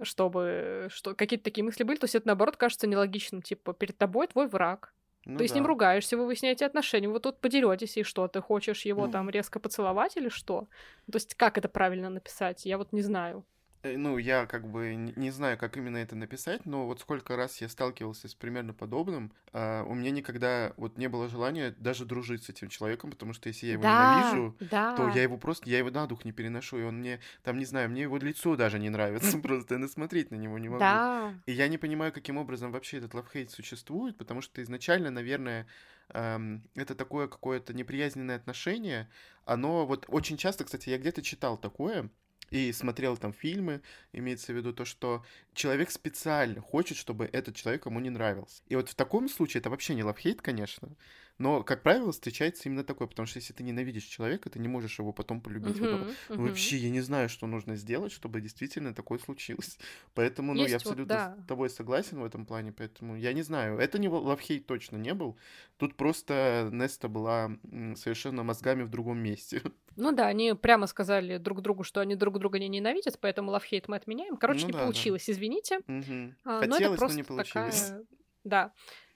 чтобы 0.00 0.88
что 0.90 1.14
какие-то 1.14 1.44
такие 1.44 1.64
мысли 1.64 1.84
были, 1.84 1.98
то 1.98 2.04
есть 2.04 2.14
это 2.14 2.26
наоборот 2.28 2.56
кажется 2.56 2.86
нелогичным, 2.86 3.42
типа 3.42 3.72
перед 3.74 3.96
тобой 3.98 4.26
твой 4.28 4.48
враг, 4.48 4.94
ну, 5.24 5.38
ты 5.38 5.44
да. 5.44 5.52
с 5.52 5.54
ним 5.54 5.66
ругаешься, 5.66 6.16
вы 6.16 6.26
выясняете 6.26 6.66
отношения, 6.66 7.08
вы 7.08 7.20
тут 7.20 7.40
подеретесь, 7.40 7.96
и 7.96 8.02
что, 8.02 8.26
ты 8.26 8.40
хочешь 8.40 8.84
его 8.84 9.06
mm. 9.06 9.12
там 9.12 9.30
резко 9.30 9.60
поцеловать 9.60 10.16
или 10.16 10.28
что? 10.28 10.68
То 11.10 11.16
есть 11.16 11.34
как 11.34 11.58
это 11.58 11.68
правильно 11.68 12.10
написать? 12.10 12.64
Я 12.64 12.78
вот 12.78 12.92
не 12.92 13.02
знаю. 13.02 13.44
Э, 13.82 13.96
ну, 13.96 14.16
я 14.18 14.46
как 14.46 14.68
бы 14.68 14.94
не 14.94 15.30
знаю, 15.30 15.58
как 15.58 15.76
именно 15.76 15.96
это 15.96 16.14
написать, 16.14 16.66
но 16.66 16.86
вот 16.86 17.00
сколько 17.00 17.36
раз 17.36 17.60
я 17.60 17.68
сталкивался 17.68 18.28
с 18.28 18.34
примерно 18.34 18.72
подобным, 18.72 19.32
э, 19.52 19.82
у 19.82 19.94
меня 19.94 20.10
никогда 20.10 20.72
вот 20.76 20.98
не 20.98 21.08
было 21.08 21.28
желания 21.28 21.74
даже 21.78 22.04
дружить 22.04 22.44
с 22.44 22.48
этим 22.48 22.68
человеком, 22.68 23.10
потому 23.10 23.32
что 23.32 23.48
если 23.48 23.66
я 23.66 23.72
его 23.72 23.82
да, 23.82 24.20
ненавижу, 24.20 24.56
да. 24.70 24.96
то 24.96 25.08
я 25.08 25.22
его 25.22 25.36
просто, 25.36 25.68
я 25.68 25.78
его 25.78 25.90
на 25.90 26.06
дух 26.06 26.24
не 26.24 26.32
переношу, 26.32 26.78
и 26.78 26.82
он 26.82 26.98
мне, 26.98 27.20
там, 27.42 27.58
не 27.58 27.64
знаю, 27.64 27.90
мне 27.90 28.02
его 28.02 28.16
лицо 28.18 28.56
даже 28.56 28.78
не 28.78 28.90
нравится, 28.90 29.38
просто 29.42 29.76
я 29.76 29.88
смотреть 29.88 30.30
на 30.30 30.36
него 30.36 30.58
не 30.58 30.68
могу. 30.68 30.80
Да. 30.80 31.34
И 31.46 31.52
я 31.52 31.68
не 31.68 31.78
понимаю, 31.78 32.12
каким 32.12 32.38
образом 32.38 32.70
вообще 32.70 32.98
этот 32.98 33.14
лавхейт 33.14 33.50
существует, 33.50 34.16
потому 34.16 34.40
что 34.42 34.62
изначально, 34.62 35.10
наверное, 35.10 35.66
это 36.08 36.94
такое 36.94 37.26
какое-то 37.26 37.72
неприязненное 37.72 38.36
отношение, 38.36 39.08
оно 39.44 39.86
вот 39.86 40.04
очень 40.08 40.36
часто, 40.36 40.64
кстати, 40.64 40.90
я 40.90 40.98
где-то 40.98 41.22
читал 41.22 41.56
такое, 41.56 42.10
и 42.52 42.70
смотрел 42.72 43.16
там 43.16 43.32
фильмы, 43.32 43.80
имеется 44.12 44.52
в 44.52 44.56
виду 44.56 44.72
то, 44.74 44.84
что 44.84 45.24
человек 45.54 45.90
специально 45.90 46.60
хочет, 46.60 46.98
чтобы 46.98 47.24
этот 47.32 47.56
человек 47.56 47.86
ему 47.86 47.98
не 47.98 48.10
нравился. 48.10 48.62
И 48.68 48.76
вот 48.76 48.90
в 48.90 48.94
таком 48.94 49.28
случае 49.28 49.60
это 49.60 49.70
вообще 49.70 49.94
не 49.94 50.04
лавхейт, 50.04 50.42
конечно, 50.42 50.94
но, 51.38 51.62
как 51.64 51.82
правило, 51.82 52.12
встречается 52.12 52.68
именно 52.68 52.84
такое, 52.84 53.08
потому 53.08 53.26
что 53.26 53.38
если 53.38 53.52
ты 53.52 53.64
ненавидишь 53.64 54.04
человека, 54.04 54.50
ты 54.50 54.58
не 54.58 54.68
можешь 54.68 54.98
его 54.98 55.12
потом 55.12 55.40
полюбить. 55.40 55.76
Uh-huh, 55.76 55.98
вот, 55.98 56.38
uh-huh. 56.38 56.48
Вообще, 56.48 56.76
я 56.76 56.90
не 56.90 57.00
знаю, 57.00 57.28
что 57.28 57.46
нужно 57.46 57.74
сделать, 57.74 58.12
чтобы 58.12 58.40
действительно 58.40 58.94
такое 58.94 59.18
случилось. 59.18 59.78
Поэтому, 60.14 60.54
ну, 60.54 60.66
я 60.66 60.76
абсолютно 60.76 61.02
вот, 61.02 61.08
да. 61.08 61.36
с 61.42 61.46
тобой 61.46 61.70
согласен 61.70 62.20
в 62.20 62.24
этом 62.24 62.46
плане, 62.46 62.72
поэтому 62.72 63.16
я 63.16 63.32
не 63.32 63.42
знаю. 63.42 63.78
Это 63.78 63.98
не 63.98 64.08
лавхейт 64.08 64.66
точно 64.66 64.98
не 64.98 65.14
был. 65.14 65.36
Тут 65.78 65.96
просто 65.96 66.68
Неста 66.70 67.08
была 67.08 67.50
совершенно 67.96 68.42
мозгами 68.42 68.82
в 68.82 68.88
другом 68.88 69.18
месте. 69.18 69.62
Ну 69.96 70.12
да, 70.12 70.26
они 70.26 70.54
прямо 70.54 70.86
сказали 70.86 71.38
друг 71.38 71.62
другу, 71.62 71.84
что 71.84 72.00
они 72.00 72.14
друг 72.14 72.38
друга 72.38 72.58
не 72.58 72.68
ненавидят, 72.68 73.18
поэтому 73.20 73.50
лавхейт 73.50 73.88
мы 73.88 73.96
отменяем. 73.96 74.36
Короче, 74.36 74.62
ну, 74.62 74.66
не 74.68 74.72
да, 74.72 74.80
получилось, 74.80 75.26
да. 75.26 75.32
извините. 75.32 75.78
Угу. 75.78 76.34
А, 76.44 76.60
Хотелось, 76.60 76.80
но, 76.80 76.86
это 76.86 76.96
просто 76.96 77.16
но 77.16 77.22
не 77.22 77.24
получилось. 77.24 77.82
Такая... 77.82 78.04
Да. 78.44 78.72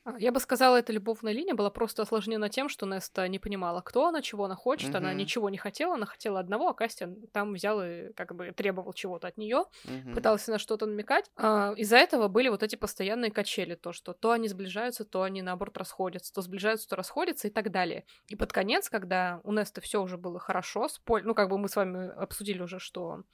А, 0.06 0.14
я 0.18 0.30
бы 0.30 0.38
сказала, 0.38 0.76
эта 0.76 0.92
любовная 0.92 1.32
линия 1.32 1.54
была 1.54 1.68
просто 1.68 2.02
осложнена 2.02 2.48
тем, 2.48 2.68
что 2.68 2.86
Неста 2.86 3.26
не 3.26 3.40
понимала, 3.40 3.80
кто 3.80 4.06
она, 4.06 4.22
чего 4.22 4.44
она 4.44 4.54
хочет. 4.54 4.90
Mm-hmm. 4.90 4.96
Она 4.96 5.12
ничего 5.12 5.50
не 5.50 5.58
хотела, 5.58 5.94
она 5.94 6.06
хотела 6.06 6.38
одного, 6.38 6.68
а 6.68 6.74
Кастин 6.74 7.26
там 7.32 7.54
взял 7.54 7.82
и 7.82 8.12
как 8.12 8.34
бы 8.34 8.52
требовал 8.52 8.92
чего-то 8.92 9.26
от 9.26 9.36
нее, 9.36 9.64
mm-hmm. 9.84 10.14
пытался 10.14 10.52
на 10.52 10.58
что-то 10.58 10.86
намекать. 10.86 11.28
А, 11.36 11.74
из-за 11.76 11.96
этого 11.96 12.28
были 12.28 12.48
вот 12.48 12.62
эти 12.62 12.76
постоянные 12.76 13.32
качели, 13.32 13.74
то, 13.74 13.92
что 13.92 14.12
то 14.12 14.30
они 14.30 14.46
сближаются, 14.46 15.04
то 15.04 15.22
они 15.22 15.42
наоборот 15.42 15.76
расходятся, 15.76 16.32
то 16.32 16.40
сближаются, 16.40 16.88
то 16.88 16.94
расходятся 16.94 17.48
и 17.48 17.50
так 17.50 17.72
далее. 17.72 18.04
И 18.28 18.36
под 18.36 18.52
конец, 18.52 18.88
когда 18.88 19.40
у 19.42 19.52
Неста 19.52 19.80
все 19.80 20.00
уже 20.00 20.16
было 20.16 20.38
хорошо, 20.38 20.88
спой... 20.88 21.22
ну 21.22 21.34
как 21.34 21.48
бы 21.48 21.58
мы 21.58 21.68
с 21.68 21.74
вами 21.74 22.10
обсудили 22.10 22.62
уже, 22.62 22.78
что 22.78 23.24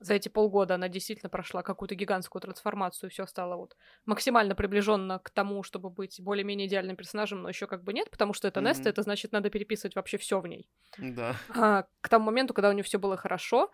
за 0.00 0.14
эти 0.14 0.28
полгода 0.28 0.74
она 0.74 0.88
действительно 0.88 1.28
прошла 1.28 1.62
какую-то 1.62 1.94
гигантскую 1.94 2.40
трансформацию, 2.40 3.10
все 3.10 3.26
стало 3.26 3.56
вот 3.56 3.76
максимально 4.06 4.54
приближенно 4.54 5.18
к 5.18 5.30
тому, 5.30 5.62
чтобы 5.62 5.90
быть 5.90 6.20
более-менее 6.20 6.66
идеальным 6.66 6.96
персонажем, 6.96 7.42
но 7.42 7.50
еще 7.50 7.66
как 7.66 7.84
бы 7.84 7.92
нет, 7.92 8.10
потому 8.10 8.32
что 8.32 8.48
это 8.48 8.60
mm-hmm. 8.60 8.68
Неста, 8.68 8.88
это 8.88 9.02
значит, 9.02 9.32
надо 9.32 9.50
переписывать 9.50 9.94
вообще 9.94 10.16
все 10.16 10.40
в 10.40 10.46
ней. 10.46 10.68
Да. 10.98 11.36
А, 11.54 11.84
к 12.00 12.08
тому 12.08 12.26
моменту, 12.26 12.54
когда 12.54 12.70
у 12.70 12.72
нее 12.72 12.82
все 12.82 12.98
было 12.98 13.16
хорошо, 13.18 13.70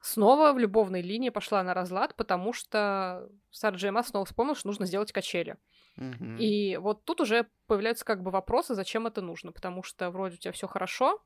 снова 0.00 0.52
в 0.52 0.58
любовной 0.58 1.00
линии 1.00 1.30
пошла 1.30 1.62
на 1.62 1.74
разлад, 1.74 2.16
потому 2.16 2.52
что 2.52 3.28
Сара 3.52 3.76
Джейма 3.76 4.02
снова 4.02 4.26
вспомнил, 4.26 4.56
что 4.56 4.66
нужно 4.66 4.86
сделать 4.86 5.12
качели. 5.12 5.56
Mm-hmm. 5.96 6.38
И 6.38 6.76
вот 6.78 7.04
тут 7.04 7.20
уже 7.20 7.46
появляются 7.68 8.04
как 8.04 8.22
бы 8.22 8.32
вопросы, 8.32 8.74
зачем 8.74 9.06
это 9.06 9.22
нужно, 9.22 9.52
потому 9.52 9.84
что 9.84 10.10
вроде 10.10 10.34
у 10.34 10.38
тебя 10.38 10.52
все 10.52 10.66
хорошо, 10.66 11.22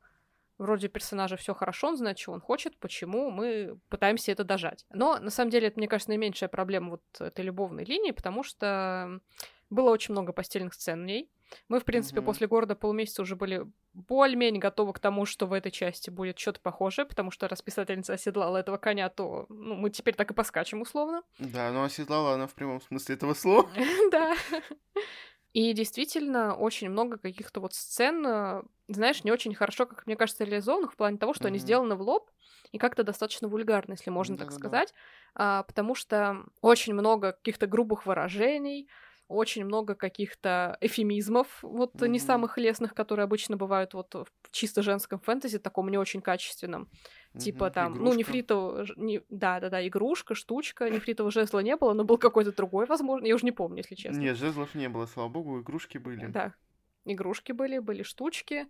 вроде 0.59 0.89
персонажа 0.89 1.37
все 1.37 1.55
хорошо, 1.55 1.89
он 1.89 1.97
знает, 1.97 2.19
что 2.19 2.33
он 2.33 2.41
хочет, 2.41 2.77
почему 2.79 3.31
мы 3.31 3.79
пытаемся 3.89 4.33
это 4.33 4.45
дожать. 4.45 4.85
Но 4.91 5.19
на 5.19 5.31
самом 5.31 5.51
деле 5.51 5.69
это, 5.69 5.79
мне 5.79 5.89
кажется, 5.89 6.11
наименьшая 6.11 6.49
проблема 6.49 6.91
вот 6.91 7.03
этой 7.21 7.45
любовной 7.45 7.85
линии, 7.85 8.13
потому 8.13 8.43
что 8.43 9.21
было 9.71 9.91
очень 9.91 10.13
много 10.13 10.33
постельных 10.33 10.75
сцен 10.75 11.03
в 11.03 11.07
ней. 11.07 11.31
Мы, 11.69 11.81
в 11.81 11.85
принципе, 11.85 12.21
mm-hmm. 12.21 12.25
после 12.25 12.47
города 12.47 12.75
полмесяца 12.75 13.23
уже 13.23 13.37
были 13.37 13.67
более-менее 13.95 14.61
готовы 14.61 14.93
к 14.93 14.99
тому, 14.99 15.27
что 15.27 15.47
в 15.47 15.53
этой 15.53 15.71
части 15.71 16.11
будет 16.11 16.39
что-то 16.39 16.61
похожее, 16.61 17.07
потому 17.07 17.31
что 17.31 17.49
раз 17.49 17.63
писательница 17.63 18.15
оседлала 18.15 18.59
этого 18.59 18.77
коня, 18.77 19.09
то 19.09 19.47
ну, 19.49 19.75
мы 19.75 19.91
теперь 19.91 20.15
так 20.15 20.31
и 20.31 20.35
поскачем 20.35 20.83
условно. 20.83 21.23
Да, 21.39 21.71
но 21.73 21.85
оседлала 21.85 22.35
она 22.35 22.47
в 22.47 22.55
прямом 22.55 22.81
смысле 22.81 23.15
этого 23.15 23.35
слова. 23.35 23.69
Да. 24.11 24.35
И 25.57 25.73
действительно, 25.73 26.55
очень 26.55 26.91
много 26.91 27.17
каких-то 27.17 27.61
вот 27.61 27.73
сцен, 27.73 28.27
э, 28.27 28.63
знаешь, 28.89 29.25
не 29.25 29.33
очень 29.33 29.55
хорошо, 29.55 29.87
как 29.87 30.05
мне 30.05 30.15
кажется, 30.15 30.45
реализованных 30.45 30.93
в 30.93 30.97
плане 30.97 31.17
того, 31.17 31.33
что 31.33 31.45
mm-hmm. 31.45 31.47
они 31.47 31.59
сделаны 31.59 31.95
в 31.95 32.03
лоб 32.03 32.31
и 32.73 32.79
как-то 32.79 33.05
достаточно 33.05 33.49
вульгарно, 33.49 33.93
если 33.93 34.11
можно 34.11 34.37
так 34.37 34.53
сказать, 34.53 34.93
а, 35.35 35.63
потому 35.63 35.95
что 35.95 36.45
очень 36.61 36.93
много 36.93 37.33
каких-то 37.33 37.67
грубых 37.67 38.05
выражений, 38.05 38.91
очень 39.29 39.65
много 39.65 39.95
каких-то 39.95 40.77
эфемизмов, 40.83 41.47
вот 41.63 41.95
mm-hmm. 41.95 42.09
не 42.09 42.19
самых 42.19 42.59
лестных, 42.59 42.93
которые 42.93 43.25
обычно 43.25 43.57
бывают 43.57 43.95
вот 43.95 44.15
в 44.15 44.27
чисто 44.51 44.83
женском 44.83 45.21
фэнтези, 45.21 45.59
таком 45.59 45.89
не 45.89 45.97
очень 45.97 46.21
качественном. 46.21 46.91
Типа 47.39 47.71
там, 47.71 47.93
ну, 47.93 47.97
игрушка. 47.99 48.13
ну, 48.13 48.19
нефритового, 48.19 48.87
не, 48.97 49.23
да, 49.29 49.61
да, 49.61 49.71
да, 49.71 49.87
игрушка, 49.87 50.35
штучка, 50.35 50.89
нефритового 50.91 51.31
жезла 51.31 51.61
не 51.61 51.77
было, 51.77 51.93
но 51.93 52.05
был 52.05 52.19
какой-то 52.19 52.53
другой, 52.53 52.87
возможно, 52.87 53.27
я 53.27 53.35
уже 53.35 53.45
не 53.45 53.53
помню, 53.53 53.79
если 53.79 53.95
честно. 53.95 54.19
Нет, 54.19 54.37
жезлов 54.37 54.75
не 54.75 54.89
было, 54.89 55.07
слава 55.07 55.29
богу, 55.29 55.61
игрушки 55.61 55.99
были. 55.99 56.27
Да, 56.27 56.55
игрушки 57.07 57.53
были, 57.53 57.79
были 57.79 58.03
штучки, 58.03 58.67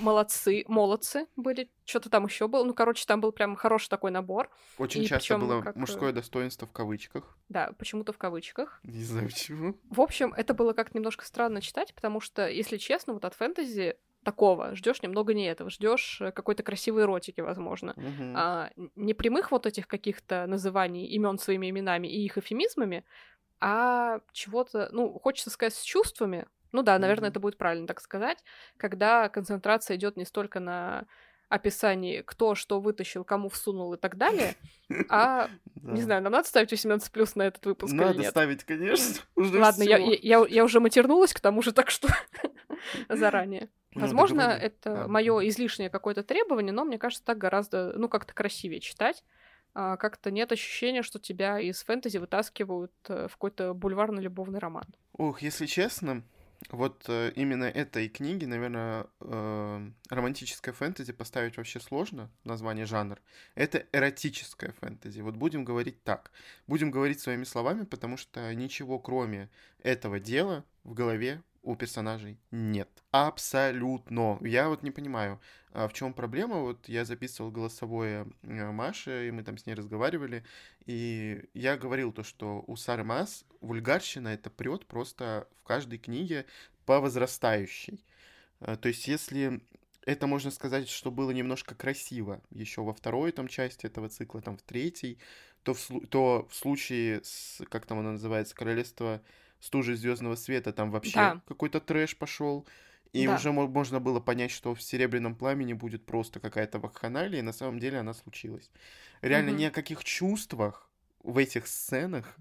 молодцы, 0.00 0.64
молодцы 0.68 1.26
были, 1.36 1.70
что-то 1.84 2.10
там 2.10 2.26
еще 2.26 2.48
было. 2.48 2.64
Ну, 2.64 2.74
короче, 2.74 3.04
там 3.06 3.20
был 3.20 3.32
прям 3.32 3.56
хороший 3.56 3.88
такой 3.88 4.10
набор. 4.10 4.50
Очень 4.78 5.02
и 5.02 5.06
часто 5.06 5.38
было 5.38 5.60
как... 5.60 5.76
мужское 5.76 6.12
достоинство 6.12 6.66
в 6.66 6.72
кавычках. 6.72 7.36
Да, 7.48 7.72
почему-то 7.78 8.12
в 8.12 8.18
кавычках. 8.18 8.80
Не 8.84 9.04
знаю 9.04 9.28
почему. 9.28 9.76
В 9.90 10.00
общем, 10.00 10.32
это 10.34 10.54
было 10.54 10.72
как-то 10.72 10.96
немножко 10.96 11.24
странно 11.24 11.60
читать, 11.60 11.94
потому 11.94 12.20
что, 12.20 12.48
если 12.48 12.76
честно, 12.76 13.12
вот 13.12 13.24
от 13.24 13.34
фэнтези 13.34 13.96
такого, 14.24 14.74
ждешь 14.74 15.02
немного 15.02 15.34
не 15.34 15.46
этого, 15.46 15.70
ждешь 15.70 16.20
э, 16.20 16.32
какой-то 16.32 16.62
красивой 16.62 17.02
эротики, 17.02 17.40
возможно. 17.40 17.92
Угу. 17.96 18.32
А, 18.36 18.70
не 18.94 19.14
прямых 19.14 19.50
вот 19.50 19.66
этих 19.66 19.88
каких-то 19.88 20.46
называний 20.46 21.06
имен 21.06 21.38
своими 21.38 21.70
именами 21.70 22.08
и 22.08 22.24
их 22.24 22.38
эфемизмами, 22.38 23.04
а 23.60 24.20
чего-то, 24.32 24.88
ну, 24.92 25.18
хочется 25.18 25.50
сказать, 25.50 25.74
с 25.74 25.82
чувствами. 25.82 26.46
Ну 26.72 26.82
да, 26.82 26.98
наверное, 26.98 27.28
mm-hmm. 27.28 27.32
это 27.32 27.40
будет 27.40 27.58
правильно 27.58 27.86
так 27.86 28.00
сказать, 28.00 28.42
когда 28.78 29.28
концентрация 29.28 29.96
идет 29.96 30.16
не 30.16 30.24
столько 30.24 30.58
на 30.58 31.04
описании, 31.52 32.22
кто 32.22 32.54
что 32.54 32.80
вытащил, 32.80 33.24
кому 33.24 33.48
всунул 33.48 33.94
и 33.94 33.96
так 33.96 34.16
далее. 34.16 34.54
А, 35.08 35.48
не 35.76 36.02
знаю, 36.02 36.20
нам 36.22 36.32
надо 36.32 36.46
ставить 36.46 36.70
18 36.70 37.10
плюс 37.12 37.34
на 37.34 37.44
этот 37.44 37.64
выпуск 37.64 37.94
Надо 37.94 38.22
ставить, 38.24 38.62
конечно. 38.62 39.22
Ладно, 39.36 39.84
я, 39.84 39.96
я, 39.96 40.44
я 40.46 40.64
уже 40.64 40.80
матернулась 40.80 41.32
к 41.32 41.40
тому 41.40 41.62
же, 41.62 41.72
так 41.72 41.88
что 41.88 42.08
заранее. 43.08 43.70
Ну, 43.94 44.02
Возможно, 44.02 44.42
это 44.42 45.06
мое 45.08 45.48
излишнее 45.48 45.88
какое-то 45.88 46.22
требование, 46.22 46.74
но 46.74 46.84
мне 46.84 46.98
кажется, 46.98 47.24
так 47.24 47.38
гораздо, 47.38 47.94
ну, 47.96 48.10
как-то 48.10 48.34
красивее 48.34 48.80
читать. 48.80 49.24
А, 49.72 49.96
как-то 49.96 50.30
нет 50.30 50.52
ощущения, 50.52 51.02
что 51.02 51.18
тебя 51.18 51.58
из 51.58 51.82
фэнтези 51.82 52.18
вытаскивают 52.18 52.92
э, 53.08 53.28
в 53.28 53.32
какой-то 53.32 53.72
бульварно-любовный 53.72 54.58
роман. 54.58 54.84
Ух, 55.14 55.40
если 55.40 55.64
честно, 55.64 56.22
вот 56.70 57.04
э, 57.08 57.32
именно 57.34 57.64
этой 57.64 58.08
книги, 58.08 58.44
наверное, 58.44 59.06
э, 59.20 59.90
романтическое 60.10 60.72
фэнтези 60.74 61.12
поставить 61.12 61.56
вообще 61.56 61.80
сложно, 61.80 62.30
название 62.44 62.86
жанр. 62.86 63.20
Это 63.54 63.86
эротическое 63.92 64.72
фэнтези. 64.80 65.20
Вот 65.20 65.36
будем 65.36 65.64
говорить 65.64 66.02
так. 66.04 66.30
Будем 66.66 66.90
говорить 66.90 67.20
своими 67.20 67.44
словами, 67.44 67.84
потому 67.84 68.16
что 68.16 68.54
ничего 68.54 68.98
кроме 68.98 69.50
этого 69.82 70.20
дела 70.20 70.64
в 70.84 70.94
голове 70.94 71.42
у 71.62 71.76
персонажей 71.76 72.38
нет. 72.50 72.88
Абсолютно. 73.10 74.38
Я 74.42 74.68
вот 74.68 74.82
не 74.82 74.90
понимаю, 74.90 75.40
а 75.72 75.88
в 75.88 75.92
чем 75.92 76.12
проблема. 76.12 76.60
Вот 76.60 76.88
я 76.88 77.04
записывал 77.04 77.50
голосовое 77.50 78.26
э, 78.42 78.70
Маше, 78.70 79.28
и 79.28 79.30
мы 79.30 79.42
там 79.42 79.56
с 79.56 79.66
ней 79.66 79.74
разговаривали, 79.74 80.44
и 80.86 81.44
я 81.54 81.76
говорил 81.76 82.12
то, 82.12 82.22
что 82.22 82.64
у 82.66 82.76
Сары 82.76 83.04
Мас 83.04 83.44
вульгарщина 83.60 84.28
это 84.28 84.50
прет 84.50 84.86
просто 84.86 85.48
в 85.60 85.62
каждой 85.62 85.98
книге 85.98 86.46
по 86.84 87.00
возрастающей. 87.00 88.04
Э, 88.60 88.76
то 88.76 88.88
есть 88.88 89.06
если 89.06 89.62
это 90.04 90.26
можно 90.26 90.50
сказать, 90.50 90.88
что 90.88 91.10
было 91.10 91.30
немножко 91.30 91.74
красиво 91.74 92.42
еще 92.50 92.82
во 92.82 92.92
второй 92.92 93.32
там 93.32 93.48
части 93.48 93.86
этого 93.86 94.08
цикла, 94.08 94.42
там 94.42 94.56
в 94.56 94.62
третьей, 94.62 95.18
то 95.62 95.74
в, 95.74 96.06
то 96.08 96.48
в 96.50 96.54
случае 96.54 97.20
с, 97.22 97.62
как 97.68 97.86
там 97.86 98.00
оно 98.00 98.12
называется, 98.12 98.54
Королевство 98.54 99.22
стужи 99.62 99.94
звездного 99.94 100.34
света, 100.34 100.72
там 100.72 100.90
вообще 100.90 101.14
да. 101.14 101.40
какой-то 101.46 101.80
трэш 101.80 102.16
пошел. 102.16 102.66
И 103.12 103.26
да. 103.26 103.36
уже 103.36 103.52
можно 103.52 104.00
было 104.00 104.20
понять, 104.20 104.50
что 104.50 104.74
в 104.74 104.82
Серебряном 104.82 105.36
пламени 105.36 105.74
будет 105.74 106.04
просто 106.04 106.40
какая-то 106.40 106.78
вакханалия, 106.78 107.38
и 107.38 107.42
на 107.42 107.52
самом 107.52 107.78
деле 107.78 107.98
она 107.98 108.14
случилась. 108.14 108.70
Реально 109.20 109.52
угу. 109.52 109.60
ни 109.60 109.64
о 109.64 109.70
каких 109.70 110.02
чувствах 110.02 110.90
в 111.22 111.38
этих 111.38 111.68
сценах 111.68 112.36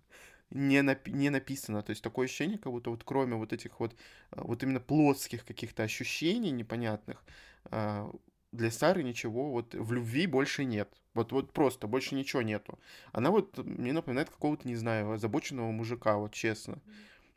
не, 0.50 0.80
нап- 0.80 1.10
не 1.10 1.30
написано. 1.30 1.84
То 1.84 1.92
есть 1.92 2.02
такое 2.02 2.26
ощущение, 2.26 2.58
как 2.58 2.72
будто 2.72 2.90
вот 2.90 3.04
кроме 3.04 3.36
вот 3.36 3.54
этих 3.54 3.80
вот, 3.80 3.96
а, 4.32 4.44
вот 4.44 4.64
именно 4.64 4.80
плотских 4.80 5.46
каких-то 5.46 5.84
ощущений 5.84 6.52
непонятных, 6.52 7.24
а, 7.66 8.12
для 8.52 8.72
Сары 8.72 9.04
ничего 9.04 9.52
вот 9.52 9.76
в 9.76 9.92
любви 9.94 10.26
больше 10.26 10.66
нет. 10.66 10.90
Вот, 11.14 11.32
вот 11.32 11.52
просто 11.52 11.88
больше 11.88 12.16
ничего 12.16 12.42
нету. 12.42 12.80
Она 13.12 13.32
вот 13.32 13.58
мне 13.58 13.94
напоминает 13.94 14.30
какого-то, 14.30 14.68
не 14.68 14.76
знаю, 14.76 15.12
озабоченного 15.12 15.72
мужика, 15.72 16.18
вот 16.18 16.32
честно. 16.32 16.78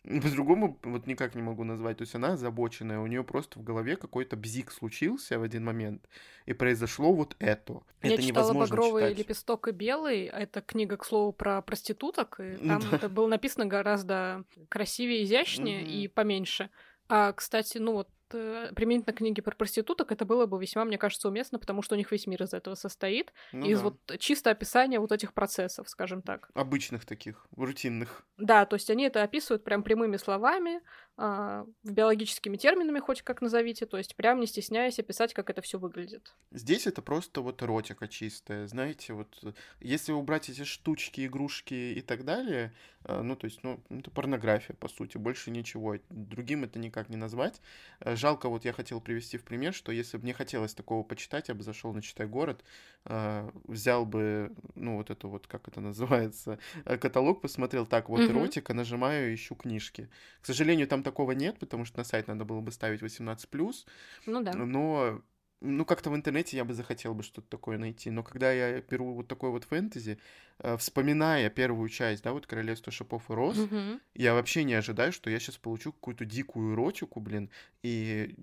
По-другому 0.04 0.78
вот 0.82 1.06
никак 1.06 1.34
не 1.34 1.40
могу 1.40 1.64
назвать. 1.64 1.96
То 1.96 2.02
есть 2.02 2.14
она 2.14 2.34
озабоченная, 2.34 3.00
у 3.00 3.06
нее 3.06 3.24
просто 3.24 3.58
в 3.58 3.64
голове 3.64 3.96
какой-то 3.96 4.36
бзик 4.36 4.70
случился 4.70 5.38
в 5.38 5.42
один 5.42 5.64
момент, 5.64 6.06
и 6.44 6.52
произошло 6.52 7.12
вот 7.14 7.36
это. 7.38 7.80
Я 8.02 8.12
это 8.12 8.22
читала 8.22 8.52
«Багровый 8.52 9.04
читать. 9.04 9.18
лепесток 9.18 9.66
и 9.68 9.72
белый», 9.72 10.24
это 10.26 10.60
книга, 10.60 10.98
к 10.98 11.06
слову, 11.06 11.32
про 11.32 11.62
проституток, 11.62 12.38
и 12.38 12.56
там 12.56 12.82
да. 12.82 12.96
это 12.96 13.08
было 13.08 13.26
написано 13.28 13.64
гораздо 13.64 14.44
красивее, 14.68 15.24
изящнее 15.24 15.82
mm-hmm. 15.82 16.04
и 16.04 16.08
поменьше. 16.08 16.70
А, 17.08 17.32
кстати, 17.32 17.78
ну 17.78 17.94
вот 17.94 18.08
применительно 18.28 19.12
к 19.12 19.18
книге 19.18 19.42
про 19.42 19.54
проституток, 19.54 20.12
это 20.12 20.24
было 20.24 20.46
бы 20.46 20.60
весьма, 20.60 20.84
мне 20.84 20.98
кажется, 20.98 21.28
уместно, 21.28 21.58
потому 21.58 21.82
что 21.82 21.94
у 21.94 21.98
них 21.98 22.10
весь 22.12 22.26
мир 22.26 22.42
из 22.42 22.54
этого 22.54 22.74
состоит. 22.74 23.32
Ну 23.52 23.66
из 23.66 23.78
да. 23.78 23.84
вот 23.84 24.18
чисто 24.18 24.50
описания 24.50 25.00
вот 25.00 25.12
этих 25.12 25.32
процессов, 25.32 25.88
скажем 25.88 26.22
так. 26.22 26.50
Обычных 26.54 27.04
таких, 27.04 27.46
рутинных. 27.56 28.24
Да, 28.36 28.66
то 28.66 28.76
есть 28.76 28.90
они 28.90 29.04
это 29.04 29.22
описывают 29.22 29.64
прям 29.64 29.82
прямыми 29.82 30.16
словами, 30.16 30.80
а, 31.16 31.66
биологическими 31.84 32.56
терминами, 32.56 32.98
хоть 32.98 33.22
как 33.22 33.40
назовите, 33.40 33.86
то 33.86 33.96
есть 33.96 34.16
прям 34.16 34.40
не 34.40 34.46
стесняясь 34.46 34.98
описать, 34.98 35.32
как 35.32 35.50
это 35.50 35.62
все 35.62 35.78
выглядит. 35.78 36.34
Здесь 36.50 36.86
это 36.86 37.02
просто 37.02 37.40
вот 37.40 37.62
эротика 37.62 38.08
чистая, 38.08 38.66
знаете, 38.66 39.12
вот 39.12 39.54
если 39.80 40.12
убрать 40.12 40.48
эти 40.48 40.64
штучки, 40.64 41.26
игрушки 41.26 41.74
и 41.74 42.00
так 42.00 42.24
далее, 42.24 42.72
а, 43.04 43.22
ну, 43.22 43.36
то 43.36 43.44
есть, 43.44 43.62
ну, 43.62 43.80
это 43.90 44.10
порнография, 44.10 44.74
по 44.74 44.88
сути, 44.88 45.18
больше 45.18 45.50
ничего, 45.50 45.96
другим 46.10 46.64
это 46.64 46.78
никак 46.78 47.08
не 47.08 47.16
назвать. 47.16 47.60
Жалко, 48.04 48.48
вот 48.48 48.64
я 48.64 48.72
хотел 48.72 49.00
привести 49.00 49.38
в 49.38 49.44
пример, 49.44 49.72
что 49.74 49.92
если 49.92 50.16
бы 50.16 50.24
мне 50.24 50.34
хотелось 50.34 50.74
такого 50.74 51.02
почитать, 51.04 51.48
я 51.48 51.54
бы 51.54 51.62
зашел 51.62 51.92
на 51.92 52.02
«Читай 52.02 52.26
город», 52.26 52.64
взял 53.04 54.06
бы, 54.06 54.52
ну, 54.74 54.96
вот 54.96 55.10
это 55.10 55.28
вот, 55.28 55.46
как 55.46 55.68
это 55.68 55.80
называется, 55.80 56.58
каталог, 56.84 57.42
посмотрел, 57.42 57.86
так, 57.86 58.08
вот 58.08 58.20
эротика, 58.20 58.72
нажимаю, 58.74 59.34
ищу 59.34 59.54
книжки. 59.54 60.08
К 60.40 60.46
сожалению, 60.46 60.88
там 60.88 61.03
такого 61.04 61.32
нет, 61.32 61.58
потому 61.58 61.84
что 61.84 61.98
на 61.98 62.04
сайт 62.04 62.26
надо 62.26 62.44
было 62.44 62.60
бы 62.60 62.72
ставить 62.72 63.02
18+. 63.02 63.74
Ну 64.26 64.42
да. 64.42 64.52
Но 64.54 65.22
ну, 65.64 65.84
как-то 65.84 66.10
в 66.10 66.14
интернете 66.14 66.56
я 66.56 66.64
бы 66.64 66.74
захотел 66.74 67.14
бы 67.14 67.22
что-то 67.22 67.48
такое 67.48 67.78
найти. 67.78 68.10
Но 68.10 68.22
когда 68.22 68.52
я 68.52 68.80
беру 68.82 69.14
вот 69.14 69.28
такой 69.28 69.50
вот 69.50 69.64
фэнтези, 69.64 70.18
э, 70.58 70.76
вспоминая 70.76 71.48
первую 71.48 71.88
часть, 71.88 72.22
да, 72.22 72.32
вот 72.32 72.46
«Королевство 72.46 72.92
шипов 72.92 73.30
и 73.30 73.32
роз», 73.32 73.58
угу. 73.58 74.00
я 74.14 74.34
вообще 74.34 74.64
не 74.64 74.74
ожидаю, 74.74 75.12
что 75.12 75.30
я 75.30 75.40
сейчас 75.40 75.56
получу 75.56 75.92
какую-то 75.92 76.26
дикую 76.26 76.74
эротику, 76.74 77.20
блин, 77.20 77.50
и 77.82 78.36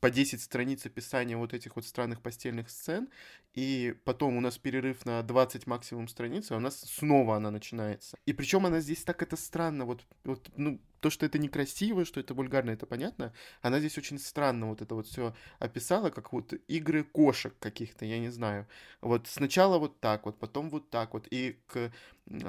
по 0.00 0.10
10 0.10 0.42
страниц 0.42 0.84
описания 0.84 1.36
вот 1.36 1.54
этих 1.54 1.76
вот 1.76 1.86
странных 1.86 2.20
постельных 2.20 2.68
сцен, 2.68 3.08
и 3.54 3.94
потом 4.04 4.36
у 4.36 4.40
нас 4.40 4.58
перерыв 4.58 5.06
на 5.06 5.22
20 5.22 5.66
максимум 5.66 6.08
страниц, 6.08 6.50
а 6.50 6.56
у 6.56 6.60
нас 6.60 6.78
снова 6.80 7.36
она 7.36 7.50
начинается. 7.50 8.18
И 8.26 8.34
причем 8.34 8.66
она 8.66 8.80
здесь 8.80 9.02
так 9.02 9.22
это 9.22 9.36
странно, 9.36 9.86
вот, 9.86 10.04
вот 10.24 10.50
ну, 10.56 10.78
то, 11.00 11.10
что 11.10 11.26
это 11.26 11.38
некрасиво, 11.38 12.04
что 12.04 12.20
это 12.20 12.34
вульгарно, 12.34 12.70
это 12.70 12.86
понятно. 12.86 13.32
Она 13.62 13.78
здесь 13.78 13.98
очень 13.98 14.18
странно 14.18 14.68
вот 14.68 14.82
это 14.82 14.94
вот 14.94 15.06
все 15.06 15.34
описала, 15.58 16.10
как 16.10 16.32
вот 16.32 16.54
игры 16.68 17.04
кошек 17.04 17.54
каких-то, 17.58 18.04
я 18.04 18.18
не 18.18 18.30
знаю. 18.30 18.66
Вот 19.00 19.26
сначала 19.26 19.78
вот 19.78 20.00
так 20.00 20.26
вот, 20.26 20.38
потом 20.38 20.70
вот 20.70 20.90
так 20.90 21.14
вот. 21.14 21.26
И 21.30 21.58
к 21.66 21.92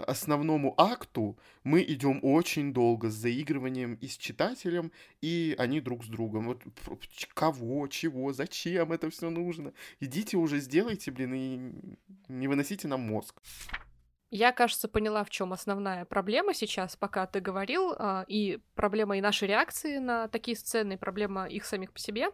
основному 0.07 0.73
акту 0.77 1.37
мы 1.63 1.83
идем 1.83 2.19
очень 2.23 2.73
долго 2.73 3.09
с 3.09 3.13
заигрыванием 3.13 3.95
и 3.95 4.07
с 4.07 4.17
читателем, 4.17 4.91
и 5.21 5.55
они 5.57 5.81
друг 5.81 6.03
с 6.03 6.07
другом. 6.07 6.45
Вот 6.47 6.63
кого, 7.33 7.87
чего, 7.87 8.33
зачем 8.33 8.91
это 8.91 9.09
все 9.09 9.29
нужно? 9.29 9.73
Идите 9.99 10.37
уже 10.37 10.59
сделайте, 10.59 11.11
блин, 11.11 11.33
и 11.33 11.71
не 12.27 12.47
выносите 12.47 12.87
нам 12.87 13.01
мозг. 13.01 13.35
Я, 14.29 14.51
кажется, 14.51 14.89
поняла, 14.89 15.23
в 15.23 15.29
чем 15.29 15.53
основная 15.53 16.03
проблема 16.03 16.53
сейчас, 16.53 16.97
пока 16.97 17.25
ты 17.27 17.39
говорил, 17.39 17.93
а, 17.97 18.25
и 18.27 18.59
проблема 18.75 19.17
и 19.17 19.21
нашей 19.21 19.47
реакции 19.47 19.99
на 19.99 20.27
такие 20.27 20.57
сцены, 20.57 20.93
и 20.93 20.97
проблема 20.97 21.47
их 21.47 21.65
самих 21.65 21.93
по 21.93 21.99
себе. 21.99 22.27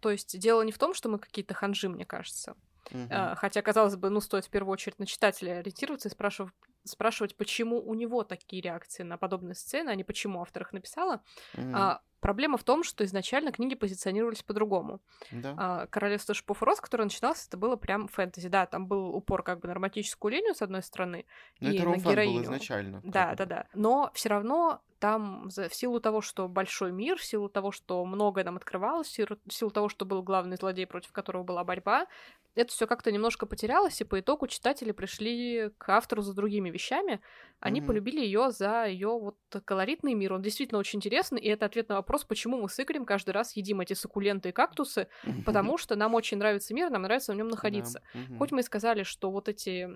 То 0.00 0.10
есть 0.10 0.38
дело 0.38 0.62
не 0.62 0.72
в 0.72 0.78
том, 0.78 0.94
что 0.94 1.08
мы 1.08 1.18
какие-то 1.18 1.54
ханжи, 1.54 1.88
мне 1.88 2.04
кажется. 2.04 2.56
Uh-huh. 2.90 3.36
Хотя, 3.36 3.62
казалось 3.62 3.96
бы, 3.96 4.10
ну, 4.10 4.20
стоит 4.20 4.46
в 4.46 4.50
первую 4.50 4.72
очередь 4.72 4.98
на 4.98 5.06
читателя 5.06 5.58
ориентироваться 5.58 6.08
и 6.08 6.10
спрашивать, 6.10 6.54
спрашивать, 6.84 7.36
почему 7.36 7.80
у 7.80 7.94
него 7.94 8.24
такие 8.24 8.62
реакции 8.62 9.02
на 9.02 9.18
подобные 9.18 9.54
сцены, 9.54 9.90
а 9.90 9.94
не 9.94 10.04
почему 10.04 10.40
автор 10.40 10.62
их 10.62 10.72
написала. 10.72 11.22
Uh-huh. 11.54 11.72
А, 11.74 12.00
Проблема 12.20 12.56
в 12.58 12.64
том, 12.64 12.82
что 12.82 13.04
изначально 13.04 13.52
книги 13.52 13.74
позиционировались 13.74 14.42
по-другому. 14.42 15.00
Да. 15.30 15.54
А, 15.56 15.86
Королевство 15.86 16.34
шипов 16.34 16.62
роз, 16.62 16.80
которое 16.80 17.04
начиналось, 17.04 17.46
это 17.46 17.56
было 17.56 17.76
прям 17.76 18.08
фэнтези. 18.08 18.48
Да, 18.48 18.66
там 18.66 18.86
был 18.86 19.14
упор 19.14 19.42
как 19.42 19.60
бы 19.60 19.68
на 19.68 19.74
романтическую 19.74 20.32
линию, 20.32 20.54
с 20.54 20.62
одной 20.62 20.82
стороны, 20.82 21.26
Но 21.60 21.70
и 21.70 21.76
это 21.76 21.88
на 21.88 21.96
героиню. 21.96 22.34
Был 22.38 22.44
изначально. 22.44 23.00
Да, 23.04 23.34
да, 23.34 23.46
да. 23.46 23.66
Но 23.74 24.10
все 24.14 24.28
равно 24.30 24.80
там 24.98 25.48
в 25.48 25.74
силу 25.74 26.00
того, 26.00 26.20
что 26.20 26.48
большой 26.48 26.92
мир, 26.92 27.18
в 27.18 27.24
силу 27.24 27.48
того, 27.48 27.72
что 27.72 28.04
многое 28.04 28.44
нам 28.44 28.56
открывалось, 28.56 29.08
в 29.08 29.52
силу 29.52 29.70
того, 29.70 29.88
что 29.88 30.04
был 30.04 30.22
главный 30.22 30.56
злодей, 30.56 30.86
против 30.86 31.12
которого 31.12 31.42
была 31.42 31.64
борьба, 31.64 32.06
это 32.54 32.72
все 32.72 32.86
как-то 32.86 33.12
немножко 33.12 33.46
потерялось, 33.46 34.00
и 34.00 34.04
по 34.04 34.18
итогу 34.18 34.48
читатели 34.48 34.90
пришли 34.90 35.70
к 35.78 35.88
автору 35.88 36.22
за 36.22 36.34
другими 36.34 36.70
вещами. 36.70 37.20
Они 37.60 37.80
mm-hmm. 37.80 37.86
полюбили 37.86 38.20
ее 38.20 38.50
за 38.50 38.86
ее 38.86 39.08
вот 39.08 39.36
колоритный 39.64 40.14
мир. 40.14 40.32
Он 40.32 40.42
действительно 40.42 40.78
очень 40.78 40.98
интересный, 40.98 41.40
и 41.40 41.48
это 41.48 41.66
ответ 41.66 41.88
на 41.88 41.96
вопрос, 41.96 42.24
почему 42.24 42.60
мы 42.60 42.68
с 42.68 42.80
Игорем 42.80 43.04
каждый 43.04 43.30
раз 43.30 43.54
едим 43.56 43.80
эти 43.80 43.92
суккуленты 43.94 44.48
и 44.48 44.52
кактусы, 44.52 45.08
потому 45.46 45.78
что 45.78 45.94
нам 45.94 46.14
очень 46.14 46.38
нравится 46.38 46.74
мир, 46.74 46.90
нам 46.90 47.02
нравится 47.02 47.32
в 47.32 47.36
нем 47.36 47.48
находиться. 47.48 48.02
Mm-hmm. 48.14 48.38
Хоть 48.38 48.52
мы 48.52 48.60
и 48.60 48.64
сказали, 48.64 49.04
что 49.04 49.30
вот 49.30 49.48
эти 49.48 49.88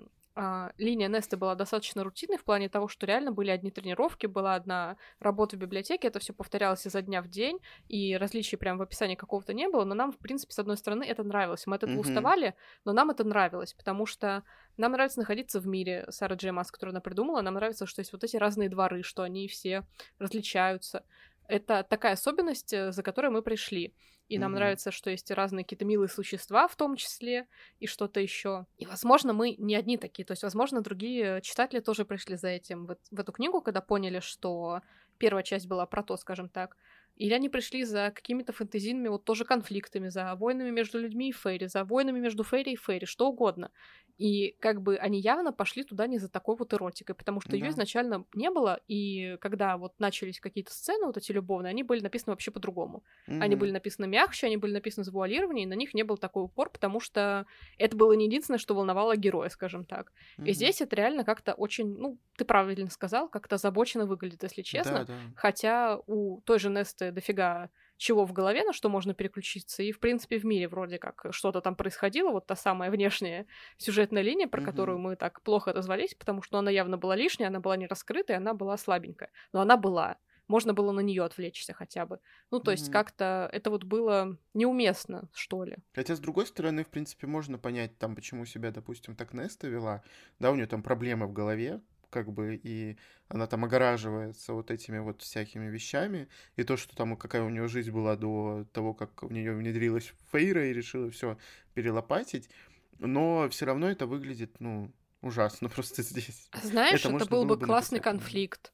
линия 0.78 1.08
Неста 1.08 1.36
была 1.36 1.54
достаточно 1.54 2.04
рутинной 2.04 2.38
в 2.38 2.44
плане 2.44 2.68
того, 2.68 2.88
что 2.88 3.06
реально 3.06 3.32
были 3.32 3.50
одни 3.50 3.70
тренировки, 3.70 4.26
была 4.26 4.54
одна 4.54 4.96
работа 5.20 5.56
в 5.56 5.58
библиотеке, 5.58 6.08
это 6.08 6.18
все 6.20 6.32
повторялось 6.32 6.86
изо 6.86 7.02
дня 7.02 7.22
в 7.22 7.28
день, 7.28 7.58
и 7.88 8.16
различий 8.16 8.56
прям 8.56 8.78
в 8.78 8.82
описании 8.82 9.14
какого-то 9.14 9.52
не 9.52 9.68
было, 9.68 9.84
но 9.84 9.94
нам, 9.94 10.12
в 10.12 10.18
принципе, 10.18 10.52
с 10.52 10.58
одной 10.58 10.76
стороны, 10.76 11.04
это 11.04 11.22
нравилось. 11.22 11.66
Мы 11.66 11.76
от 11.76 11.82
этого 11.82 11.96
mm-hmm. 11.96 12.00
уставали, 12.00 12.54
но 12.84 12.92
нам 12.92 13.10
это 13.10 13.24
нравилось, 13.24 13.74
потому 13.74 14.06
что 14.06 14.42
нам 14.78 14.92
нравится 14.92 15.20
находиться 15.20 15.60
в 15.60 15.66
мире 15.66 16.06
Сара 16.08 16.34
Джей 16.34 16.50
Масс, 16.50 16.70
которую 16.70 16.92
она 16.92 17.00
придумала, 17.00 17.42
нам 17.42 17.54
нравится, 17.54 17.86
что 17.86 18.00
есть 18.00 18.12
вот 18.12 18.24
эти 18.24 18.36
разные 18.36 18.70
дворы, 18.70 19.02
что 19.02 19.22
они 19.22 19.48
все 19.48 19.84
различаются. 20.18 21.04
Это 21.52 21.84
такая 21.88 22.14
особенность, 22.14 22.72
э, 22.72 22.92
за 22.92 23.02
которой 23.02 23.30
мы 23.30 23.42
пришли. 23.42 23.94
И 24.28 24.38
нам 24.38 24.52
mm-hmm. 24.52 24.54
нравится, 24.54 24.90
что 24.90 25.10
есть 25.10 25.30
разные 25.30 25.64
какие-то 25.64 25.84
милые 25.84 26.08
существа 26.08 26.66
в 26.66 26.76
том 26.76 26.96
числе, 26.96 27.46
и 27.80 27.86
что-то 27.86 28.20
еще. 28.20 28.66
И, 28.78 28.86
возможно, 28.86 29.34
мы 29.34 29.56
не 29.58 29.74
одни 29.74 29.98
такие. 29.98 30.24
То 30.24 30.32
есть, 30.32 30.42
возможно, 30.42 30.80
другие 30.80 31.42
читатели 31.42 31.80
тоже 31.80 32.06
пришли 32.06 32.36
за 32.36 32.48
этим 32.48 32.86
в, 32.86 32.96
в 33.10 33.20
эту 33.20 33.32
книгу, 33.32 33.60
когда 33.60 33.82
поняли, 33.82 34.20
что 34.20 34.80
первая 35.18 35.42
часть 35.42 35.66
была 35.66 35.84
про 35.84 36.02
то, 36.02 36.16
скажем 36.16 36.48
так, 36.48 36.76
или 37.16 37.34
они 37.34 37.48
пришли 37.48 37.84
за 37.84 38.10
какими-то 38.14 38.52
фэнтезийными 38.52 39.08
вот 39.08 39.24
тоже 39.24 39.44
конфликтами, 39.44 40.08
за 40.08 40.34
войнами 40.34 40.70
между 40.70 40.98
людьми 40.98 41.28
и 41.28 41.32
Фейри, 41.32 41.66
за 41.66 41.84
войнами 41.84 42.18
между 42.18 42.42
Фейри 42.42 42.72
и 42.72 42.76
Фейри, 42.76 43.04
что 43.04 43.28
угодно. 43.28 43.70
И 44.18 44.56
как 44.60 44.82
бы 44.82 44.96
они 44.96 45.20
явно 45.20 45.52
пошли 45.52 45.84
туда 45.84 46.06
не 46.06 46.18
за 46.18 46.28
такой 46.28 46.56
вот 46.56 46.72
эротикой, 46.72 47.14
потому 47.14 47.40
что 47.40 47.50
да. 47.50 47.56
ее 47.56 47.70
изначально 47.70 48.24
не 48.34 48.50
было, 48.50 48.80
и 48.86 49.36
когда 49.40 49.76
вот 49.76 49.94
начались 49.98 50.38
какие-то 50.38 50.72
сцены 50.72 51.06
вот 51.06 51.16
эти 51.16 51.32
любовные, 51.32 51.70
они 51.70 51.82
были 51.82 52.00
написаны 52.00 52.32
вообще 52.32 52.50
по-другому. 52.50 53.02
Mm-hmm. 53.26 53.40
Они 53.40 53.56
были 53.56 53.70
написаны 53.72 54.06
мягче, 54.06 54.46
они 54.46 54.58
были 54.58 54.72
написаны 54.72 55.04
завуалированнее, 55.04 55.64
и 55.64 55.68
на 55.68 55.74
них 55.74 55.94
не 55.94 56.04
был 56.04 56.18
такой 56.18 56.44
упор, 56.44 56.70
потому 56.70 57.00
что 57.00 57.46
это 57.78 57.96
было 57.96 58.12
не 58.12 58.26
единственное, 58.26 58.58
что 58.58 58.74
волновало 58.74 59.16
героя, 59.16 59.48
скажем 59.48 59.84
так. 59.84 60.12
Mm-hmm. 60.38 60.46
И 60.46 60.52
здесь 60.52 60.80
это 60.80 60.94
реально 60.94 61.24
как-то 61.24 61.54
очень, 61.54 61.96
ну, 61.96 62.18
ты 62.36 62.44
правильно 62.44 62.90
сказал, 62.90 63.28
как-то 63.28 63.56
озабоченно 63.56 64.06
выглядит, 64.06 64.42
если 64.42 64.62
честно. 64.62 65.04
Да, 65.04 65.04
да. 65.04 65.14
Хотя 65.34 65.98
у 66.06 66.40
той 66.42 66.58
же 66.58 66.70
Несты 66.70 67.01
дофига 67.10 67.70
чего 68.02 68.24
в 68.24 68.32
голове, 68.32 68.64
на 68.64 68.72
что 68.72 68.88
можно 68.88 69.14
переключиться, 69.14 69.82
и, 69.82 69.92
в 69.92 70.00
принципе, 70.00 70.38
в 70.38 70.44
мире 70.44 70.68
вроде 70.68 70.98
как 70.98 71.26
что-то 71.30 71.60
там 71.60 71.76
происходило, 71.76 72.30
вот 72.30 72.46
та 72.46 72.56
самая 72.56 72.90
внешняя 72.96 73.46
сюжетная 73.78 74.22
линия, 74.22 74.48
про 74.48 74.60
mm-hmm. 74.60 74.64
которую 74.64 74.98
мы 74.98 75.16
так 75.16 75.40
плохо 75.42 75.70
отозвались, 75.70 76.14
потому 76.14 76.42
что 76.42 76.58
она 76.58 76.70
явно 76.70 76.98
была 76.98 77.14
лишняя, 77.16 77.48
она 77.48 77.60
была 77.60 77.76
не 77.76 77.86
раскрытая, 77.86 78.38
она 78.38 78.54
была 78.54 78.76
слабенькая, 78.76 79.30
но 79.52 79.60
она 79.60 79.76
была. 79.76 80.16
Можно 80.48 80.74
было 80.74 80.90
на 80.90 81.00
нее 81.00 81.22
отвлечься 81.22 81.72
хотя 81.72 82.04
бы. 82.04 82.18
Ну, 82.50 82.58
то 82.58 82.70
mm-hmm. 82.70 82.74
есть 82.74 82.90
как-то 82.90 83.48
это 83.52 83.70
вот 83.70 83.84
было 83.84 84.36
неуместно, 84.52 85.30
что 85.32 85.64
ли. 85.64 85.76
Хотя, 85.94 86.16
с 86.16 86.20
другой 86.20 86.46
стороны, 86.46 86.84
в 86.84 86.88
принципе, 86.88 87.28
можно 87.28 87.56
понять, 87.58 87.96
там, 87.98 88.16
почему 88.16 88.44
себя, 88.44 88.72
допустим, 88.72 89.14
так 89.14 89.32
Неста 89.32 89.68
вела. 89.68 90.02
Да, 90.40 90.50
у 90.50 90.56
нее 90.56 90.66
там 90.66 90.82
проблемы 90.82 91.26
в 91.26 91.32
голове, 91.32 91.80
как 92.12 92.30
бы, 92.30 92.60
и 92.62 92.96
она 93.28 93.46
там 93.46 93.64
огораживается 93.64 94.52
вот 94.52 94.70
этими 94.70 94.98
вот 94.98 95.22
всякими 95.22 95.68
вещами, 95.70 96.28
и 96.56 96.62
то, 96.62 96.76
что 96.76 96.94
там 96.94 97.16
какая 97.16 97.42
у 97.42 97.48
нее 97.48 97.66
жизнь 97.66 97.90
была 97.90 98.16
до 98.16 98.66
того, 98.72 98.92
как 98.92 99.22
в 99.22 99.32
нее 99.32 99.54
внедрилась 99.54 100.12
Фейра 100.30 100.68
и 100.68 100.74
решила 100.74 101.10
все 101.10 101.38
перелопатить, 101.74 102.50
но 102.98 103.48
все 103.48 103.64
равно 103.64 103.90
это 103.90 104.06
выглядит, 104.06 104.60
ну, 104.60 104.92
ужасно 105.22 105.68
просто 105.70 106.02
здесь. 106.02 106.48
Знаешь, 106.62 107.04
это, 107.04 107.16
это 107.16 107.26
был 107.26 107.44
бы 107.46 107.58
классный 107.58 107.98
написать, 107.98 108.20
конфликт. 108.20 108.72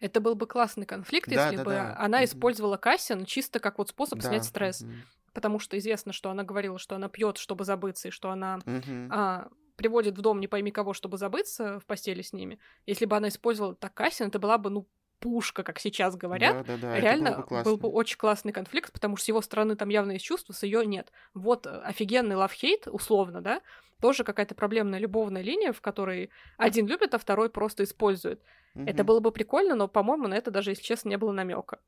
Это 0.00 0.20
был 0.20 0.34
бы 0.34 0.46
классный 0.46 0.86
конфликт, 0.86 1.28
да, 1.28 1.44
если 1.44 1.56
да, 1.56 1.64
бы 1.64 1.70
да. 1.72 1.96
она 1.98 2.22
mm-hmm. 2.22 2.24
использовала 2.24 2.76
Кассиан 2.76 3.26
чисто 3.26 3.58
как 3.58 3.78
вот 3.78 3.90
способ 3.90 4.20
да. 4.20 4.28
снять 4.28 4.44
стресс. 4.44 4.82
Mm-hmm. 4.82 4.96
Потому 5.34 5.58
что 5.58 5.76
известно, 5.76 6.12
что 6.12 6.30
она 6.30 6.44
говорила, 6.44 6.78
что 6.78 6.96
она 6.96 7.08
пьет, 7.08 7.36
чтобы 7.36 7.64
забыться, 7.64 8.08
и 8.08 8.10
что 8.10 8.30
она 8.30 8.58
mm-hmm. 8.64 9.08
а, 9.10 9.48
приводит 9.78 10.18
в 10.18 10.20
дом 10.20 10.40
не 10.40 10.48
пойми 10.48 10.70
кого, 10.70 10.92
чтобы 10.92 11.16
забыться 11.16 11.78
в 11.78 11.86
постели 11.86 12.20
с 12.20 12.32
ними, 12.32 12.58
если 12.84 13.06
бы 13.06 13.16
она 13.16 13.28
использовала 13.28 13.74
Такасин, 13.74 14.26
это 14.26 14.38
была 14.38 14.58
бы, 14.58 14.70
ну, 14.70 14.88
пушка, 15.20 15.62
как 15.62 15.78
сейчас 15.78 16.16
говорят. 16.16 16.66
Да, 16.66 16.76
да, 16.76 16.80
да, 16.80 17.00
Реально 17.00 17.44
бы 17.48 17.62
был 17.62 17.76
бы 17.76 17.88
очень 17.88 18.18
классный 18.18 18.52
конфликт, 18.52 18.92
потому 18.92 19.16
что 19.16 19.24
с 19.24 19.28
его 19.28 19.40
стороны 19.40 19.76
там 19.76 19.88
явно 19.88 20.12
есть 20.12 20.24
чувства, 20.24 20.52
с 20.52 20.62
ее 20.62 20.84
нет. 20.84 21.12
Вот 21.34 21.66
э, 21.66 21.70
офигенный 21.70 22.36
лав-хейт, 22.36 22.86
условно, 22.88 23.40
да, 23.40 23.62
тоже 24.00 24.24
какая-то 24.24 24.54
проблемная 24.54 24.98
любовная 24.98 25.42
линия, 25.42 25.72
в 25.72 25.80
которой 25.80 26.30
один 26.56 26.86
любит, 26.86 27.14
а 27.14 27.18
второй 27.18 27.50
просто 27.50 27.84
использует. 27.84 28.42
Угу. 28.74 28.84
Это 28.86 29.04
было 29.04 29.20
бы 29.20 29.32
прикольно, 29.32 29.74
но, 29.74 29.88
по-моему, 29.88 30.28
на 30.28 30.34
это 30.34 30.50
даже, 30.50 30.70
если 30.70 30.82
честно, 30.82 31.08
не 31.08 31.18
было 31.18 31.32
намека. 31.32 31.78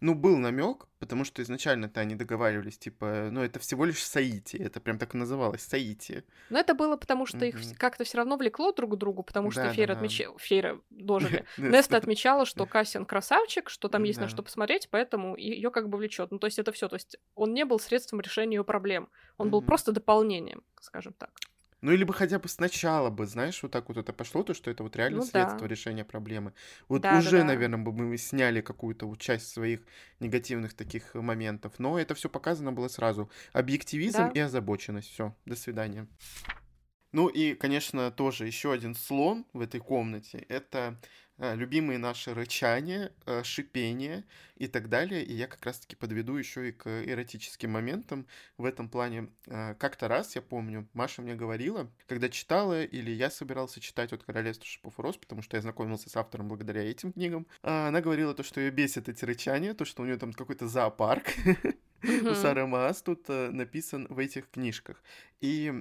Ну, 0.00 0.14
был 0.14 0.38
намек, 0.38 0.86
потому 0.98 1.24
что 1.24 1.42
изначально-то 1.42 2.00
они 2.00 2.14
договаривались, 2.14 2.78
типа, 2.78 3.28
ну, 3.30 3.42
это 3.42 3.60
всего 3.60 3.84
лишь 3.84 4.02
Саити, 4.02 4.56
это 4.56 4.80
прям 4.80 4.98
так 4.98 5.14
и 5.14 5.18
называлось, 5.18 5.62
Саити. 5.62 6.24
Но 6.50 6.58
это 6.58 6.74
было 6.74 6.96
потому, 6.96 7.26
что 7.26 7.38
угу. 7.38 7.44
их 7.44 7.78
как-то 7.78 8.04
все 8.04 8.18
равно 8.18 8.36
влекло 8.36 8.72
друг 8.72 8.94
к 8.94 8.96
другу, 8.96 9.22
потому 9.22 9.50
что 9.50 9.64
да, 9.64 9.72
Фейра 9.72 9.94
да, 9.94 10.00
отмечала, 10.00 10.34
да. 10.34 10.38
Фейра, 10.42 10.80
дожили, 10.90 11.44
Неста 11.58 11.96
отмечала, 11.96 12.44
что 12.44 12.66
Кассиан 12.66 13.04
красавчик, 13.04 13.68
что 13.70 13.88
там 13.88 14.02
есть 14.04 14.20
на 14.20 14.28
что 14.28 14.42
посмотреть, 14.42 14.88
поэтому 14.90 15.36
ее 15.36 15.70
как 15.70 15.88
бы 15.88 15.98
влечет. 15.98 16.30
Ну, 16.30 16.38
то 16.38 16.46
есть 16.46 16.58
это 16.58 16.72
все, 16.72 16.88
то 16.88 16.96
есть 16.96 17.18
он 17.34 17.52
не 17.52 17.64
был 17.64 17.78
средством 17.78 18.20
решения 18.20 18.56
ее 18.56 18.64
проблем, 18.64 19.08
он 19.36 19.50
был 19.50 19.62
просто 19.62 19.92
дополнением, 19.92 20.62
скажем 20.80 21.12
так. 21.12 21.30
Ну, 21.80 21.92
или 21.92 22.04
бы 22.04 22.12
хотя 22.12 22.38
бы 22.38 22.48
сначала 22.48 23.10
бы, 23.10 23.26
знаешь, 23.26 23.62
вот 23.62 23.70
так 23.70 23.88
вот 23.88 23.96
это 23.98 24.12
пошло, 24.12 24.42
то, 24.42 24.52
что 24.52 24.70
это 24.70 24.82
вот 24.82 24.96
реально 24.96 25.18
ну, 25.18 25.24
средство 25.24 25.60
да. 25.60 25.68
решения 25.68 26.04
проблемы. 26.04 26.52
Вот 26.88 27.02
да, 27.02 27.18
уже, 27.18 27.30
да, 27.30 27.38
да. 27.38 27.44
наверное, 27.44 27.78
бы 27.78 27.92
мы 27.92 28.16
сняли 28.16 28.60
какую-то 28.60 29.06
вот 29.06 29.20
часть 29.20 29.48
своих 29.52 29.80
негативных 30.18 30.74
таких 30.74 31.14
моментов. 31.14 31.74
Но 31.78 31.98
это 31.98 32.14
все 32.14 32.28
показано 32.28 32.72
было 32.72 32.88
сразу. 32.88 33.30
Объективизм 33.52 34.18
да. 34.18 34.30
и 34.34 34.38
озабоченность. 34.40 35.12
Все, 35.12 35.34
до 35.44 35.54
свидания. 35.54 36.08
Ну 37.12 37.28
и, 37.28 37.54
конечно, 37.54 38.10
тоже 38.10 38.46
еще 38.46 38.72
один 38.72 38.94
слон 38.94 39.46
в 39.52 39.60
этой 39.60 39.80
комнате. 39.80 40.44
Это 40.48 40.98
Э, 40.98 41.27
любимые 41.38 41.98
наши 41.98 42.34
рычания, 42.34 43.12
э, 43.26 43.42
шипения 43.44 44.24
и 44.56 44.66
так 44.66 44.88
далее. 44.88 45.24
И 45.24 45.32
я 45.32 45.46
как 45.46 45.64
раз-таки 45.64 45.94
подведу 45.94 46.36
еще 46.36 46.68
и 46.68 46.72
к 46.72 46.88
эротическим 46.88 47.70
моментам 47.70 48.26
в 48.56 48.64
этом 48.64 48.88
плане. 48.88 49.28
Э, 49.46 49.74
как-то 49.74 50.08
раз, 50.08 50.34
я 50.34 50.42
помню, 50.42 50.88
Маша 50.94 51.22
мне 51.22 51.34
говорила, 51.34 51.90
когда 52.06 52.28
читала, 52.28 52.82
или 52.82 53.10
я 53.10 53.30
собирался 53.30 53.80
читать 53.80 54.12
от 54.12 54.24
«Королевства 54.24 54.66
шипов 54.66 54.98
и 54.98 55.02
роз», 55.02 55.16
потому 55.16 55.42
что 55.42 55.56
я 55.56 55.62
знакомился 55.62 56.10
с 56.10 56.16
автором 56.16 56.48
благодаря 56.48 56.82
этим 56.82 57.12
книгам, 57.12 57.46
она 57.62 58.00
говорила 58.00 58.34
то, 58.34 58.42
что 58.42 58.60
ее 58.60 58.70
бесит 58.70 59.08
эти 59.08 59.24
рычания, 59.24 59.74
то, 59.74 59.84
что 59.84 60.02
у 60.02 60.06
нее 60.06 60.16
там 60.16 60.32
какой-то 60.32 60.66
зоопарк, 60.66 61.26
у 62.02 62.34
Сары 62.34 62.66
Маас 62.66 63.02
тут 63.02 63.24
э, 63.28 63.50
написан 63.50 64.06
в 64.08 64.18
этих 64.18 64.50
книжках. 64.50 65.02
И 65.40 65.72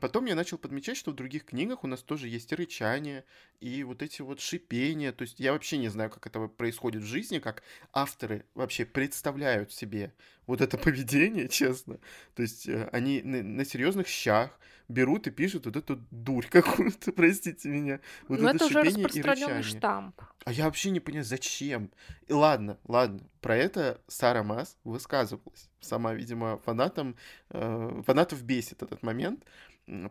потом 0.00 0.24
я 0.26 0.34
начал 0.34 0.58
подмечать, 0.58 0.96
что 0.96 1.12
в 1.12 1.14
других 1.14 1.44
книгах 1.44 1.84
у 1.84 1.86
нас 1.86 2.02
тоже 2.02 2.28
есть 2.28 2.50
и 2.52 2.54
рычание, 2.54 3.24
и 3.60 3.84
вот 3.84 4.02
эти 4.02 4.22
вот 4.22 4.40
шипения. 4.40 5.12
То 5.12 5.22
есть 5.22 5.38
я 5.38 5.52
вообще 5.52 5.78
не 5.78 5.88
знаю, 5.88 6.10
как 6.10 6.26
это 6.26 6.46
происходит 6.48 7.02
в 7.02 7.06
жизни, 7.06 7.38
как 7.38 7.62
авторы 7.92 8.44
вообще 8.54 8.84
представляют 8.84 9.72
себе 9.72 10.12
вот 10.46 10.60
это 10.60 10.78
поведение, 10.78 11.48
честно. 11.48 11.98
То 12.34 12.42
есть 12.42 12.68
э, 12.68 12.88
они 12.92 13.22
на, 13.22 13.42
на 13.42 13.64
серьезных 13.64 14.08
щах 14.08 14.58
берут 14.88 15.26
и 15.26 15.30
пишут 15.30 15.66
вот 15.66 15.76
эту 15.76 15.96
дурь 16.10 16.46
какую-то, 16.50 17.12
простите 17.12 17.68
меня. 17.68 18.00
Вот 18.28 18.40
Но 18.40 18.48
это, 18.48 18.56
это 18.56 18.66
уже 18.66 18.82
распространенный 18.82 19.62
штамп. 19.62 20.20
А 20.44 20.52
я 20.52 20.64
вообще 20.64 20.90
не 20.90 21.00
понимаю, 21.00 21.24
зачем. 21.24 21.90
И 22.26 22.32
ладно, 22.32 22.78
ладно, 22.84 23.20
про 23.40 23.56
это 23.56 24.00
Сара 24.08 24.42
Мас 24.42 24.76
высказывалась. 24.84 25.70
Сама, 25.80 26.14
видимо, 26.14 26.58
фанатам, 26.58 27.16
э, 27.50 28.02
фанатов 28.06 28.42
бесит 28.42 28.82
этот 28.82 29.02
момент. 29.02 29.44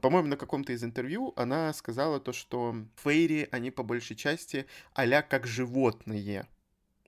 По-моему, 0.02 0.28
на 0.28 0.38
каком-то 0.38 0.72
из 0.72 0.84
интервью 0.84 1.34
она 1.36 1.74
сказала 1.74 2.20
то, 2.20 2.32
что 2.32 2.76
фейри, 2.96 3.48
они 3.52 3.72
по 3.72 3.82
большей 3.82 4.16
части 4.16 4.68
а 4.94 5.22
как 5.24 5.48
животные. 5.48 6.48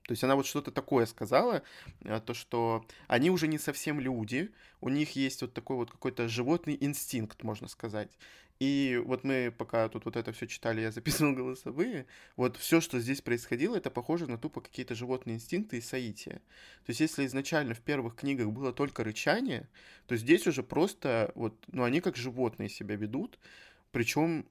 То 0.06 0.12
есть 0.12 0.22
она 0.22 0.36
вот 0.36 0.46
что-то 0.46 0.70
такое 0.70 1.04
сказала, 1.06 1.62
э, 2.02 2.20
то, 2.24 2.32
что 2.32 2.86
они 3.08 3.30
уже 3.30 3.48
не 3.48 3.58
совсем 3.58 3.98
люди, 3.98 4.52
у 4.80 4.88
них 4.88 5.16
есть 5.16 5.42
вот 5.42 5.52
такой 5.52 5.76
вот 5.76 5.90
какой-то 5.90 6.28
животный 6.28 6.76
инстинкт, 6.80 7.42
можно 7.42 7.66
сказать. 7.66 8.10
И 8.60 9.02
вот 9.04 9.22
мы, 9.24 9.52
пока 9.56 9.88
тут 9.88 10.06
вот 10.06 10.16
это 10.16 10.32
все 10.32 10.46
читали, 10.46 10.80
я 10.80 10.90
записывал 10.90 11.32
голосовые, 11.36 12.06
вот 12.36 12.56
все, 12.56 12.80
что 12.80 13.00
здесь 13.00 13.20
происходило, 13.20 13.76
это 13.76 13.90
похоже 13.90 14.28
на 14.28 14.38
тупо 14.38 14.60
какие-то 14.60 14.94
животные 14.94 15.36
инстинкты 15.36 15.78
и 15.78 15.82
соития. 15.82 16.36
То 16.84 16.90
есть 16.90 17.00
если 17.00 17.26
изначально 17.26 17.74
в 17.74 17.80
первых 17.80 18.14
книгах 18.14 18.48
было 18.52 18.72
только 18.72 19.04
рычание, 19.04 19.68
то 20.06 20.16
здесь 20.16 20.46
уже 20.46 20.62
просто 20.62 21.32
вот, 21.34 21.62
ну 21.66 21.82
они 21.82 22.00
как 22.00 22.16
животные 22.16 22.68
себя 22.68 22.94
ведут, 22.94 23.38
причем 23.90 24.46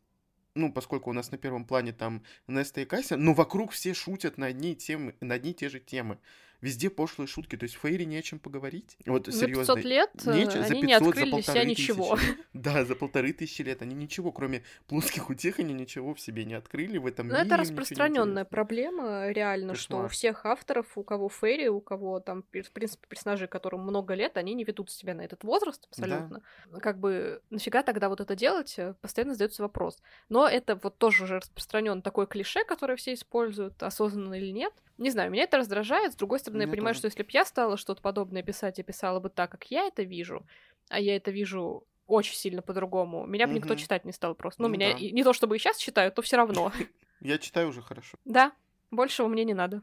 ну, 0.55 0.71
поскольку 0.71 1.09
у 1.09 1.13
нас 1.13 1.31
на 1.31 1.37
первом 1.37 1.65
плане 1.65 1.93
там 1.93 2.23
Неста 2.47 2.81
и 2.81 2.85
Кася, 2.85 3.17
но 3.17 3.33
вокруг 3.33 3.71
все 3.71 3.93
шутят 3.93 4.37
на 4.37 4.47
одни, 4.47 4.75
темы, 4.75 5.15
на 5.19 5.35
одни 5.35 5.51
и 5.51 5.53
те 5.53 5.69
же 5.69 5.79
темы 5.79 6.17
везде 6.61 6.89
пошлые 6.89 7.27
шутки. 7.27 7.55
То 7.55 7.63
есть 7.63 7.75
Фейри 7.75 8.05
не 8.05 8.17
о 8.17 8.21
чем 8.21 8.39
поговорить. 8.39 8.97
Вот 9.05 9.27
за 9.27 9.31
серьезно. 9.31 9.75
500 9.75 9.85
лет 9.85 10.09
не, 10.25 10.45
за 10.45 10.51
500, 10.51 10.71
они 10.71 10.81
не 10.81 10.93
открыли 10.93 11.31
для 11.31 11.41
себя 11.41 11.63
ничего. 11.63 12.15
Тысячи. 12.15 12.35
Да, 12.53 12.85
за 12.85 12.95
полторы 12.95 13.33
тысячи 13.33 13.61
лет 13.61 13.81
они 13.81 13.93
ничего, 13.93 14.31
кроме 14.31 14.63
плоских 14.87 15.29
утех, 15.29 15.59
они 15.59 15.73
ничего 15.73 16.13
в 16.13 16.19
себе 16.19 16.45
не 16.45 16.53
открыли 16.53 16.97
в 16.97 17.05
этом 17.05 17.27
Но 17.27 17.35
мире. 17.35 17.45
это 17.45 17.57
распространенная 17.57 18.45
проблема, 18.45 19.29
реально, 19.29 19.73
Кошмар. 19.73 19.99
что 19.99 20.05
у 20.05 20.07
всех 20.07 20.45
авторов, 20.45 20.97
у 20.97 21.03
кого 21.03 21.29
Фейри, 21.29 21.67
у 21.67 21.81
кого 21.81 22.19
там, 22.21 22.43
в 22.43 22.71
принципе, 22.71 23.07
персонажи, 23.07 23.47
которым 23.47 23.81
много 23.81 24.13
лет, 24.13 24.37
они 24.37 24.53
не 24.53 24.63
ведут 24.63 24.89
себя 24.89 25.13
на 25.13 25.21
этот 25.21 25.43
возраст 25.43 25.85
абсолютно. 25.89 26.41
Да. 26.71 26.79
Как 26.79 26.99
бы 26.99 27.41
нафига 27.49 27.83
тогда 27.83 28.09
вот 28.09 28.21
это 28.21 28.35
делать? 28.35 28.77
Постоянно 29.01 29.33
задается 29.33 29.61
вопрос. 29.63 29.97
Но 30.29 30.47
это 30.47 30.79
вот 30.81 30.97
тоже 30.97 31.23
уже 31.23 31.37
распространен 31.37 32.01
такой 32.01 32.25
клише, 32.27 32.63
которое 32.63 32.95
все 32.95 33.13
используют, 33.13 33.81
осознанно 33.83 34.35
или 34.35 34.51
нет. 34.51 34.73
Не 34.97 35.09
знаю, 35.09 35.31
меня 35.31 35.43
это 35.43 35.57
раздражает. 35.57 36.13
С 36.13 36.15
другой 36.15 36.39
стороны, 36.39 36.59
меня 36.59 36.67
я 36.67 36.71
понимаю, 36.71 36.93
тоже. 36.93 36.99
что 36.99 37.07
если 37.07 37.23
бы 37.23 37.29
я 37.31 37.45
стала 37.45 37.77
что-то 37.77 38.01
подобное 38.01 38.43
писать, 38.43 38.77
я 38.77 38.83
писала 38.83 39.19
бы 39.19 39.29
так, 39.29 39.51
как 39.51 39.69
я 39.71 39.87
это 39.87 40.03
вижу, 40.03 40.45
а 40.89 40.99
я 40.99 41.15
это 41.15 41.31
вижу 41.31 41.85
очень 42.07 42.35
сильно 42.35 42.61
по-другому. 42.61 43.25
Меня 43.25 43.47
бы 43.47 43.53
угу. 43.53 43.59
никто 43.59 43.75
читать 43.75 44.05
не 44.05 44.11
стал 44.11 44.35
просто. 44.35 44.61
Ну, 44.61 44.67
ну 44.67 44.73
меня 44.73 44.93
да. 44.93 44.99
не 44.99 45.23
то 45.23 45.33
чтобы 45.33 45.55
и 45.55 45.59
сейчас 45.59 45.77
читают, 45.77 46.15
то 46.15 46.21
все 46.21 46.37
равно. 46.37 46.71
Я 47.21 47.37
читаю 47.37 47.69
уже 47.69 47.81
хорошо. 47.81 48.17
Да, 48.25 48.51
большего 48.91 49.27
мне 49.27 49.45
не 49.45 49.53
надо. 49.53 49.81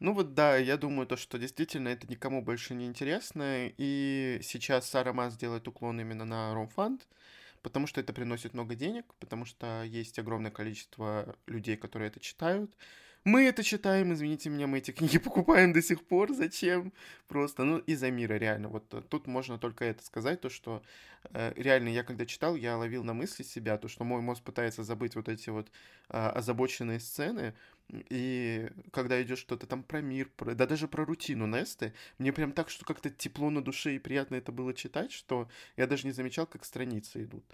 Ну 0.00 0.12
вот 0.12 0.34
да, 0.34 0.56
я 0.56 0.76
думаю, 0.76 1.08
то, 1.08 1.16
что 1.16 1.38
действительно 1.38 1.88
это 1.88 2.06
никому 2.06 2.40
больше 2.40 2.74
не 2.74 2.86
интересно, 2.86 3.68
и 3.76 4.38
сейчас 4.42 4.88
Сара 4.88 5.12
Мас 5.12 5.36
делает 5.36 5.66
уклон 5.66 6.00
именно 6.00 6.24
на 6.24 6.54
Ромфанд, 6.54 7.08
потому 7.62 7.88
что 7.88 8.00
это 8.00 8.12
приносит 8.12 8.54
много 8.54 8.76
денег, 8.76 9.12
потому 9.18 9.44
что 9.44 9.82
есть 9.82 10.18
огромное 10.20 10.52
количество 10.52 11.34
людей, 11.46 11.76
которые 11.76 12.10
это 12.10 12.20
читают, 12.20 12.76
мы 13.28 13.44
это 13.44 13.62
читаем, 13.62 14.12
извините 14.12 14.48
меня, 14.48 14.66
мы 14.66 14.78
эти 14.78 14.90
книги 14.90 15.18
покупаем 15.26 15.72
до 15.72 15.82
сих 15.82 16.02
пор. 16.02 16.32
Зачем? 16.32 16.92
Просто, 17.28 17.64
ну, 17.64 17.78
из-за 17.78 18.10
мира, 18.10 18.34
реально. 18.34 18.68
Вот 18.68 18.92
э, 18.94 19.02
тут 19.08 19.26
можно 19.26 19.58
только 19.58 19.84
это 19.84 20.04
сказать, 20.04 20.40
то, 20.40 20.48
что 20.48 20.82
э, 21.34 21.52
реально 21.56 21.90
я 21.90 22.02
когда 22.02 22.24
читал, 22.24 22.56
я 22.56 22.76
ловил 22.78 23.04
на 23.04 23.12
мысли 23.12 23.42
себя, 23.42 23.76
то, 23.76 23.88
что 23.88 24.04
мой 24.04 24.22
мозг 24.22 24.42
пытается 24.42 24.82
забыть 24.82 25.14
вот 25.14 25.28
эти 25.28 25.50
вот 25.50 25.68
э, 26.08 26.16
озабоченные 26.16 27.00
сцены, 27.00 27.54
и 27.90 28.70
когда 28.92 29.22
идет 29.22 29.38
что-то 29.38 29.66
там 29.66 29.82
про 29.82 30.00
мир, 30.00 30.30
про, 30.36 30.54
да 30.54 30.66
даже 30.66 30.88
про 30.88 31.04
рутину 31.04 31.46
Несты, 31.46 31.92
мне 32.18 32.32
прям 32.32 32.52
так, 32.52 32.70
что 32.70 32.84
как-то 32.84 33.10
тепло 33.10 33.50
на 33.50 33.62
душе 33.62 33.94
и 33.94 33.98
приятно 33.98 34.36
это 34.36 34.52
было 34.52 34.74
читать, 34.74 35.12
что 35.12 35.48
я 35.76 35.86
даже 35.86 36.06
не 36.06 36.12
замечал, 36.12 36.46
как 36.46 36.64
страницы 36.64 37.24
идут. 37.24 37.44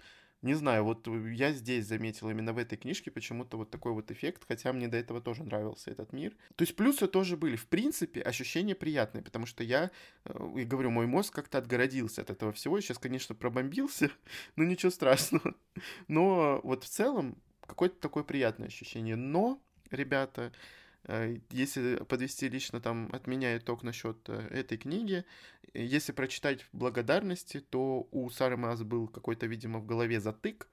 Не 0.45 0.53
знаю, 0.53 0.83
вот 0.83 1.07
я 1.07 1.51
здесь 1.53 1.87
заметил 1.87 2.29
именно 2.29 2.53
в 2.53 2.59
этой 2.59 2.77
книжке 2.77 3.09
почему-то 3.09 3.57
вот 3.57 3.71
такой 3.71 3.93
вот 3.93 4.11
эффект, 4.11 4.43
хотя 4.47 4.71
мне 4.73 4.87
до 4.87 4.95
этого 4.95 5.19
тоже 5.19 5.43
нравился 5.43 5.89
этот 5.89 6.13
мир. 6.13 6.35
То 6.55 6.61
есть 6.61 6.75
плюсы 6.75 7.07
тоже 7.07 7.35
были. 7.35 7.55
В 7.55 7.65
принципе, 7.65 8.21
ощущения 8.21 8.75
приятные, 8.75 9.23
потому 9.23 9.47
что 9.47 9.63
я, 9.63 9.89
э, 10.25 10.49
и 10.57 10.63
говорю, 10.63 10.91
мой 10.91 11.07
мозг 11.07 11.33
как-то 11.33 11.57
отгородился 11.57 12.21
от 12.21 12.29
этого 12.29 12.51
всего. 12.51 12.79
Сейчас, 12.79 12.99
конечно, 12.99 13.33
пробомбился, 13.33 14.11
но 14.55 14.63
ничего 14.63 14.91
страшного. 14.91 15.55
Но 16.07 16.61
вот 16.63 16.83
в 16.83 16.89
целом 16.89 17.41
какое-то 17.65 17.99
такое 17.99 18.23
приятное 18.23 18.67
ощущение. 18.67 19.15
Но, 19.15 19.59
ребята, 19.89 20.51
Э, 20.51 20.51
если 21.51 21.97
подвести 21.97 22.49
лично 22.49 22.81
там 22.81 23.09
от 23.13 23.27
меня 23.27 23.57
итог 23.57 23.83
насчет 23.83 24.17
э, 24.27 24.47
этой 24.49 24.77
книги, 24.77 25.23
если 25.73 26.11
прочитать 26.13 26.65
благодарности, 26.73 27.59
то 27.59 28.07
у 28.11 28.29
Сары 28.29 28.57
Маз 28.57 28.83
был 28.83 29.07
какой-то, 29.07 29.45
видимо, 29.45 29.79
в 29.79 29.85
голове 29.85 30.19
затык, 30.19 30.67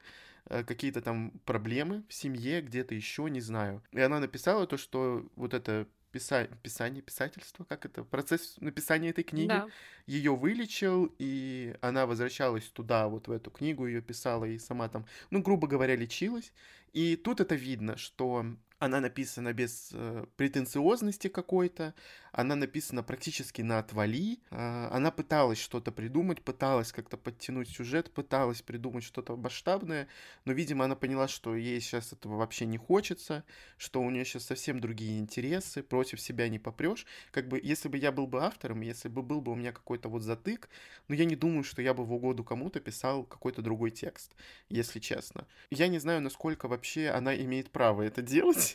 э, 0.47 0.65
какие-то 0.65 1.03
там 1.03 1.33
проблемы 1.45 2.05
в 2.09 2.15
семье, 2.15 2.63
где-то 2.63 2.95
еще, 2.95 3.29
не 3.29 3.41
знаю. 3.41 3.83
И 3.93 4.01
она 4.01 4.21
написала 4.21 4.67
то, 4.67 4.77
что 4.77 5.27
вот 5.37 5.53
это 5.55 5.87
писа... 6.13 6.47
писание, 6.63 7.03
писательство, 7.03 7.65
как 7.65 7.85
это, 7.85 8.05
процесс 8.05 8.57
написания 8.61 9.11
этой 9.11 9.25
книги, 9.25 9.49
да. 9.49 9.69
ее 10.07 10.37
вылечил, 10.37 11.13
и 11.19 11.75
она 11.81 12.07
возвращалась 12.07 12.65
туда, 12.65 13.09
вот 13.09 13.29
в 13.29 13.33
эту 13.33 13.51
книгу, 13.51 13.87
ее 13.87 14.01
писала 14.01 14.45
и 14.45 14.59
сама 14.59 14.89
там, 14.89 15.07
ну, 15.31 15.43
грубо 15.43 15.67
говоря, 15.67 15.97
лечилась. 15.97 16.53
И 16.93 17.17
тут 17.17 17.41
это 17.41 17.55
видно, 17.55 17.97
что 17.97 18.45
она 18.83 18.99
написана 18.99 19.53
без 19.53 19.91
э, 19.93 20.27
претенциозности 20.37 21.29
какой-то, 21.29 21.95
она 22.33 22.57
написана 22.57 23.05
практически 23.05 23.63
на 23.63 23.79
отвали, 23.79 24.41
э, 24.51 24.89
она 24.91 25.13
пыталась 25.13 25.61
что-то 25.61 25.93
придумать, 25.93 26.43
пыталась 26.43 26.91
как-то 26.91 27.17
подтянуть 27.17 27.69
сюжет, 27.69 28.11
пыталась 28.13 28.61
придумать 28.61 29.05
что-то 29.05 29.37
масштабное, 29.37 30.09
но, 30.45 30.53
видимо, 30.53 30.85
она 30.85 30.97
поняла, 30.97 31.29
что 31.29 31.55
ей 31.55 31.81
сейчас 31.81 32.13
этого 32.13 32.39
вообще 32.39 32.67
не 32.67 32.77
хочется, 32.77 33.45
что 33.77 34.03
у 34.03 34.11
нее 34.11 34.25
сейчас 34.25 34.47
совсем 34.47 34.81
другие 34.81 35.21
интересы, 35.21 35.85
против 35.85 36.21
себя 36.21 36.49
не 36.49 36.59
попрешь. 36.59 37.07
Как 37.31 37.47
бы, 37.47 37.61
если 37.63 37.89
бы 37.89 37.99
я 37.99 38.11
был 38.11 38.27
бы 38.27 38.43
автором, 38.43 38.81
если 38.81 39.09
бы 39.09 39.23
был 39.23 39.41
бы 39.41 39.53
у 39.53 39.55
меня 39.55 39.71
какой-то 39.71 40.09
вот 40.09 40.23
затык, 40.23 40.69
но 41.07 41.15
я 41.15 41.25
не 41.25 41.37
думаю, 41.37 41.63
что 41.63 41.83
я 41.83 41.95
бы 41.95 42.05
в 42.05 42.13
угоду 42.13 42.43
кому-то 42.43 42.81
писал 42.81 43.23
какой-то 43.23 43.63
другой 43.63 43.93
текст, 43.93 44.35
если 44.69 44.99
честно. 44.99 45.47
Я 45.71 45.87
не 45.87 46.01
знаю, 46.01 46.21
насколько 46.21 46.67
вообще 46.67 47.11
она 47.11 47.37
имеет 47.37 47.71
право 47.71 48.03
это 48.03 48.23
делать, 48.23 48.72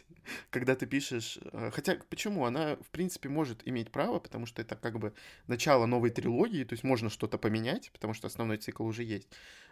когда 0.50 0.76
ты 0.76 0.86
пишешь... 0.86 1.39
Э, 1.52 1.72
хотя, 1.72 1.98
почему? 2.10 2.45
Она, 2.45 2.76
в 2.78 2.89
принципе, 2.91 3.30
может 3.30 3.68
иметь 3.68 3.91
право, 3.91 4.20
потому 4.20 4.45
что 4.45 4.62
это 4.62 4.76
как 4.76 5.00
бы 5.00 5.14
начало 5.48 5.86
новой 5.86 6.10
трилогии, 6.10 6.64
то 6.64 6.74
есть 6.74 6.84
можно 6.84 7.10
что-то 7.10 7.38
поменять, 7.38 7.91
потому 7.91 8.14
что 8.14 8.28
основной 8.28 8.58
цикл 8.58 8.86
уже 8.86 9.04
есть, 9.04 9.30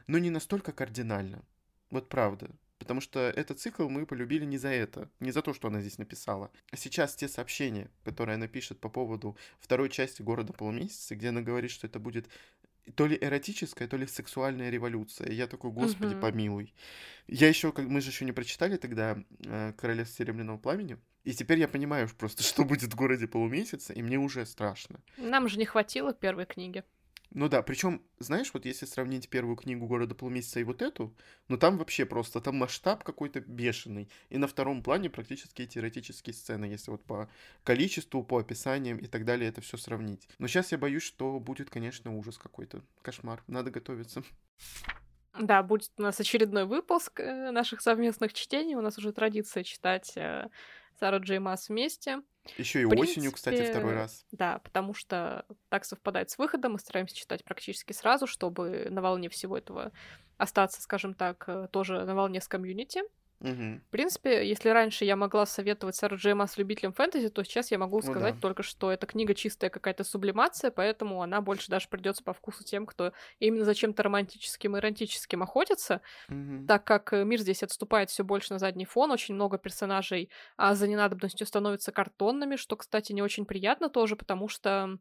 но 0.07 0.17
не 0.17 0.29
настолько 0.29 0.71
кардинально. 0.71 1.43
Вот 1.91 2.09
правда. 2.09 2.49
Потому 2.77 2.99
что 2.99 3.19
этот 3.19 3.59
цикл 3.59 3.87
мы 3.87 4.05
полюбили 4.05 4.43
не 4.43 4.57
за 4.57 4.67
это, 4.67 5.09
не 5.19 5.31
за 5.31 5.41
то, 5.41 5.53
что 5.53 5.69
она 5.69 5.79
здесь 5.79 5.97
написала. 5.97 6.51
А 6.71 6.77
сейчас 6.77 7.15
те 7.15 7.27
сообщения, 7.29 7.89
которые 8.03 8.35
она 8.35 8.47
пишет 8.47 8.79
по 8.79 8.89
поводу 8.89 9.37
второй 9.59 9.89
части 9.89 10.21
«Города 10.21 10.51
полумесяца», 10.51 11.15
где 11.15 11.29
она 11.29 11.41
говорит, 11.41 11.71
что 11.71 11.87
это 11.87 11.99
будет 11.99 12.27
то 12.95 13.07
ли 13.07 13.17
эротическая, 13.19 13.87
то 13.87 13.97
ли 13.97 14.05
сексуальная 14.05 14.69
революция. 14.69 15.31
Я 15.31 15.47
такой, 15.47 15.71
господи, 15.71 16.13
угу. 16.13 16.21
помилуй. 16.21 16.73
Я 17.27 17.47
еще, 17.47 17.71
как 17.71 17.85
мы 17.85 18.01
же 18.01 18.11
еще 18.11 18.25
не 18.25 18.31
прочитали 18.31 18.77
тогда 18.77 19.17
э, 19.45 19.73
Королевство 19.77 20.23
Серебряного 20.23 20.57
Пламени. 20.57 20.97
И 21.23 21.33
теперь 21.33 21.59
я 21.59 21.67
понимаю 21.67 22.07
просто, 22.17 22.43
что 22.43 22.63
будет 22.63 22.93
в 22.93 22.95
городе 22.95 23.27
полумесяца, 23.27 23.93
и 23.93 24.01
мне 24.01 24.17
уже 24.17 24.45
страшно. 24.45 24.99
Нам 25.17 25.49
же 25.49 25.57
не 25.57 25.65
хватило 25.65 26.13
первой 26.13 26.45
книги. 26.45 26.83
Ну 27.31 27.49
да, 27.49 27.61
причем, 27.61 28.01
знаешь, 28.19 28.51
вот 28.53 28.65
если 28.65 28.85
сравнить 28.85 29.29
первую 29.29 29.55
книгу 29.55 29.87
города 29.87 30.15
полумесяца 30.15 30.59
и 30.59 30.63
вот 30.63 30.81
эту, 30.81 31.13
ну 31.47 31.57
там 31.57 31.77
вообще 31.77 32.05
просто, 32.05 32.39
там 32.41 32.57
масштаб 32.57 33.03
какой-то 33.03 33.41
бешеный. 33.41 34.09
И 34.29 34.37
на 34.37 34.47
втором 34.47 34.83
плане 34.83 35.09
практически 35.09 35.63
эти 35.63 35.77
эротические 35.77 36.33
сцены, 36.33 36.65
если 36.65 36.91
вот 36.91 37.03
по 37.03 37.29
количеству, 37.63 38.23
по 38.23 38.39
описаниям 38.39 38.97
и 38.97 39.07
так 39.07 39.25
далее 39.25 39.49
это 39.49 39.61
все 39.61 39.77
сравнить. 39.77 40.27
Но 40.39 40.47
сейчас 40.47 40.71
я 40.71 40.77
боюсь, 40.77 41.03
что 41.03 41.39
будет, 41.39 41.69
конечно, 41.69 42.15
ужас 42.15 42.37
какой-то. 42.37 42.81
Кошмар. 43.01 43.43
Надо 43.47 43.71
готовиться. 43.71 44.23
Да, 45.37 45.63
будет 45.63 45.91
у 45.97 46.01
нас 46.01 46.19
очередной 46.19 46.65
выпуск 46.65 47.19
э, 47.19 47.51
наших 47.51 47.81
совместных 47.81 48.33
чтений. 48.33 48.75
У 48.75 48.81
нас 48.81 48.97
уже 48.97 49.11
традиция 49.11 49.63
читать 49.63 50.13
э, 50.15 50.47
Сара 50.97 51.17
Джей 51.17 51.39
Масс 51.39 51.67
вместе. 51.67 52.21
Еще 52.57 52.81
и 52.81 52.85
принципе, 52.85 53.11
осенью, 53.11 53.31
кстати, 53.31 53.69
второй 53.69 53.93
раз. 53.93 54.25
Да, 54.31 54.59
потому 54.59 54.93
что 54.93 55.45
так 55.69 55.85
совпадает 55.85 56.29
с 56.29 56.37
выходом, 56.37 56.73
мы 56.73 56.79
стараемся 56.79 57.15
читать 57.15 57.43
практически 57.43 57.93
сразу, 57.93 58.27
чтобы 58.27 58.87
на 58.89 59.01
волне 59.01 59.29
всего 59.29 59.57
этого 59.57 59.91
остаться, 60.37 60.81
скажем 60.81 61.13
так, 61.13 61.45
э, 61.47 61.67
тоже 61.71 62.03
на 62.05 62.15
волне 62.15 62.41
с 62.41 62.47
комьюнити. 62.47 63.01
Угу. 63.41 63.81
В 63.87 63.89
принципе, 63.91 64.47
если 64.47 64.69
раньше 64.69 65.05
я 65.05 65.15
могла 65.15 65.45
советовать 65.45 65.95
Сару 65.95 66.15
Джейма 66.15 66.47
с 66.47 66.57
любителям 66.57 66.93
фэнтези, 66.93 67.29
то 67.29 67.43
сейчас 67.43 67.71
я 67.71 67.77
могу 67.77 68.01
сказать 68.01 68.35
ну, 68.35 68.41
да. 68.41 68.41
только, 68.41 68.63
что 68.63 68.91
эта 68.91 69.05
книга 69.05 69.33
чистая 69.33 69.69
какая-то 69.69 70.03
сублимация, 70.03 70.71
поэтому 70.71 71.21
она 71.21 71.41
больше 71.41 71.69
даже 71.69 71.87
придется 71.89 72.23
по 72.23 72.33
вкусу 72.33 72.63
тем, 72.63 72.85
кто 72.85 73.11
именно 73.39 73.65
за 73.65 73.75
чем-то 73.75 74.03
романтическим 74.03 74.75
и 74.75 74.79
эротическим 74.79 75.43
охотится, 75.43 76.01
угу. 76.29 76.65
так 76.67 76.85
как 76.85 77.13
э, 77.13 77.23
мир 77.25 77.39
здесь 77.39 77.61
отступает 77.61 78.09
все 78.09 78.23
больше 78.23 78.53
на 78.53 78.59
задний 78.59 78.85
фон, 78.85 79.11
очень 79.11 79.35
много 79.35 79.57
персонажей 79.57 80.29
а 80.57 80.75
за 80.75 80.87
ненадобностью 80.87 81.45
становятся 81.45 81.91
картонными, 81.91 82.55
что, 82.55 82.75
кстати, 82.75 83.11
не 83.11 83.21
очень 83.21 83.45
приятно 83.45 83.89
тоже, 83.89 84.15
потому 84.15 84.47
что, 84.47 84.97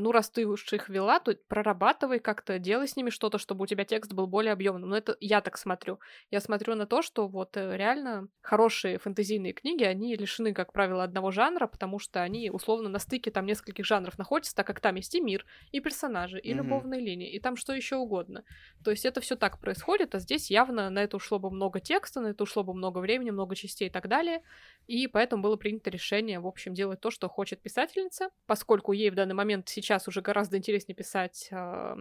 ну, 0.00 0.12
раз 0.12 0.30
ты 0.30 0.46
уж 0.46 0.72
их 0.72 0.88
вела, 0.88 1.20
то 1.20 1.36
прорабатывай 1.48 2.18
как-то, 2.18 2.58
делай 2.58 2.88
с 2.88 2.96
ними 2.96 3.10
что-то, 3.10 3.38
чтобы 3.38 3.64
у 3.64 3.66
тебя 3.66 3.84
текст 3.84 4.12
был 4.12 4.26
более 4.26 4.52
объемным. 4.52 4.88
Но 4.88 4.96
это 4.96 5.16
я 5.20 5.40
так 5.40 5.58
смотрю. 5.58 6.00
Я 6.30 6.40
смотрю 6.40 6.74
на 6.74 6.86
то, 6.86 7.02
что 7.02 7.28
вот 7.28 7.56
э, 7.56 7.76
реально 7.76 8.28
хорошие 8.40 8.98
фэнтезийные 8.98 9.52
книги, 9.52 9.84
они 9.84 10.16
лишены, 10.16 10.54
как 10.54 10.72
правило, 10.72 11.04
одного 11.04 11.30
жанра, 11.30 11.66
потому 11.66 11.98
что 11.98 12.22
они 12.22 12.50
условно 12.50 12.88
на 12.88 12.98
стыке 12.98 13.30
там 13.30 13.46
нескольких 13.46 13.84
жанров 13.84 14.16
находятся, 14.16 14.54
так 14.54 14.66
как 14.66 14.80
там 14.80 14.94
есть 14.94 15.14
и 15.14 15.20
мир, 15.20 15.44
и 15.70 15.80
персонажи, 15.80 16.38
и 16.38 16.52
mm-hmm. 16.52 16.56
любовные 16.56 17.00
линии, 17.00 17.30
и 17.30 17.38
там 17.38 17.56
что 17.56 17.74
еще 17.74 17.96
угодно. 17.96 18.44
То 18.84 18.90
есть 18.90 19.04
это 19.04 19.20
все 19.20 19.36
так 19.36 19.60
происходит, 19.60 20.14
а 20.14 20.18
здесь 20.18 20.50
явно 20.50 20.88
на 20.88 21.02
это 21.02 21.16
ушло 21.16 21.38
бы 21.38 21.50
много 21.50 21.80
текста, 21.80 22.20
на 22.20 22.28
это 22.28 22.44
ушло 22.44 22.62
бы 22.62 22.74
много 22.74 23.00
времени, 23.00 23.30
много 23.30 23.54
частей 23.54 23.88
и 23.88 23.90
так 23.90 24.08
далее. 24.08 24.42
И 24.86 25.06
поэтому 25.08 25.42
было 25.42 25.56
принято 25.56 25.90
решение, 25.90 26.40
в 26.40 26.46
общем, 26.46 26.74
делать 26.74 27.00
то, 27.00 27.10
что 27.10 27.28
хочет 27.28 27.60
писательница, 27.60 28.30
поскольку 28.46 28.92
ей 28.92 29.10
в 29.10 29.14
данный 29.14 29.34
момент 29.34 29.66
сейчас 29.74 30.08
уже 30.08 30.20
гораздо 30.20 30.56
интереснее 30.56 30.96
писать 30.96 31.48
э, 31.50 31.96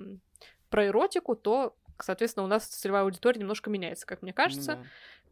про 0.70 0.88
эротику, 0.88 1.36
то 1.36 1.76
соответственно, 2.00 2.46
у 2.46 2.48
нас 2.48 2.66
целевая 2.66 3.04
аудитория 3.04 3.40
немножко 3.40 3.70
меняется, 3.70 4.06
как 4.06 4.22
мне 4.22 4.34
кажется. 4.34 4.74
Mm-hmm. 4.74 4.86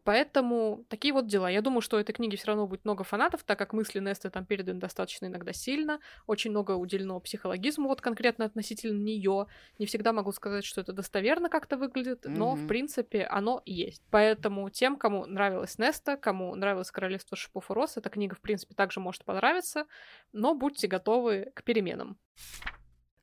Поэтому 0.04 0.84
такие 0.88 1.14
вот 1.14 1.28
дела. 1.28 1.48
Я 1.48 1.62
думаю, 1.62 1.80
что 1.80 1.96
у 1.96 2.00
этой 2.00 2.12
книги 2.12 2.34
все 2.34 2.48
равно 2.48 2.66
будет 2.66 2.84
много 2.84 3.04
фанатов, 3.04 3.44
так 3.44 3.58
как 3.58 3.72
мысли 3.72 4.00
Несты 4.00 4.30
там 4.30 4.44
переданы 4.44 4.80
достаточно 4.80 5.26
иногда 5.26 5.52
сильно. 5.52 6.00
Очень 6.26 6.50
много 6.50 6.72
уделено 6.72 7.20
психологизму 7.20 7.88
вот 7.88 8.00
конкретно 8.00 8.44
относительно 8.44 8.98
нее. 8.98 9.46
Не 9.78 9.86
всегда 9.86 10.12
могу 10.12 10.32
сказать, 10.32 10.64
что 10.64 10.80
это 10.80 10.92
достоверно 10.92 11.48
как-то 11.48 11.76
выглядит, 11.76 12.24
но 12.24 12.54
mm-hmm. 12.54 12.64
в 12.64 12.66
принципе 12.66 13.24
оно 13.24 13.62
есть. 13.64 14.02
Поэтому 14.10 14.68
тем, 14.70 14.96
кому 14.96 15.24
нравилась 15.26 15.78
Неста, 15.78 16.16
кому 16.16 16.54
нравилось 16.56 16.90
Королевство 16.90 17.36
Шипов 17.36 17.70
и 17.70 17.74
Рос, 17.74 17.96
эта 17.96 18.10
книга 18.10 18.34
в 18.34 18.40
принципе 18.40 18.74
также 18.74 18.98
может 18.98 19.24
понравиться, 19.24 19.86
но 20.32 20.54
будьте 20.54 20.88
готовы 20.88 21.52
к 21.54 21.62
переменам. 21.62 22.18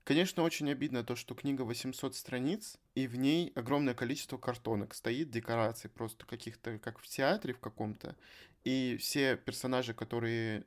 Конечно, 0.09 0.41
очень 0.41 0.71
обидно 0.71 1.03
то, 1.03 1.15
что 1.15 1.35
книга 1.35 1.61
800 1.61 2.15
страниц, 2.15 2.79
и 2.95 3.05
в 3.05 3.15
ней 3.15 3.51
огромное 3.53 3.93
количество 3.93 4.39
картонок 4.39 4.95
стоит, 4.95 5.29
декораций 5.29 5.87
просто 5.87 6.25
каких-то, 6.25 6.79
как 6.79 6.97
в 6.97 7.07
театре 7.07 7.53
в 7.53 7.59
каком-то. 7.59 8.15
И 8.63 8.97
все 8.99 9.37
персонажи, 9.37 9.93
которые 9.93 10.65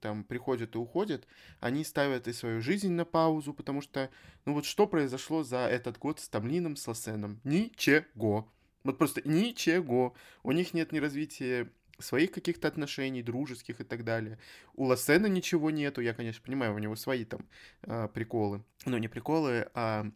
там 0.00 0.22
приходят 0.22 0.76
и 0.76 0.78
уходят, 0.78 1.26
они 1.58 1.82
ставят 1.82 2.28
и 2.28 2.32
свою 2.32 2.60
жизнь 2.60 2.92
на 2.92 3.04
паузу, 3.04 3.52
потому 3.52 3.80
что, 3.80 4.10
ну 4.44 4.54
вот 4.54 4.64
что 4.64 4.86
произошло 4.86 5.42
за 5.42 5.66
этот 5.66 5.98
год 5.98 6.20
с 6.20 6.28
Тамлином, 6.28 6.76
с 6.76 6.86
Лосеном? 6.86 7.40
Ничего. 7.42 8.48
Вот 8.84 8.96
просто 8.96 9.28
ничего. 9.28 10.14
У 10.44 10.52
них 10.52 10.72
нет 10.72 10.92
ни 10.92 11.00
развития 11.00 11.68
своих 11.98 12.32
каких-то 12.32 12.68
отношений, 12.68 13.22
дружеских 13.22 13.80
и 13.80 13.84
так 13.84 14.04
далее. 14.04 14.38
У 14.74 14.84
Лассена 14.84 15.26
ничего 15.26 15.70
нету, 15.70 16.00
я, 16.00 16.14
конечно, 16.14 16.42
понимаю, 16.44 16.74
у 16.74 16.78
него 16.78 16.96
свои 16.96 17.24
там 17.24 17.46
э, 17.82 18.08
приколы. 18.12 18.64
Ну, 18.86 18.98
не 18.98 19.08
приколы, 19.08 19.68
а, 19.74 20.10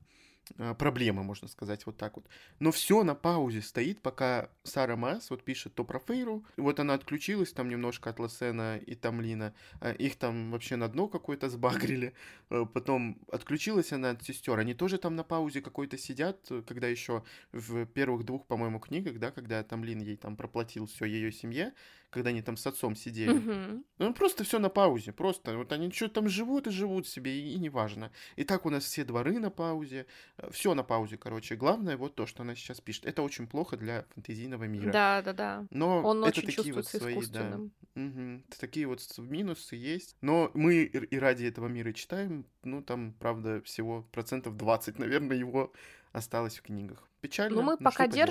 проблемы, 0.78 1.22
можно 1.22 1.48
сказать, 1.48 1.86
вот 1.86 1.96
так 1.96 2.16
вот. 2.16 2.26
Но 2.58 2.72
все 2.72 3.02
на 3.04 3.14
паузе 3.14 3.62
стоит, 3.62 4.00
пока 4.00 4.50
Сара 4.62 4.96
Масс 4.96 5.30
вот 5.30 5.44
пишет 5.44 5.74
то 5.74 5.84
про 5.84 5.98
Фейру, 5.98 6.44
вот 6.56 6.80
она 6.80 6.94
отключилась 6.94 7.52
там 7.52 7.68
немножко 7.68 8.10
от 8.10 8.18
Лосена 8.18 8.78
и 8.78 8.94
Тамлина, 8.94 9.54
а, 9.80 9.92
их 9.92 10.16
там 10.16 10.50
вообще 10.50 10.76
на 10.76 10.88
дно 10.88 11.08
какое-то 11.08 11.48
сбагрили, 11.48 12.14
а, 12.50 12.64
потом 12.64 13.18
отключилась 13.32 13.92
она 13.92 14.10
от 14.10 14.22
сестер, 14.22 14.58
они 14.58 14.74
тоже 14.74 14.98
там 14.98 15.16
на 15.16 15.24
паузе 15.24 15.60
какой-то 15.60 15.98
сидят, 15.98 16.50
когда 16.66 16.88
еще 16.88 17.24
в 17.52 17.86
первых 17.86 18.24
двух, 18.24 18.46
по-моему, 18.46 18.80
книгах, 18.80 19.18
да, 19.18 19.30
когда 19.30 19.62
Тамлин 19.62 20.00
ей 20.00 20.16
там 20.16 20.36
проплатил 20.36 20.86
все 20.86 21.04
ее 21.04 21.32
семье, 21.32 21.72
когда 22.10 22.30
они 22.30 22.42
там 22.42 22.56
с 22.56 22.66
отцом 22.66 22.96
сидели. 22.96 23.32
Мгм. 23.32 23.84
Ну, 23.98 24.14
просто 24.14 24.44
все 24.44 24.58
на 24.58 24.68
паузе, 24.68 25.12
просто. 25.12 25.56
Вот 25.56 25.72
они 25.72 25.90
что 25.90 26.08
там 26.08 26.28
живут 26.28 26.66
и 26.66 26.70
живут 26.70 27.06
себе, 27.06 27.38
и, 27.38 27.54
и 27.54 27.58
неважно. 27.58 28.10
И 28.36 28.44
так 28.44 28.66
у 28.66 28.70
нас 28.70 28.84
все 28.84 29.04
дворы 29.04 29.38
на 29.38 29.50
паузе, 29.50 30.06
все 30.50 30.74
на 30.74 30.82
паузе, 30.82 31.18
короче. 31.18 31.56
Главное 31.56 31.96
вот 31.96 32.14
то, 32.14 32.26
что 32.26 32.42
она 32.42 32.54
сейчас 32.54 32.80
пишет. 32.80 33.06
Это 33.06 33.22
очень 33.22 33.46
плохо 33.46 33.76
для 33.76 34.06
фэнтезийного 34.14 34.64
мира. 34.64 34.92
Да, 34.92 35.22
да, 35.22 35.32
да. 35.32 35.66
Но 35.70 36.02
Он 36.02 36.24
это 36.24 36.40
очень 36.40 36.46
такие 36.46 36.74
вот 36.74 36.86
свои, 36.86 37.20
да. 37.26 37.60
Мгм. 37.94 38.44
Такие 38.58 38.86
вот 38.86 39.00
минусы 39.18 39.76
есть. 39.76 40.16
Но 40.20 40.50
мы 40.54 40.84
и 40.84 41.18
ради 41.18 41.44
этого 41.44 41.68
мира 41.68 41.92
читаем. 41.92 42.46
Ну, 42.62 42.82
там, 42.82 43.12
правда, 43.18 43.60
всего 43.62 44.02
процентов 44.12 44.56
20, 44.56 44.98
наверное, 44.98 45.36
его 45.36 45.72
осталось 46.12 46.58
в 46.58 46.62
книгах. 46.62 47.08
Печально. 47.20 47.56
Ну, 47.56 47.62
мы 47.62 47.72
но 47.72 47.78
пока 47.78 47.90
что 47.90 48.04
поделать? 48.04 48.30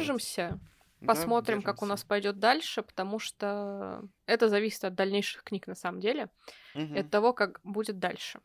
Держимся, 0.99 1.07
Да, 1.07 1.13
посмотрим, 1.13 1.61
как 1.61 1.81
у 1.81 1.85
нас 1.85 2.03
пойдет 2.03 2.39
дальше, 2.39 2.81
потому 2.81 3.19
что 3.19 4.03
это 4.25 4.49
зависит 4.49 4.83
от 4.83 4.95
дальнейших 4.95 5.43
книг 5.43 5.67
на 5.67 5.75
самом 5.75 5.99
деле, 5.99 6.29
и 6.75 6.79
Мгм. 6.79 6.97
от 6.97 7.09
того, 7.09 7.33
как 7.33 7.59
будет 7.63 7.99
дальше. 7.99 8.39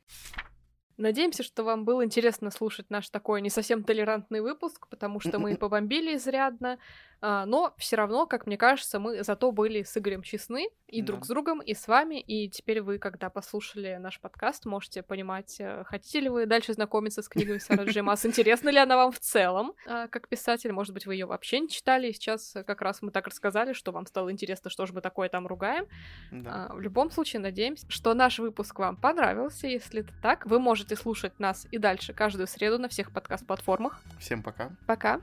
Надеемся, 0.99 1.43
что 1.43 1.65
вам 1.65 1.85
было 1.85 2.05
интересно 2.05 2.51
слушать 2.51 2.91
наш 2.91 3.09
такой 3.09 3.41
не 3.41 3.51
совсем 3.51 3.83
толерантный 3.83 4.41
выпуск, 4.41 4.89
потому 4.89 5.21
что 5.21 5.39
мы 5.39 5.57
побомбили 5.59 6.17
изрядно, 6.17 6.79
но 7.23 7.73
все 7.79 7.97
равно, 7.97 8.27
как 8.27 8.47
мне 8.47 8.57
кажется, 8.57 8.99
мы 8.99 9.23
зато 9.23 9.53
были 9.53 9.83
с 9.85 9.97
Игорем 9.97 10.23
честны 10.23 10.69
и 10.89 11.01
Да. 11.01 11.07
друг 11.07 11.25
с 11.25 11.29
другом, 11.29 11.61
и 11.61 11.73
с 11.73 11.87
вами, 11.89 12.21
и 12.21 12.49
теперь 12.51 12.83
вы, 12.83 12.99
когда 12.99 13.31
послушали 13.31 13.97
наш 14.01 14.21
подкаст, 14.21 14.67
можете 14.67 15.03
понимать, 15.03 15.57
э, 15.61 15.85
хотите 15.85 16.21
ли 16.21 16.29
вы 16.29 16.47
дальше 16.47 16.73
знакомиться 16.75 17.23
с 17.23 17.29
книгой 17.29 17.61
Сары 17.61 17.85
Джей 17.85 18.03
Маас, 18.03 18.27
интересна 18.27 18.69
ли 18.71 18.79
она 18.79 18.97
вам 18.97 19.13
в 19.13 19.21
целом, 19.21 19.73
а, 19.87 20.09
как 20.09 20.29
писатель, 20.29 20.73
может 20.73 20.93
быть, 20.93 21.07
вы 21.07 21.15
ее 21.15 21.27
вообще 21.27 21.61
не 21.61 21.69
читали, 21.69 22.09
и 22.09 22.13
сейчас 22.13 22.55
как 22.67 22.83
раз 22.83 23.01
мы 23.03 23.11
так 23.11 23.27
рассказали, 23.29 23.73
что 23.73 23.93
вам 23.93 24.07
стало 24.07 24.31
интересно, 24.33 24.69
что 24.71 24.85
же 24.87 24.93
мы 24.93 25.01
такое 25.01 25.29
там 25.29 25.47
ругаем, 25.47 25.87
Да. 26.31 26.67
а, 26.71 26.75
В 26.75 26.81
любом 26.81 27.11
случае, 27.11 27.41
надеемся, 27.41 27.87
что 27.89 28.13
наш 28.15 28.39
выпуск 28.41 28.79
вам 28.79 28.97
понравился. 28.97 29.67
Если 29.69 30.01
это 30.01 30.13
так, 30.23 30.45
вы 30.47 30.59
можете 30.59 30.97
слушать 30.97 31.39
нас 31.39 31.67
и 31.71 31.79
дальше 31.79 32.13
каждую 32.13 32.47
среду 32.47 32.79
на 32.79 32.89
всех 32.89 33.13
подкаст-платформах. 33.13 34.01
Всем 34.19 34.43
пока. 34.43 34.71
Пока! 34.87 35.21